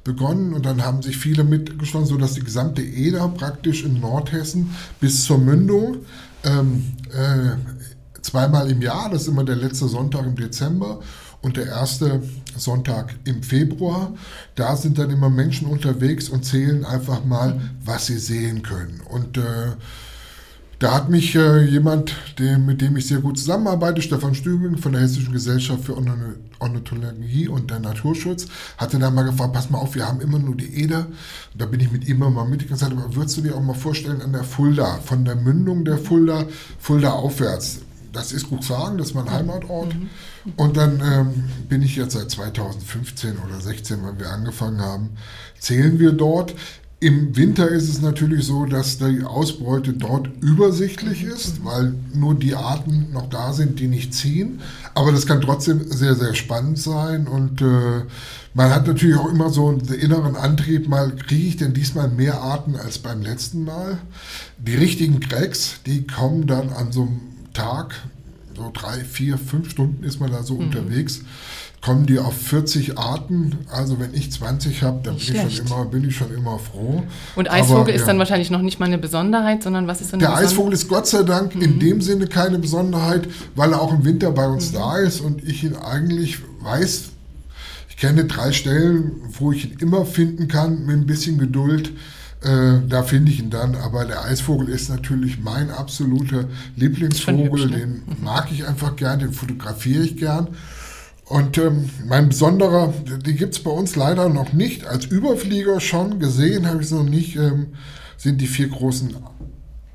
begonnen 0.04 0.52
und 0.52 0.66
dann 0.66 0.84
haben 0.84 1.00
sich 1.00 1.16
viele 1.16 1.44
mitgeschlossen, 1.44 2.08
sodass 2.08 2.34
die 2.34 2.44
gesamte 2.44 2.82
Eder 2.82 3.26
praktisch 3.28 3.84
in 3.84 4.00
Nordhessen 4.00 4.74
bis 5.00 5.24
zur 5.24 5.38
Mündung 5.38 5.96
ähm, 6.44 6.92
äh, 7.10 7.56
zweimal 8.20 8.70
im 8.70 8.82
Jahr, 8.82 9.08
das 9.10 9.22
ist 9.22 9.28
immer 9.28 9.44
der 9.44 9.56
letzte 9.56 9.88
Sonntag 9.88 10.26
im 10.26 10.36
Dezember 10.36 11.00
und 11.44 11.58
der 11.58 11.66
erste 11.66 12.22
Sonntag 12.56 13.14
im 13.24 13.42
Februar. 13.42 14.14
Da 14.54 14.76
sind 14.76 14.98
dann 14.98 15.10
immer 15.10 15.28
Menschen 15.28 15.68
unterwegs 15.68 16.28
und 16.28 16.44
zählen 16.44 16.84
einfach 16.84 17.24
mal, 17.24 17.60
was 17.84 18.06
sie 18.06 18.18
sehen 18.18 18.62
können. 18.62 19.00
Und 19.08 19.36
äh, 19.36 19.72
da 20.78 20.92
hat 20.92 21.08
mich 21.08 21.34
äh, 21.34 21.64
jemand, 21.64 22.14
dem, 22.38 22.66
mit 22.66 22.80
dem 22.80 22.96
ich 22.96 23.06
sehr 23.06 23.20
gut 23.20 23.38
zusammenarbeite, 23.38 24.02
Stefan 24.02 24.34
Stübing 24.34 24.78
von 24.78 24.92
der 24.92 25.02
Hessischen 25.02 25.32
Gesellschaft 25.32 25.84
für 25.84 25.96
Ornithologie 26.58 27.48
und 27.48 27.70
der 27.70 27.78
Naturschutz, 27.78 28.46
hatte 28.76 28.98
dann 28.98 29.14
mal 29.14 29.22
gefragt, 29.22 29.52
pass 29.52 29.70
mal 29.70 29.78
auf, 29.78 29.94
wir 29.94 30.06
haben 30.06 30.20
immer 30.20 30.38
nur 30.38 30.56
die 30.56 30.82
Eder. 30.82 31.06
Und 31.06 31.60
da 31.60 31.66
bin 31.66 31.80
ich 31.80 31.92
mit 31.92 32.08
ihm 32.08 32.22
immer 32.22 32.44
mit 32.44 32.68
gesagt, 32.68 32.92
aber 32.92 33.14
würdest 33.14 33.36
du 33.36 33.42
dir 33.42 33.54
auch 33.54 33.62
mal 33.62 33.74
vorstellen, 33.74 34.20
an 34.20 34.32
der 34.32 34.44
Fulda, 34.44 34.98
von 35.04 35.24
der 35.24 35.36
Mündung 35.36 35.84
der 35.84 35.98
Fulda, 35.98 36.46
Fulda 36.78 37.10
aufwärts, 37.10 37.80
das 38.14 38.32
ist 38.32 38.48
gut 38.48 38.64
sagen, 38.64 38.98
das 38.98 39.08
ist 39.08 39.14
mein 39.14 39.30
Heimatort. 39.30 39.94
Mhm. 39.94 40.08
Und 40.56 40.76
dann 40.76 41.00
ähm, 41.00 41.44
bin 41.68 41.82
ich 41.82 41.96
jetzt 41.96 42.14
seit 42.14 42.30
2015 42.30 43.38
oder 43.38 43.60
16, 43.60 43.98
wenn 44.06 44.18
wir 44.18 44.30
angefangen 44.30 44.80
haben, 44.80 45.10
zählen 45.58 45.98
wir 45.98 46.12
dort. 46.12 46.54
Im 47.00 47.36
Winter 47.36 47.68
ist 47.68 47.90
es 47.90 48.00
natürlich 48.00 48.46
so, 48.46 48.64
dass 48.64 48.96
die 48.96 49.24
Ausbeute 49.24 49.92
dort 49.92 50.28
übersichtlich 50.40 51.22
ist, 51.22 51.62
weil 51.62 51.94
nur 52.14 52.34
die 52.34 52.54
Arten 52.54 53.08
noch 53.12 53.28
da 53.28 53.52
sind, 53.52 53.78
die 53.78 53.88
nicht 53.88 54.14
ziehen. 54.14 54.62
Aber 54.94 55.12
das 55.12 55.26
kann 55.26 55.42
trotzdem 55.42 55.84
sehr, 55.90 56.14
sehr 56.14 56.34
spannend 56.34 56.78
sein. 56.78 57.26
Und 57.26 57.60
äh, 57.60 58.04
man 58.54 58.70
hat 58.70 58.86
natürlich 58.86 59.16
auch 59.16 59.28
immer 59.28 59.50
so 59.50 59.68
einen 59.68 59.80
inneren 59.80 60.34
Antrieb, 60.34 60.88
mal 60.88 61.14
kriege 61.14 61.48
ich 61.48 61.56
denn 61.58 61.74
diesmal 61.74 62.08
mehr 62.08 62.40
Arten 62.40 62.76
als 62.76 62.98
beim 62.98 63.20
letzten 63.20 63.64
Mal. 63.64 63.98
Die 64.56 64.76
richtigen 64.76 65.20
Cracks, 65.20 65.80
die 65.84 66.06
kommen 66.06 66.46
dann 66.46 66.70
an 66.70 66.90
so 66.90 67.02
einem 67.02 67.20
Tag, 67.52 67.96
so 68.56 68.70
drei, 68.72 69.04
vier, 69.04 69.38
fünf 69.38 69.70
Stunden 69.70 70.04
ist 70.04 70.20
man 70.20 70.30
da 70.30 70.42
so 70.42 70.54
mhm. 70.54 70.66
unterwegs, 70.66 71.22
kommen 71.80 72.06
die 72.06 72.18
auf 72.18 72.34
40 72.34 72.98
Arten. 72.98 73.58
Also 73.70 74.00
wenn 74.00 74.14
ich 74.14 74.32
20 74.32 74.82
habe, 74.82 75.00
dann 75.02 75.16
bin 75.16 75.36
ich, 75.36 75.56
schon 75.56 75.66
immer, 75.66 75.84
bin 75.84 76.08
ich 76.08 76.16
schon 76.16 76.34
immer 76.34 76.58
froh. 76.58 77.02
Und 77.36 77.50
Eisvogel 77.50 77.82
Aber, 77.82 77.92
ist 77.92 78.02
ja. 78.02 78.06
dann 78.08 78.18
wahrscheinlich 78.18 78.50
noch 78.50 78.62
nicht 78.62 78.80
mal 78.80 78.86
eine 78.86 78.98
Besonderheit, 78.98 79.62
sondern 79.62 79.86
was 79.86 80.00
ist 80.00 80.12
dann 80.12 80.20
Der 80.20 80.34
Eisvogel 80.34 80.72
ist 80.72 80.88
Gott 80.88 81.06
sei 81.06 81.22
Dank 81.22 81.54
mhm. 81.54 81.62
in 81.62 81.80
dem 81.80 82.00
Sinne 82.00 82.26
keine 82.26 82.58
Besonderheit, 82.58 83.28
weil 83.54 83.72
er 83.72 83.82
auch 83.82 83.92
im 83.92 84.04
Winter 84.04 84.32
bei 84.32 84.46
uns 84.46 84.70
mhm. 84.70 84.76
da 84.76 84.98
ist 84.98 85.20
und 85.20 85.44
ich 85.44 85.62
ihn 85.62 85.76
eigentlich 85.76 86.38
weiß, 86.60 87.10
Ich 87.90 87.96
kenne 87.98 88.24
drei 88.24 88.52
Stellen, 88.52 89.12
wo 89.38 89.52
ich 89.52 89.66
ihn 89.66 89.76
immer 89.78 90.06
finden 90.06 90.48
kann, 90.48 90.86
mit 90.86 90.96
ein 90.96 91.06
bisschen 91.06 91.38
Geduld. 91.38 91.92
Äh, 92.44 92.86
da 92.86 93.02
finde 93.02 93.32
ich 93.32 93.40
ihn 93.40 93.50
dann. 93.50 93.74
Aber 93.74 94.04
der 94.04 94.24
Eisvogel 94.24 94.68
ist 94.68 94.90
natürlich 94.90 95.40
mein 95.40 95.70
absoluter 95.70 96.44
Lieblingsvogel. 96.76 97.62
hübsch, 97.62 97.70
ne? 97.70 97.78
Den 97.78 98.02
mag 98.22 98.48
ich 98.52 98.66
einfach 98.66 98.96
gern, 98.96 99.18
den 99.18 99.32
fotografiere 99.32 100.02
ich 100.02 100.16
gern. 100.16 100.48
Und 101.26 101.56
ähm, 101.56 101.88
mein 102.06 102.28
besonderer, 102.28 102.92
die 103.24 103.34
gibt 103.34 103.54
es 103.54 103.62
bei 103.62 103.70
uns 103.70 103.96
leider 103.96 104.28
noch 104.28 104.52
nicht. 104.52 104.86
Als 104.86 105.06
Überflieger 105.06 105.80
schon 105.80 106.18
gesehen 106.18 106.66
habe 106.66 106.80
ich 106.80 106.86
es 106.86 106.92
noch 106.92 107.04
nicht, 107.04 107.36
ähm, 107.36 107.68
sind 108.18 108.42
die 108.42 108.46
vier 108.46 108.68
großen 108.68 109.16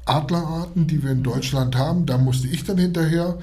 Adlerarten, 0.06 0.88
die 0.88 1.04
wir 1.04 1.12
in 1.12 1.22
Deutschland 1.22 1.76
haben. 1.76 2.08
Da 2.08 2.18
musste 2.18 2.48
ich 2.48 2.64
dann 2.64 2.80
hinterher 2.80 3.38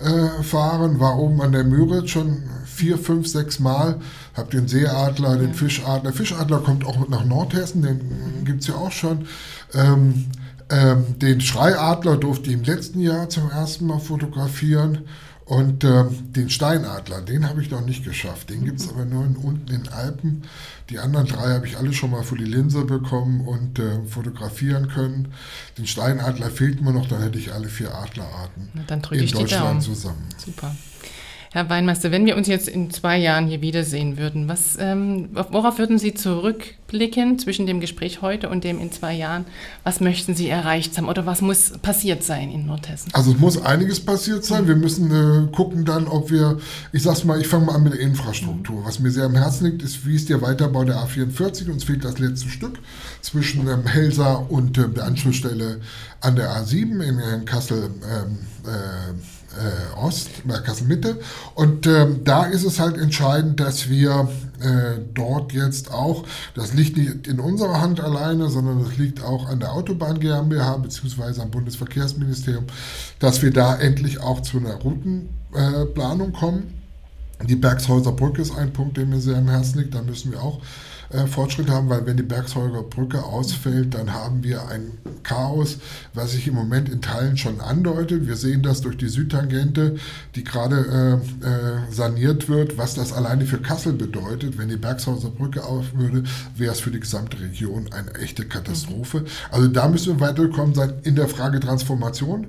äh, 0.00 0.42
fahren, 0.42 1.00
war 1.00 1.18
oben 1.18 1.40
an 1.42 1.52
der 1.52 1.64
Müritz 1.64 2.10
schon 2.10 2.42
vier, 2.64 2.98
fünf, 2.98 3.26
sechs 3.26 3.58
Mal. 3.58 4.00
Hab 4.34 4.50
den 4.50 4.66
Seeadler, 4.68 5.36
den 5.36 5.54
Fischadler. 5.54 6.12
Fischadler 6.12 6.58
kommt 6.60 6.86
auch 6.86 7.08
nach 7.08 7.24
Nordhessen, 7.24 7.82
den 7.82 8.44
gibt 8.44 8.62
es 8.62 8.68
ja 8.68 8.74
auch 8.76 8.92
schon. 8.92 9.26
Ähm, 9.74 10.26
ähm, 10.70 11.18
den 11.18 11.40
Schreiadler 11.40 12.16
durfte 12.16 12.48
ich 12.48 12.56
im 12.56 12.62
letzten 12.62 13.00
Jahr 13.00 13.28
zum 13.28 13.50
ersten 13.50 13.86
Mal 13.86 13.98
fotografieren. 13.98 15.00
Und 15.50 15.82
ähm, 15.82 16.32
den 16.32 16.48
Steinadler, 16.48 17.22
den 17.22 17.48
habe 17.48 17.60
ich 17.60 17.72
noch 17.72 17.84
nicht 17.84 18.04
geschafft. 18.04 18.50
Den 18.50 18.64
gibt 18.64 18.78
es 18.78 18.88
aber 18.88 19.04
nur 19.04 19.24
in, 19.24 19.34
unten 19.34 19.74
in 19.74 19.82
den 19.82 19.92
Alpen. 19.92 20.42
Die 20.90 21.00
anderen 21.00 21.26
drei 21.26 21.54
habe 21.54 21.66
ich 21.66 21.76
alle 21.76 21.92
schon 21.92 22.12
mal 22.12 22.22
vor 22.22 22.38
die 22.38 22.44
Linse 22.44 22.84
bekommen 22.84 23.40
und 23.40 23.80
äh, 23.80 24.00
fotografieren 24.06 24.86
können. 24.86 25.32
Den 25.76 25.88
Steinadler 25.88 26.50
fehlt 26.52 26.80
mir 26.80 26.92
noch, 26.92 27.08
da 27.08 27.18
hätte 27.18 27.40
ich 27.40 27.52
alle 27.52 27.66
vier 27.66 27.92
Adlerarten 27.92 28.68
Na, 28.74 28.82
dann 28.86 29.02
in. 29.10 29.26
Deutschland 29.26 29.82
zusammen. 29.82 30.24
Super. 30.36 30.72
Herr 31.52 31.68
Weinmeister, 31.68 32.12
wenn 32.12 32.26
wir 32.26 32.36
uns 32.36 32.46
jetzt 32.46 32.68
in 32.68 32.92
zwei 32.92 33.18
Jahren 33.18 33.48
hier 33.48 33.60
wiedersehen 33.60 34.18
würden, 34.18 34.46
was, 34.46 34.76
ähm, 34.78 35.30
worauf 35.32 35.78
würden 35.78 35.98
Sie 35.98 36.14
zurückblicken 36.14 37.40
zwischen 37.40 37.66
dem 37.66 37.80
Gespräch 37.80 38.22
heute 38.22 38.48
und 38.48 38.62
dem 38.62 38.78
in 38.78 38.92
zwei 38.92 39.14
Jahren? 39.14 39.46
Was 39.82 39.98
möchten 39.98 40.36
Sie 40.36 40.48
erreicht 40.48 40.96
haben 40.96 41.08
oder 41.08 41.26
was 41.26 41.40
muss 41.40 41.72
passiert 41.78 42.22
sein 42.22 42.52
in 42.52 42.66
Nordhessen? 42.66 43.10
Also 43.14 43.32
es 43.32 43.38
muss 43.40 43.60
einiges 43.60 43.98
passiert 43.98 44.44
sein. 44.44 44.68
Wir 44.68 44.76
müssen 44.76 45.10
äh, 45.10 45.50
gucken 45.50 45.84
dann, 45.84 46.06
ob 46.06 46.30
wir, 46.30 46.60
ich 46.92 47.02
sag's 47.02 47.24
mal, 47.24 47.40
ich 47.40 47.48
fange 47.48 47.66
mal 47.66 47.74
an 47.74 47.82
mit 47.82 47.94
der 47.94 48.00
Infrastruktur. 48.00 48.84
Was 48.84 49.00
mir 49.00 49.10
sehr 49.10 49.24
am 49.24 49.34
Herzen 49.34 49.66
liegt, 49.66 49.82
ist, 49.82 50.06
wie 50.06 50.14
ist 50.14 50.28
der 50.28 50.42
Weiterbau 50.42 50.84
der 50.84 50.98
A44? 50.98 51.68
Uns 51.68 51.82
fehlt 51.82 52.04
das 52.04 52.20
letzte 52.20 52.48
Stück 52.48 52.78
zwischen 53.22 53.66
ähm, 53.66 53.88
Helsa 53.88 54.34
und 54.34 54.78
äh, 54.78 54.88
der 54.88 55.04
Anschlussstelle 55.04 55.80
an 56.20 56.36
der 56.36 56.48
A7 56.50 57.02
in, 57.02 57.18
in 57.18 57.44
Kassel. 57.44 57.90
Ähm, 58.08 58.38
äh, 58.66 59.39
äh, 59.58 59.98
Ost, 59.98 60.30
Kassel 60.64 60.86
Mitte. 60.86 61.18
Und 61.54 61.86
ähm, 61.86 62.20
da 62.24 62.44
ist 62.44 62.64
es 62.64 62.78
halt 62.78 62.96
entscheidend, 62.96 63.60
dass 63.60 63.88
wir 63.88 64.28
äh, 64.60 65.00
dort 65.14 65.52
jetzt 65.52 65.92
auch, 65.92 66.24
das 66.54 66.74
liegt 66.74 66.96
nicht 66.96 67.26
in 67.26 67.40
unserer 67.40 67.80
Hand 67.80 68.00
alleine, 68.00 68.48
sondern 68.48 68.84
das 68.84 68.96
liegt 68.96 69.22
auch 69.22 69.48
an 69.48 69.60
der 69.60 69.72
Autobahn 69.72 70.20
GmbH 70.20 70.76
bzw. 70.78 71.40
am 71.40 71.50
Bundesverkehrsministerium, 71.50 72.66
dass 73.18 73.42
wir 73.42 73.52
da 73.52 73.76
endlich 73.76 74.20
auch 74.20 74.40
zu 74.40 74.58
einer 74.58 74.74
Routenplanung 74.74 76.32
kommen. 76.32 76.79
Die 77.48 77.56
Bergshäuser 77.56 78.12
Brücke 78.12 78.42
ist 78.42 78.56
ein 78.56 78.72
Punkt, 78.72 78.96
der 78.96 79.06
mir 79.06 79.20
sehr 79.20 79.38
am 79.38 79.48
Herzen 79.48 79.78
liegt. 79.78 79.94
Da 79.94 80.02
müssen 80.02 80.32
wir 80.32 80.42
auch 80.42 80.60
äh, 81.10 81.26
Fortschritt 81.26 81.70
haben, 81.70 81.88
weil 81.88 82.04
wenn 82.06 82.16
die 82.16 82.22
Bergshäuser 82.22 82.82
Brücke 82.82 83.24
ausfällt, 83.24 83.94
dann 83.94 84.12
haben 84.12 84.44
wir 84.44 84.68
ein 84.68 84.92
Chaos, 85.22 85.78
was 86.12 86.32
sich 86.32 86.46
im 86.46 86.54
Moment 86.54 86.88
in 86.88 87.00
Teilen 87.00 87.36
schon 87.36 87.60
andeutet. 87.60 88.26
Wir 88.26 88.36
sehen 88.36 88.62
das 88.62 88.82
durch 88.82 88.96
die 88.98 89.08
Südtangente, 89.08 89.96
die 90.34 90.44
gerade 90.44 91.20
äh, 91.42 91.46
äh, 91.46 91.90
saniert 91.90 92.48
wird, 92.48 92.76
was 92.78 92.94
das 92.94 93.12
alleine 93.12 93.46
für 93.46 93.58
Kassel 93.58 93.94
bedeutet. 93.94 94.58
Wenn 94.58 94.68
die 94.68 94.76
Bergshäuser 94.76 95.30
Brücke 95.30 95.64
auf 95.64 95.94
würde, 95.94 96.24
wäre 96.56 96.72
es 96.72 96.80
für 96.80 96.90
die 96.90 97.00
gesamte 97.00 97.40
Region 97.40 97.88
eine 97.92 98.14
echte 98.16 98.44
Katastrophe. 98.44 99.24
Also 99.50 99.66
da 99.66 99.88
müssen 99.88 100.18
wir 100.18 100.28
weiterkommen 100.28 100.74
sein 100.74 100.92
in 101.04 101.16
der 101.16 101.28
Frage 101.28 101.58
Transformation. 101.58 102.48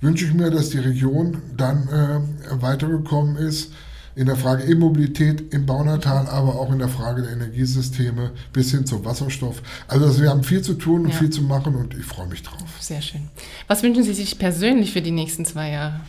Wünsche 0.00 0.24
ich 0.24 0.32
mir, 0.32 0.50
dass 0.50 0.70
die 0.70 0.78
Region 0.78 1.42
dann 1.56 1.88
äh, 1.88 2.62
weitergekommen 2.62 3.36
ist 3.36 3.72
in 4.14 4.26
der 4.26 4.36
Frage 4.36 4.64
E-Mobilität 4.64 5.52
im 5.54 5.66
Baunatal, 5.66 6.26
aber 6.26 6.58
auch 6.58 6.72
in 6.72 6.78
der 6.78 6.88
Frage 6.88 7.22
der 7.22 7.32
Energiesysteme 7.32 8.32
bis 8.52 8.70
hin 8.72 8.84
zum 8.86 9.04
Wasserstoff. 9.04 9.62
Also 9.88 10.20
wir 10.20 10.30
haben 10.30 10.42
viel 10.42 10.62
zu 10.62 10.74
tun 10.74 11.02
und 11.06 11.10
Ja. 11.10 11.16
viel 11.16 11.30
zu 11.30 11.42
machen 11.42 11.74
und 11.74 11.94
ich 11.94 12.04
freue 12.04 12.26
mich 12.26 12.42
drauf. 12.42 12.62
Sehr 12.80 13.02
schön. 13.02 13.28
Was 13.68 13.82
wünschen 13.82 14.02
Sie 14.04 14.14
sich 14.14 14.38
persönlich 14.38 14.92
für 14.92 15.02
die 15.02 15.10
nächsten 15.12 15.44
zwei 15.44 15.70
Jahre? 15.70 16.00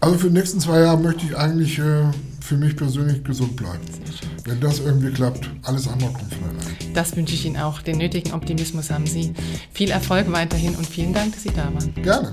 Also 0.00 0.18
für 0.18 0.28
die 0.28 0.34
nächsten 0.34 0.58
zwei 0.58 0.80
Jahre 0.80 0.98
möchte 1.00 1.24
ich 1.26 1.36
eigentlich 1.36 1.78
äh, 1.78 2.02
für 2.40 2.56
mich 2.56 2.74
persönlich 2.74 3.22
gesund 3.22 3.54
bleiben. 3.54 3.78
Wenn 4.44 4.58
das 4.58 4.80
irgendwie 4.80 5.12
klappt, 5.12 5.48
alles 5.62 5.86
andere 5.86 6.12
kommt 6.12 6.34
von 6.34 6.42
allein. 6.44 6.92
Das 6.94 7.14
wünsche 7.16 7.34
ich 7.34 7.44
Ihnen 7.46 7.56
auch. 7.56 7.82
Den 7.82 7.98
nötigen 7.98 8.32
Optimismus 8.32 8.90
haben 8.90 9.06
Sie. 9.06 9.32
Viel 9.72 9.90
Erfolg 9.92 10.30
weiterhin 10.32 10.74
und 10.74 10.86
vielen 10.86 11.12
Dank, 11.12 11.34
dass 11.34 11.44
Sie 11.44 11.50
da 11.50 11.72
waren. 11.72 11.94
Gerne. 12.02 12.32